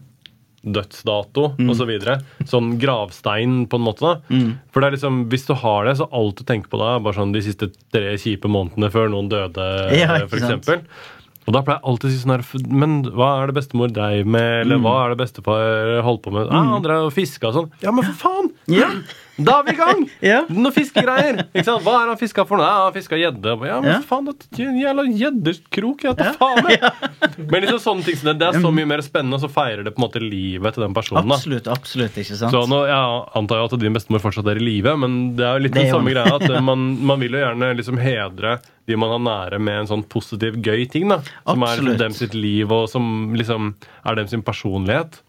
dødsdato 0.66 1.56
Mm. 1.58 1.70
osv. 1.70 1.92
Sånn 2.50 2.78
gravstein, 2.82 3.68
på 3.70 3.76
en 3.80 3.86
måte. 3.86 4.00
da 4.02 4.22
Mm. 4.30 4.58
For 4.72 4.82
det 4.82 4.88
er 4.88 4.98
liksom, 4.98 5.30
Hvis 5.30 5.46
du 5.48 5.54
har 5.54 5.86
det, 5.86 5.98
så 5.98 6.10
alt 6.12 6.36
du 6.38 6.44
tenker 6.44 6.68
på 6.70 6.78
da, 6.80 6.96
er 6.96 7.00
bare 7.00 7.14
sånn 7.14 7.32
de 7.34 7.42
siste 7.42 7.72
tre 7.92 8.16
kjipe 8.18 8.50
månedene 8.50 8.92
før 8.92 9.10
noen 9.10 9.30
døde, 9.30 9.98
Ja, 9.98 10.26
for 10.28 10.38
eksempel. 10.38 10.82
Og 11.48 11.54
da 11.54 11.62
pleier 11.62 11.78
jeg 11.78 11.86
alltid 11.86 12.10
å 12.10 12.12
si 12.12 12.18
sånn 12.18 12.34
her 12.34 12.74
Men 12.74 13.04
hva 13.04 13.44
er 13.44 13.48
det 13.52 13.56
bestemor 13.56 13.92
dreiv 13.94 14.26
med? 14.26 14.42
Mm. 14.42 14.62
Eller 14.66 14.78
hva 14.82 15.06
er 15.06 15.16
det 15.16 15.20
bestefar 15.28 16.02
holdt 16.02 16.24
på 16.24 16.32
med? 16.34 16.48
Ah, 16.50 16.64
han 16.74 16.82
drev 16.82 17.06
og 17.06 17.14
fiska 17.14 17.48
og 17.50 17.54
sånn. 17.54 17.72
Ja, 17.84 17.92
men 17.92 18.04
for 18.04 18.14
faen! 18.30 18.50
Ja. 18.68 18.90
Da 19.38 19.58
er 19.60 19.66
vi 19.68 19.74
i 19.74 19.80
gang! 19.80 20.04
Ja. 20.26 20.38
Noen 20.50 20.72
fiskegreier. 20.74 21.42
Hva 21.54 21.96
er 22.02 22.08
han 22.14 22.18
fiska 22.20 22.46
for 22.48 22.58
noe? 22.62 22.66
Ja, 22.68 22.86
han 22.88 22.94
fiska 22.96 23.18
gjedde. 23.20 23.56
Ja, 23.68 23.80
men 23.84 23.90
Ja. 23.92 23.98
faen, 24.08 24.26
det 24.30 24.64
en 24.64 24.78
jævla 24.80 25.04
gjeddekrok. 25.12 26.06
Jeg 26.08 26.36
faen. 26.40 26.70
Men 27.52 27.62
liksom 27.66 27.80
sånne 27.84 28.06
ting 28.06 28.22
det, 28.24 28.34
det 28.40 28.48
er 28.48 28.62
så 28.64 28.72
mye 28.74 28.88
mer 28.88 29.02
spennende, 29.06 29.36
og 29.38 29.44
så 29.44 29.50
feirer 29.52 29.84
det 29.86 29.92
på 29.96 30.00
en 30.02 30.06
måte 30.08 30.22
livet 30.24 30.74
til 30.78 30.86
den 30.86 30.94
personen. 30.96 31.28
da 31.28 31.36
Absolutt, 31.36 31.68
absolutt, 31.68 32.16
ikke 32.22 32.38
sant? 32.40 32.54
så 32.56 32.62
nå, 32.70 32.80
Jeg 32.88 33.26
antar 33.42 33.60
jo 33.60 33.68
at 33.68 33.76
din 33.82 33.98
bestemor 33.98 34.24
fortsatt 34.24 34.48
er 34.54 34.62
i 34.62 34.64
live, 34.64 34.96
men 35.02 35.18
det 35.36 35.46
er 35.46 35.60
jo 35.60 35.66
litt 35.66 35.76
Det 35.76 35.84
den 35.84 35.92
samme 35.92 36.10
hun. 36.10 36.16
greia. 36.16 36.40
At 36.40 36.64
man, 36.70 36.86
man 37.12 37.20
vil 37.20 37.36
jo 37.36 37.44
gjerne 37.44 37.74
liksom 37.82 38.00
hedre 38.02 38.56
de 38.86 38.94
man 39.02 39.10
har 39.16 39.22
nære 39.26 39.58
med 39.60 39.80
en 39.82 39.88
sånn 39.90 40.04
positiv, 40.08 40.60
gøy 40.62 40.86
ting. 40.94 41.10
da 41.10 41.20
Som 41.44 41.64
er 41.66 41.80
liksom 41.82 41.98
dem 41.98 42.14
sitt 42.14 42.36
liv, 42.38 42.72
og 42.72 42.88
som 42.92 43.34
liksom 43.36 43.74
er 44.06 44.16
dem 44.20 44.28
sin 44.30 44.44
personlighet. 44.46 45.20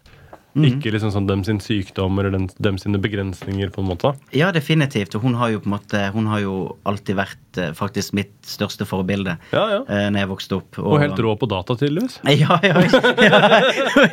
Mhm. 0.57 0.65
Ikke 0.81 0.89
liksom 0.95 1.11
sånn 1.13 1.27
dem 1.29 1.43
sin 1.45 1.59
sykdom 1.61 2.17
eller 2.19 2.31
dem, 2.33 2.47
dem 2.57 2.77
sine 2.81 2.97
begrensninger, 2.97 3.69
på 3.69 3.83
en 3.83 3.89
måte. 3.91 4.11
Ja, 4.33 4.49
definitivt. 4.55 5.13
Og 5.15 5.21
hun 5.21 5.35
har 5.37 5.51
jo 5.53 5.59
på 5.61 5.69
en 5.69 5.75
måte 5.77 6.01
Hun 6.15 6.25
har 6.31 6.39
jo 6.41 6.53
alltid 6.87 7.15
vært 7.19 7.59
eh, 7.61 7.71
faktisk 7.77 8.13
mitt 8.17 8.33
største 8.47 8.87
forbilde 8.89 9.37
Ja, 9.53 9.65
ja. 9.75 9.79
eh, 9.85 10.07
når 10.09 10.23
jeg 10.23 10.31
vokste 10.31 10.57
opp. 10.57 10.79
Og 10.81 10.97
helt 11.03 11.19
rå 11.21 11.35
på 11.37 11.47
data, 11.51 11.75
tydeligvis. 11.77 12.17
Ja, 12.41 12.57
ja, 12.63 12.81
ja. 12.81 13.41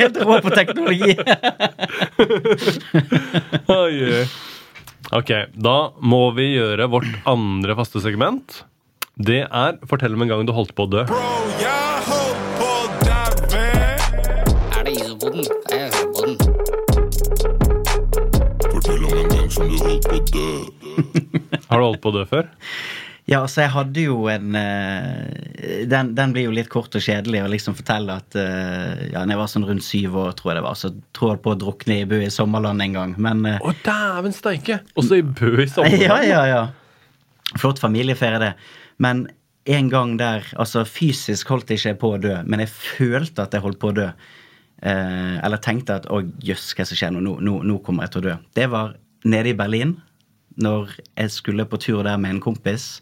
Helt 0.03 0.21
rå 0.21 0.37
på 0.45 0.53
teknologi. 0.55 1.17
Oi. 3.69 4.25
Ok, 5.15 5.31
da 5.55 5.77
må 6.01 6.23
vi 6.37 6.51
gjøre 6.57 6.89
vårt 6.91 7.09
andre 7.29 7.77
faste 7.79 8.01
segment. 8.05 8.63
Det 9.15 9.45
er 9.47 9.77
Fortell 9.87 10.17
om 10.17 10.25
en 10.25 10.33
gang 10.33 10.47
du 10.49 10.53
holdt 10.57 10.75
på 10.75 10.89
å 10.89 10.91
dø. 10.91 11.05
Bro, 11.07 11.21
jeg 11.61 11.84
Har 21.69 21.81
du 21.81 21.87
holdt 21.89 22.03
på 22.05 22.13
å 22.13 22.17
dø 22.19 22.25
før? 22.29 22.49
Ja, 23.25 23.39
altså, 23.41 23.63
jeg 23.63 23.73
hadde 23.73 24.03
jo 24.05 24.27
en 24.29 24.57
eh, 24.59 25.85
den, 25.89 26.11
den 26.17 26.33
blir 26.35 26.45
jo 26.45 26.53
litt 26.53 26.69
kort 26.73 26.93
og 26.93 27.05
kjedelig 27.05 27.41
å 27.41 27.49
liksom 27.49 27.77
fortelle 27.79 28.19
at 28.21 28.37
eh, 28.37 29.07
Ja, 29.15 29.23
når 29.23 29.33
jeg 29.33 29.41
var 29.41 29.53
sånn 29.55 29.65
rundt 29.71 29.87
syv 29.87 30.19
år, 30.21 30.35
tror 30.37 30.53
jeg 30.53 30.59
det 30.59 30.65
var, 30.67 30.77
så 30.77 30.91
tror 31.17 31.33
jeg 31.33 31.43
på 31.47 31.55
å 31.55 31.61
drukne 31.63 31.97
i 32.03 32.09
Bu 32.09 32.19
i 32.19 32.29
sommerland 32.33 32.85
en 32.85 32.99
gang. 32.99 33.15
Men 33.17 33.41
eh, 33.49 33.65
Å, 33.65 33.73
dæven 33.87 34.37
steike! 34.37 34.83
Også 35.01 35.23
i 35.23 35.25
Bø 35.25 35.55
i 35.65 35.71
Sommerland? 35.71 36.05
Ja, 36.05 36.21
ja, 36.29 36.45
ja. 36.51 37.57
Flott 37.57 37.81
familieferie, 37.81 38.43
det. 38.43 38.53
Men 39.01 39.27
en 39.65 39.89
gang 39.89 40.19
der 40.21 40.45
Altså, 40.61 40.85
fysisk 40.85 41.49
holdt 41.49 41.73
jeg 41.73 41.81
ikke 41.81 42.01
på 42.03 42.15
å 42.15 42.21
dø, 42.21 42.37
men 42.45 42.61
jeg 42.67 42.75
følte 42.77 43.47
at 43.47 43.57
jeg 43.57 43.65
holdt 43.65 43.81
på 43.81 43.95
å 43.95 43.99
dø. 44.03 44.11
Eh, 44.85 45.37
eller 45.41 45.65
tenkte 45.65 45.97
at 45.97 46.11
å 46.13 46.21
jøss, 46.45 46.75
hva 46.77 46.85
som 46.85 47.01
skjer 47.01 47.15
nå? 47.15 47.25
Nå, 47.25 47.39
nå? 47.41 47.63
nå 47.65 47.81
kommer 47.87 48.05
jeg 48.05 48.19
til 48.19 48.21
å 48.21 48.27
dø. 48.29 48.37
Det 48.61 48.69
var 48.69 48.99
nede 49.25 49.55
i 49.55 49.57
Berlin, 49.57 49.97
når 50.61 50.93
jeg 51.17 51.33
skulle 51.35 51.67
på 51.69 51.81
tur 51.83 52.03
der 52.07 52.21
med 52.21 52.37
en 52.37 52.45
kompis. 52.45 52.99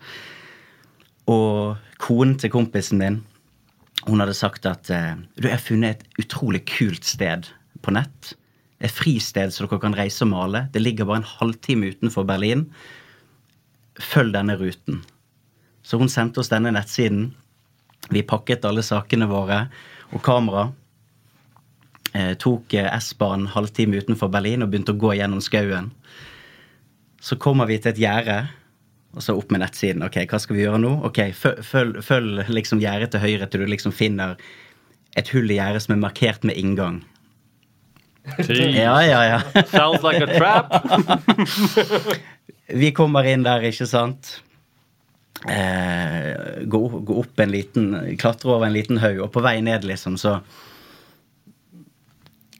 Og 1.31 1.77
konen 2.03 2.39
til 2.41 2.53
kompisen 2.53 3.03
din, 3.03 3.21
hun 4.09 4.23
hadde 4.23 4.35
sagt 4.35 4.67
at 4.67 4.91
eh, 4.91 5.15
du, 5.37 5.47
jeg 5.47 5.57
har 5.57 5.63
funnet 5.63 6.01
et 6.01 6.25
utrolig 6.25 6.65
kult 6.67 7.07
sted 7.07 7.47
på 7.83 7.95
nett. 7.95 8.35
Et 8.83 8.91
fristed 8.91 9.55
så 9.55 9.67
dere 9.67 9.79
kan 9.83 9.95
reise 9.95 10.25
og 10.27 10.33
male. 10.33 10.67
Det 10.75 10.83
ligger 10.83 11.07
bare 11.07 11.23
en 11.23 11.33
halvtime 11.39 11.93
utenfor 11.95 12.27
Berlin 12.27 12.67
følg 14.01 14.35
denne 14.35 14.57
ruten. 14.59 15.03
Så 15.83 15.99
hun 16.01 16.11
sendte 16.11 16.41
oss 16.43 16.51
denne 16.53 16.73
nettsiden. 16.75 17.33
Vi 18.11 18.25
pakket 18.27 18.65
alle 18.67 18.85
sakene 18.87 19.29
våre 19.31 19.67
og 20.13 20.23
kamera. 20.25 20.71
Eh, 22.13 22.35
tok 22.41 22.75
eh, 22.77 22.91
S-banen 22.99 23.49
halvtime 23.55 24.03
utenfor 24.03 24.31
Berlin 24.33 24.65
og 24.65 24.73
begynte 24.73 24.95
å 24.95 25.01
gå 25.01 25.15
gjennom 25.19 25.43
skauen. 25.45 25.91
Så 27.23 27.39
kommer 27.39 27.69
vi 27.71 27.79
til 27.79 27.93
et 27.93 28.03
gjerde, 28.03 28.41
og 29.15 29.23
så 29.23 29.37
opp 29.39 29.53
med 29.55 29.63
nettsiden. 29.63 30.03
Ok, 30.03 30.19
hva 30.27 30.41
skal 30.43 30.57
vi 30.59 30.65
gjøre 30.65 30.81
nå? 30.83 30.93
Ok, 31.07 31.21
Følg, 31.39 32.01
følg, 32.03 32.43
liksom 32.51 32.83
gjerdet 32.83 33.13
til 33.13 33.23
høyre 33.23 33.47
til 33.47 33.63
du 33.63 33.71
liksom 33.71 33.95
finner 33.95 34.35
et 35.19 35.29
hull 35.31 35.51
i 35.53 35.59
gjerdet 35.61 35.85
som 35.85 35.95
er 35.95 36.03
markert 36.03 36.47
med 36.49 36.59
inngang. 36.59 37.03
Ja, 38.39 38.97
ja, 39.03 39.21
ja. 39.27 39.39
Sounds 39.71 40.03
like 40.03 40.23
a 40.23 40.31
trap. 40.31 40.75
Vi 42.83 42.93
kommer 42.95 43.27
inn 43.29 43.45
der, 43.47 43.65
ikke 43.67 43.87
sant. 43.91 44.39
Eh, 45.51 46.63
gå, 46.71 46.83
gå 47.03 47.17
opp 47.19 47.41
en 47.43 47.51
liten 47.51 47.87
Klatre 48.21 48.53
over 48.55 48.69
en 48.69 48.77
liten 48.77 49.01
haug, 49.03 49.25
og 49.25 49.33
på 49.35 49.43
vei 49.43 49.57
ned, 49.65 49.87
liksom, 49.89 50.19
så 50.21 50.37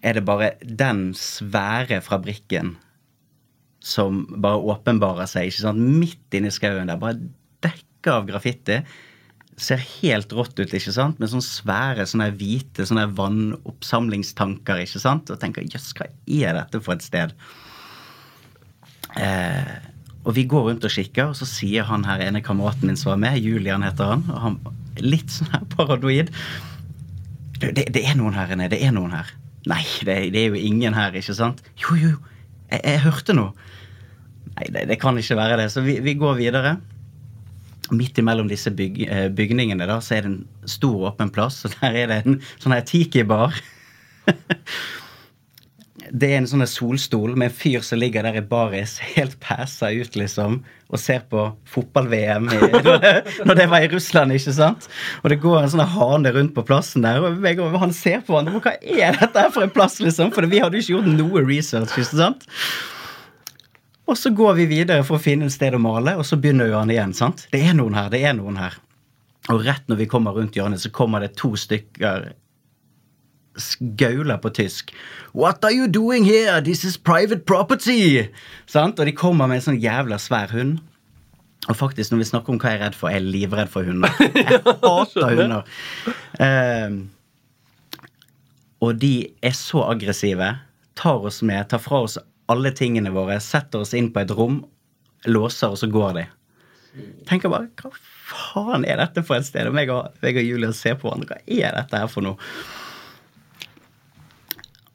er 0.03 0.19
det 0.19 0.25
bare 0.27 0.55
den 0.63 1.13
svære 1.15 2.01
fabrikken 2.03 2.75
som 3.83 4.23
bare 4.43 4.63
åpenbarer 4.73 5.27
seg, 5.27 5.51
ikke 5.51 5.65
sant, 5.65 5.83
midt 5.83 6.37
inni 6.37 6.53
skauen 6.55 6.91
der. 6.91 7.01
Bare 7.03 7.19
dekka 7.65 8.19
av 8.21 8.29
graffiti. 8.29 8.79
Ser 9.61 9.83
helt 10.01 10.33
rått 10.33 10.55
ut, 10.61 10.71
ikke 10.71 10.95
sant? 10.95 11.19
Med 11.21 11.33
sånne 11.33 11.45
svære, 11.45 12.07
sånne 12.09 12.31
hvite 12.39 12.87
sånne 12.89 13.09
vannoppsamlingstanker, 13.19 14.85
ikke 14.87 15.03
sant? 15.03 15.33
Og 15.35 15.41
tenker 15.43 15.67
jøss, 15.67 15.91
hva 15.99 16.09
er 16.09 16.57
dette 16.61 16.81
for 16.83 16.95
et 16.97 17.05
sted? 17.05 17.35
Eh, 19.19 19.75
og 20.23 20.37
vi 20.39 20.47
går 20.49 20.69
rundt 20.71 20.87
og 20.87 20.95
kikker, 20.95 21.33
og 21.33 21.39
så 21.39 21.49
sier 21.49 21.87
han 21.89 22.07
her 22.07 22.23
ene 22.23 22.43
kameraten 22.45 22.89
min 22.89 22.99
som 22.99 23.13
var 23.13 23.23
med, 23.25 23.43
Julian 23.43 23.85
heter 23.85 24.15
han, 24.15 24.25
og 24.31 24.43
han 24.47 24.59
litt 25.03 25.35
sånn 25.35 25.51
her 25.53 25.67
paranoid. 25.75 26.31
Du, 27.59 27.67
det, 27.75 27.89
det 27.95 28.07
er 28.07 28.17
noen 28.19 28.39
her 28.39 28.55
inne, 28.55 28.71
det 28.71 28.81
er 28.87 28.95
noen 28.95 29.15
her. 29.15 29.35
Nei, 29.71 29.83
det, 30.07 30.17
det 30.35 30.47
er 30.47 30.55
jo 30.55 30.63
ingen 30.71 30.95
her, 30.95 31.15
ikke 31.19 31.35
sant? 31.37 31.63
Jo, 31.83 31.99
jo, 31.99 32.15
jo, 32.15 32.47
jeg, 32.71 32.81
jeg 32.87 33.03
hørte 33.05 33.37
noe. 33.37 33.72
Nei, 34.59 34.67
det, 34.75 34.87
det 34.91 34.99
kan 35.01 35.17
ikke 35.19 35.37
være 35.39 35.61
det. 35.63 35.69
Så 35.73 35.85
vi, 35.85 35.99
vi 36.05 36.15
går 36.21 36.37
videre. 36.41 36.77
Midt 37.93 38.19
imellom 38.23 38.49
disse 38.49 38.71
byg, 38.73 39.03
eh, 39.09 39.27
bygningene 39.37 39.87
da, 39.89 39.99
så 40.05 40.17
er 40.17 40.25
det 40.25 40.31
en 40.33 40.69
stor 40.71 41.09
åpen 41.11 41.33
plass, 41.35 41.59
og 41.67 41.75
der 41.81 41.97
er 42.05 42.07
det 42.13 42.21
en 42.27 42.39
sånn 42.63 42.73
her 42.77 42.85
tiki-bar. 42.89 43.57
det 46.13 46.29
er 46.31 46.39
en 46.41 46.49
sånn 46.49 46.65
solstol 46.69 47.35
med 47.39 47.51
en 47.51 47.55
fyr 47.57 47.83
som 47.85 48.01
ligger 48.01 48.25
der 48.27 48.39
i 48.41 48.45
baris, 48.49 48.95
helt 49.15 49.37
pæsa 49.45 49.91
ut, 49.93 50.17
liksom, 50.19 50.61
og 50.93 51.01
ser 51.01 51.23
på 51.31 51.45
fotball-VM 51.73 52.49
når, 52.53 53.55
det- 53.59 53.69
var 53.73 53.85
i 53.85 53.91
Russland, 53.93 54.33
ikke 54.37 54.55
sant? 54.57 54.89
Og 55.23 55.31
det 55.33 55.41
går 55.45 55.61
en 55.63 55.73
sånn 55.75 55.85
hane 55.95 56.33
rundt 56.37 56.55
på 56.57 56.65
plassen 56.69 57.05
der, 57.07 57.21
og 57.25 57.45
jeg 57.45 57.61
han 57.85 57.95
ser 57.97 58.25
på 58.25 58.35
hverandre. 58.37 58.61
Hva 58.65 58.75
er 58.81 59.21
dette 59.21 59.47
her 59.47 59.53
for 59.55 59.67
en 59.67 59.73
plass, 59.75 60.01
liksom? 60.05 60.33
For 60.37 60.49
vi 60.49 60.61
hadde 60.65 60.81
jo 60.81 60.85
ikke 60.87 60.97
gjort 60.97 61.13
noe 61.21 61.45
research, 61.49 61.97
ikke 61.99 62.23
sant? 62.25 62.49
Og 64.11 64.19
så 64.19 64.33
går 64.35 64.57
vi 64.59 64.69
videre 64.71 65.05
for 65.07 65.19
å 65.19 65.23
finne 65.23 65.47
et 65.47 65.55
sted 65.55 65.77
å 65.77 65.81
male, 65.81 66.17
og 66.19 66.27
så 66.27 66.39
begynner 66.41 66.71
jo 66.71 66.79
han 66.81 66.91
igjen. 66.91 67.15
sant? 67.15 67.47
Det 67.53 67.63
er 67.63 67.77
noen 67.79 67.95
her, 67.95 68.11
det 68.11 68.25
er 68.27 68.35
noen 68.37 68.59
her. 68.59 68.79
Og 69.51 69.65
rett 69.67 69.87
når 69.91 70.03
vi 70.03 70.11
kommer 70.11 70.35
rundt 70.37 70.57
hjørnet, 70.59 70.83
så 70.83 70.91
kommer 70.95 71.23
det 71.23 71.35
to 71.39 71.55
stykker 71.59 72.33
skauler 73.59 74.39
på 74.41 74.51
tysk. 74.57 74.95
What 75.33 75.65
are 75.65 75.73
you 75.73 75.89
doing 75.89 76.25
here? 76.25 76.61
This 76.61 76.85
is 76.85 76.97
private 76.97 77.45
property! 77.47 78.29
Sant? 78.67 78.99
Og 78.99 79.07
de 79.07 79.13
kommer 79.13 79.47
med 79.47 79.61
en 79.61 79.67
sånn 79.67 79.81
jævla 79.83 80.19
svær 80.23 80.53
hund. 80.55 80.81
Og 81.71 81.79
faktisk, 81.79 82.11
når 82.11 82.23
vi 82.23 82.29
snakker 82.33 82.55
om 82.55 82.59
hva 82.59 82.73
jeg 82.73 82.81
er 82.81 82.85
redd 82.89 82.97
for, 82.99 83.13
jeg 83.13 83.23
er 83.23 83.29
livredd 83.37 83.71
for 83.71 83.87
hunder. 83.87 84.15
Jeg 84.35 84.63
hater 84.67 85.37
hunder. 85.39 85.69
Ehm, 86.43 86.97
og 88.83 88.97
de 88.99 89.13
er 89.47 89.55
så 89.55 89.85
aggressive. 89.93 90.49
Tar 90.99 91.29
oss 91.29 91.39
med, 91.47 91.69
tar 91.71 91.79
fra 91.83 92.03
oss 92.03 92.19
alle 92.53 92.73
tingene 92.77 93.13
våre, 93.15 93.41
setter 93.43 93.83
oss 93.83 93.95
inn 93.97 94.13
på 94.13 94.23
et 94.23 94.33
rom, 94.37 94.63
låser, 95.29 95.73
og 95.73 95.81
så 95.81 95.89
går 95.91 96.17
de. 96.19 96.29
Tenker 97.29 97.49
bare 97.53 97.71
Hva 97.81 97.93
faen 98.33 98.85
er 98.89 99.01
dette 99.01 99.25
for 99.25 99.39
et 99.39 99.49
sted? 99.49 99.69
Og 99.69 99.77
meg 99.77 99.91
og, 99.93 100.13
meg 100.25 100.39
og 100.41 100.45
Julia 100.45 100.73
ser 100.77 100.99
på 101.01 101.09
hverandre. 101.09 101.39
Hva 101.41 101.61
er 101.69 101.77
dette 101.79 102.01
her 102.03 102.11
for 102.13 102.25
noe? 102.25 102.37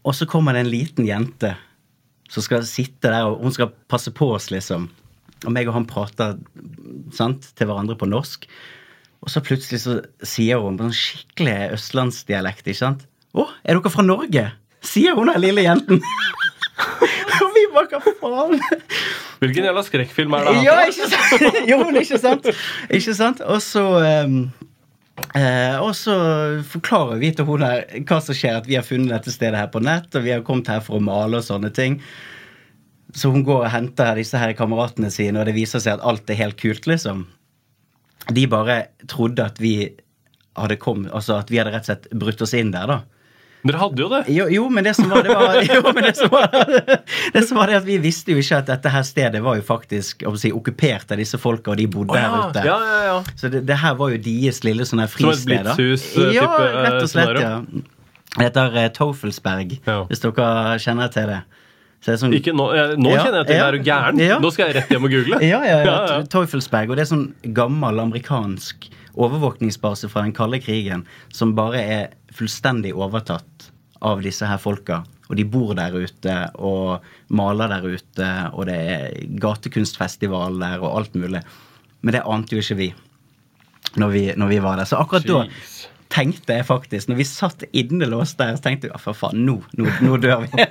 Og 0.07 0.15
så 0.15 0.27
kommer 0.29 0.55
det 0.55 0.63
en 0.63 0.71
liten 0.71 1.07
jente 1.07 1.55
som 2.31 2.43
skal 2.43 2.65
sitte 2.67 3.09
der, 3.09 3.27
og 3.27 3.43
hun 3.43 3.53
skal 3.55 3.71
passe 3.91 4.11
på 4.15 4.29
oss, 4.35 4.49
liksom. 4.51 4.89
Og 5.45 5.53
meg 5.53 5.69
og 5.69 5.75
han 5.77 5.87
prater 5.87 6.37
sant, 7.15 7.49
til 7.55 7.69
hverandre 7.69 7.97
på 7.99 8.09
norsk. 8.09 8.47
Og 9.23 9.31
så 9.31 9.41
plutselig 9.43 9.81
så 9.83 9.97
sier 10.25 10.61
hun 10.63 10.77
på 10.79 10.87
sånn 10.87 10.97
skikkelig 10.97 11.57
østlandsdialekt, 11.77 12.67
ikke 12.67 12.79
sant. 12.79 13.07
Å, 13.37 13.47
er 13.63 13.79
dere 13.79 13.91
fra 13.93 14.05
Norge? 14.05 14.45
Sier 14.85 15.17
hun 15.17 15.31
den 15.31 15.43
lille 15.43 15.65
jenten. 15.65 16.03
bare 17.77 17.89
hva 17.91 18.13
faen? 18.21 18.61
Hvilken 19.41 19.67
jævla 19.69 19.83
skrekkfilm 19.85 20.37
er 20.37 20.47
det? 20.47 20.55
Ja, 20.65 20.77
ikke 20.89 21.09
sant? 21.11 21.59
Jo, 21.69 21.81
men 21.83 21.99
ikke 22.01 22.21
sant? 22.21 22.49
Ikke 22.89 23.15
sant? 23.17 23.43
Og 23.45 23.61
så 23.63 23.83
um, 24.01 24.39
eh, 25.37 25.77
Og 25.83 25.93
så 25.97 26.15
forklarer 26.71 27.21
vi 27.21 27.33
til 27.37 27.47
hun 27.49 27.65
her 27.65 27.85
hva 28.01 28.19
som 28.23 28.37
skjer, 28.37 28.57
at 28.61 28.69
vi 28.69 28.79
har 28.79 28.87
funnet 28.87 29.13
dette 29.13 29.33
stedet 29.33 29.59
her 29.59 29.69
på 29.73 29.83
nett, 29.85 30.09
og 30.13 30.25
vi 30.25 30.33
har 30.33 30.45
kommet 30.47 30.71
her 30.73 30.81
for 30.85 30.99
å 30.99 31.03
male 31.03 31.41
og 31.41 31.47
sånne 31.47 31.71
ting. 31.75 32.01
Så 33.15 33.31
hun 33.31 33.45
går 33.47 33.63
og 33.65 33.71
henter 33.71 34.17
disse 34.19 34.39
her 34.39 34.55
kameratene 34.57 35.11
sine, 35.13 35.39
og 35.39 35.47
det 35.47 35.55
viser 35.57 35.83
seg 35.83 35.97
at 35.97 36.05
alt 36.05 36.29
er 36.33 36.41
helt 36.41 36.59
kult, 36.59 36.89
liksom. 36.89 37.25
De 38.33 38.43
bare 38.51 38.87
trodde 39.07 39.45
at 39.45 39.61
vi 39.63 39.77
hadde 40.57 40.79
kommet, 40.81 41.13
altså 41.15 41.37
at 41.37 41.53
vi 41.53 41.61
hadde 41.61 41.71
rett 41.75 41.85
og 41.85 41.93
slett 41.93 42.09
brutt 42.17 42.41
oss 42.43 42.55
inn 42.57 42.73
der, 42.73 42.89
da. 42.89 43.16
Dere 43.67 43.81
hadde 43.81 44.01
jo 44.03 44.07
det. 44.11 44.21
Jo, 44.33 44.45
jo, 44.51 44.63
men 44.73 44.83
det 44.87 44.93
som 44.97 45.09
var 45.11 45.23
det 45.27 45.35
var, 45.35 45.57
jo, 45.75 45.81
men 45.93 46.03
det 46.07 46.13
som 46.17 46.29
var, 46.33 46.47
det 47.33 47.43
som 47.47 47.57
var 47.59 47.71
det 47.71 47.77
at 47.81 47.87
vi 47.87 47.97
visste 48.03 48.31
jo 48.35 48.41
ikke 48.41 48.61
at 48.61 48.71
dette 48.71 48.93
her 48.93 49.03
stedet 49.07 49.41
var 49.43 49.59
jo 49.59 49.65
faktisk 49.67 50.23
si, 50.41 50.51
okkupert 50.55 51.11
av 51.13 51.21
disse 51.21 51.39
folka, 51.41 51.71
og 51.73 51.77
de 51.81 51.87
bodde 51.91 52.17
her 52.17 52.37
ute. 52.49 52.63
ja, 52.65 52.77
ja, 52.79 53.03
ja. 53.11 53.17
Så 53.39 53.51
det, 53.53 53.65
det 53.67 53.77
her 53.83 53.95
var 53.99 54.15
jo 54.15 54.17
deres 54.29 54.63
lille 54.65 54.87
sånn 54.87 55.03
her 55.03 55.11
Som 55.11 55.29
et 55.29 55.35
fristed. 55.37 55.63
da. 55.67 55.75
blitzhus, 55.77 56.07
eh, 56.17 56.33
Ja, 56.37 56.47
eh, 56.57 56.81
rett 56.87 57.01
og 57.03 57.09
slett. 57.11 57.31
scenario. 57.35 57.41
ja. 57.41 57.93
Det 58.37 58.43
heter 58.51 58.75
uh, 58.77 58.87
Tofelsberg, 58.93 59.79
Ja. 59.87 60.01
hvis 60.11 60.19
dere 60.21 60.77
kjenner 60.83 61.07
til 61.13 61.25
det. 61.31 61.39
Så 62.05 62.11
det 62.13 62.19
sånn, 62.21 62.33
Ikke 62.37 62.51
nå, 62.53 62.67
nå 63.01 63.09
Ja, 63.15 63.23
kjenner 63.25 63.39
jeg 63.41 63.47
til 63.49 63.55
ja. 63.57 63.63
Er 63.67 63.71
du 63.73 63.79
gæren? 63.87 64.19
Ja. 64.21 64.35
Nå 64.43 64.51
skal 64.53 64.67
jeg 64.69 64.75
rett 64.77 64.91
hjem 64.93 65.07
og 65.07 65.09
google. 65.15 65.39
ja, 65.41 65.61
ja, 65.65 65.79
ja, 65.79 65.85
Ja, 65.89 65.95
ja. 66.11 66.19
Teufelsberg. 66.29 66.91
Og 66.93 66.99
det 66.99 67.07
er 67.07 67.09
sånn 67.09 67.23
gammel 67.57 67.97
amerikansk 68.03 68.85
overvåkningsbase 69.17 70.05
fra 70.11 70.21
den 70.21 70.35
kalde 70.37 70.59
krigen 70.61 71.07
som 71.33 71.55
bare 71.57 71.81
er 71.81 72.03
fullstendig 72.37 72.93
overtatt 72.93 73.56
av 74.05 74.21
disse 74.25 74.47
her 74.47 74.59
folka. 74.61 75.01
Og 75.27 75.35
de 75.39 75.43
bor 75.47 75.73
der 75.75 75.95
ute 75.95 76.35
og 76.63 77.03
maler 77.35 77.71
der 77.73 77.87
ute, 77.87 78.29
og 78.53 78.69
det 78.69 78.77
er 78.77 79.17
gatekunstfestival 79.43 80.59
der 80.61 80.83
og 80.83 81.01
alt 81.01 81.17
mulig. 81.19 81.43
Men 82.01 82.15
det 82.15 82.23
ante 82.25 82.55
jo 82.55 82.63
ikke 82.63 82.79
vi 82.79 82.89
når 83.97 84.11
vi, 84.13 84.23
når 84.37 84.51
vi 84.51 84.59
var 84.63 84.77
der. 84.79 84.89
Så 84.89 84.99
akkurat 84.99 85.27
da 85.27 85.43
tenkte 86.13 86.55
jeg 86.55 86.65
faktisk, 86.65 87.09
når 87.09 87.19
vi 87.19 87.25
satt 87.27 87.65
innelåst 87.75 88.37
der, 88.39 88.55
så 88.55 88.63
tenkte 88.63 88.87
jeg 88.87 88.93
ja, 88.93 89.01
for 89.01 89.17
faen, 89.17 89.43
nå, 89.47 89.57
nå, 89.77 89.89
nå 90.05 90.19
dør 90.23 90.45
vi. 90.45 90.67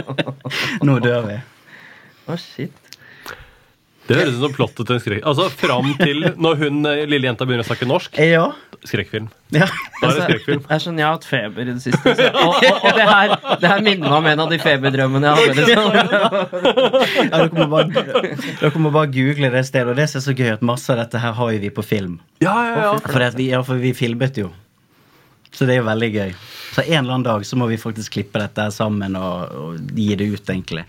nå 0.88 0.98
dør 1.04 1.28
vi. 1.28 1.38
Å, 2.26 2.38
shit. 2.40 2.85
Det 4.06 4.14
høres 4.20 4.36
ut 4.36 4.42
som 4.44 4.52
plottet 4.54 4.86
til 4.86 4.94
en 4.96 5.00
skrekk... 5.02 5.22
Altså, 5.26 5.48
Fram 5.58 5.88
til 5.98 6.22
når 6.38 6.60
hun 6.60 6.76
eh, 6.86 7.00
lille 7.10 7.26
jenta 7.26 7.46
begynner 7.48 7.64
å 7.64 7.68
snakke 7.68 7.88
norsk. 7.90 8.18
Ja. 8.22 8.44
Skrekkfilm. 8.86 9.26
ja. 9.56 9.66
Da 10.00 10.10
er 10.10 10.18
det 10.20 10.26
skrekkfilm. 10.28 10.60
Det 10.62 10.74
er 10.76 10.82
sånn, 10.84 11.00
Jeg 11.00 11.06
har 11.08 11.16
hatt 11.16 11.26
feber 11.26 11.64
i 11.64 11.72
det 11.72 11.82
siste. 11.82 12.12
Så, 12.18 12.28
og 12.38 12.54
og, 12.60 12.84
og 12.86 13.00
det, 13.00 13.06
her, 13.08 13.34
det 13.62 13.72
her 13.72 13.82
minner 13.86 14.06
meg 14.12 14.18
om 14.20 14.28
en 14.30 14.42
av 14.44 14.52
de 14.52 14.58
feberdrømmene 14.62 15.32
jeg 15.32 15.36
hadde. 15.40 15.66
Liksom. 15.66 15.90
Ja, 17.26 17.40
dere, 17.42 17.50
må 17.56 17.66
bare, 17.72 18.04
dere 18.60 18.82
må 18.84 18.92
bare 18.94 19.10
google 19.14 19.50
det 19.56 19.64
stedet. 19.68 19.90
Og 19.90 19.98
det 19.98 20.06
som 20.12 20.20
er 20.20 20.26
så 20.28 20.36
gøy, 20.38 20.52
at 20.54 20.62
masse 20.66 20.92
av 20.94 21.00
dette 21.02 21.20
her 21.22 21.34
har 21.40 21.56
vi 21.66 21.72
på 21.74 21.84
film. 21.86 22.18
Ja, 22.44 22.54
ja, 22.68 22.76
ja. 22.84 22.92
For, 23.08 23.22
at 23.26 23.36
vi, 23.38 23.50
ja, 23.54 23.62
for 23.66 23.82
vi 23.82 23.90
filmet 23.96 24.38
jo. 24.38 24.52
Så 25.56 25.64
det 25.66 25.76
er 25.76 25.80
jo 25.80 25.88
veldig 25.88 26.10
gøy. 26.14 26.34
Så 26.76 26.82
en 26.84 26.98
eller 27.00 27.14
annen 27.16 27.24
dag 27.26 27.46
så 27.48 27.56
må 27.58 27.66
vi 27.70 27.78
faktisk 27.80 28.18
klippe 28.18 28.38
dette 28.42 28.68
sammen 28.74 29.16
og, 29.18 29.54
og 29.56 29.94
gi 29.96 30.10
det 30.20 30.26
ut, 30.34 30.50
egentlig. 30.52 30.84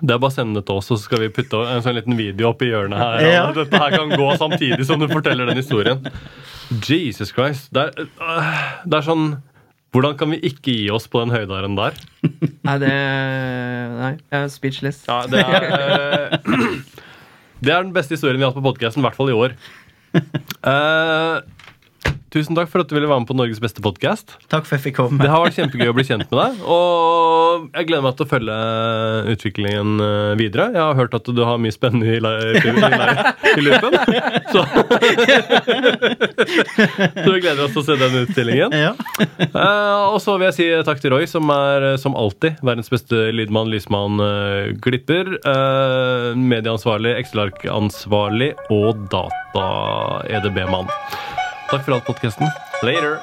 Det 0.00 0.14
er 0.14 0.20
bare 0.20 0.32
å 0.32 0.34
sende 0.34 0.60
det 0.60 0.66
til 0.68 0.80
oss, 0.80 0.88
og 0.90 0.98
så 0.98 1.04
skal 1.04 1.20
vi 1.24 1.30
putte 1.36 1.60
en 1.68 1.82
sånn 1.84 1.98
liten 1.98 2.16
video 2.16 2.50
opp 2.50 2.62
i 2.64 2.70
hjørnet 2.70 3.00
her. 3.00 3.24
Ja. 3.26 3.42
Dette 3.56 3.80
her 3.82 3.92
kan 3.92 4.14
gå 4.14 4.28
samtidig 4.40 4.86
som 4.88 5.02
du 5.02 5.06
forteller 5.10 5.50
den 5.50 5.60
historien. 5.60 6.00
Jesus 6.70 7.34
Christ. 7.34 7.68
Det 7.74 7.88
er, 7.88 8.08
øh, 8.22 8.50
det 8.86 9.00
er 9.00 9.06
sånn 9.06 9.30
Hvordan 9.90 10.14
kan 10.14 10.30
vi 10.30 10.36
ikke 10.46 10.70
gi 10.70 10.84
oss 10.94 11.08
på 11.10 11.18
den 11.18 11.32
høydaren 11.34 11.74
der? 11.74 11.96
Nei, 12.62 12.76
det 12.78 12.90
Nei, 13.96 14.12
jeg 14.30 14.44
er 14.44 14.52
speechless. 14.52 15.00
Ja, 15.08 15.24
det 15.26 15.42
er 15.42 16.36
øh, 16.38 16.76
Det 17.64 17.72
er 17.74 17.82
den 17.82 17.90
beste 17.92 18.14
historien 18.14 18.38
vi 18.38 18.46
har 18.46 18.52
hatt 18.54 18.60
på 18.60 18.68
podkasten, 18.70 19.02
i 19.02 19.08
hvert 19.08 19.18
fall 19.18 19.32
i 19.32 19.36
år. 19.36 19.56
Eh, 20.60 21.36
tusen 22.30 22.54
takk 22.56 22.68
for 22.70 22.80
at 22.82 22.88
du 22.90 22.94
ville 22.96 23.08
være 23.10 23.20
med 23.22 23.28
på 23.30 23.34
Norges 23.36 23.60
beste 23.62 23.80
podkast. 23.84 24.26
Takk 24.52 24.64
for 24.66 24.74
jeg 24.76 24.82
fikk 24.88 24.96
komme. 25.00 25.18
Det 25.20 25.30
har 25.30 25.40
vært 25.42 25.56
kjempegøy 25.58 25.88
å 25.90 25.96
bli 25.96 26.04
kjent 26.06 26.30
med 26.30 26.38
deg. 26.38 26.52
Og 26.70 26.86
jeg 27.74 27.84
gleder 27.88 28.04
meg 28.06 28.14
til 28.18 28.26
å 28.26 28.30
følge 28.30 28.56
utviklingen 29.34 29.88
eh, 30.04 30.34
videre. 30.40 30.64
Jeg 30.76 30.82
har 30.82 30.94
hørt 30.98 31.14
at 31.18 31.26
du 31.26 31.42
har 31.46 31.56
mye 31.62 31.74
spennende 31.74 32.06
i, 32.06 32.08
i, 32.16 32.18
i 33.58 33.60
loopen. 33.66 33.92
Så. 34.50 34.60
så 37.24 37.28
vi 37.34 37.40
gleder 37.42 37.64
oss 37.64 37.72
til 37.74 37.82
å 37.82 37.86
se 37.86 37.94
den 38.00 38.14
utstillingen. 38.22 38.70
Ja. 38.74 38.92
Eh, 39.20 40.04
og 40.10 40.18
så 40.22 40.30
vil 40.38 40.46
jeg 40.48 40.56
si 40.58 40.66
takk 40.86 41.00
til 41.02 41.10
Roy, 41.14 41.24
som 41.30 41.44
er 41.54 41.78
eh, 41.92 41.98
som 42.00 42.16
alltid 42.18 42.52
verdens 42.66 42.90
beste 42.92 43.16
lydmann, 43.34 43.70
lysmann, 43.72 44.14
eh, 44.24 44.64
glipper. 44.82 45.26
eh, 45.38 46.28
medieansvarlig, 46.38 47.12
Excel-ark-ansvarlig 47.24 48.50
og 48.74 48.90
data-EDB-mann. 49.12 50.88
Takk 51.70 51.84
for 51.84 51.92
alt, 51.92 52.04
podkasten. 52.04 52.46
Later. 52.82 53.18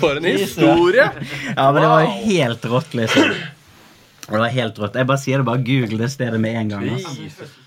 For 0.00 0.16
en 0.16 0.24
historie! 0.24 1.10
ja, 1.56 1.72
men 1.72 1.82
det 1.82 1.88
var 1.88 2.00
helt 2.00 2.64
rått, 2.64 2.94
liksom. 2.94 3.22
Det 4.28 4.38
var 4.38 4.48
helt 4.48 4.78
rått. 4.78 4.94
Jeg 4.94 5.10
bare 5.10 5.18
sier 5.18 5.42
det, 5.42 5.48
bare 5.50 5.64
google 5.66 5.98
det 5.98 6.12
stedet 6.14 6.38
med 6.38 6.54
en 6.54 6.76
gang. 6.76 6.86
Jesus. 6.86 7.58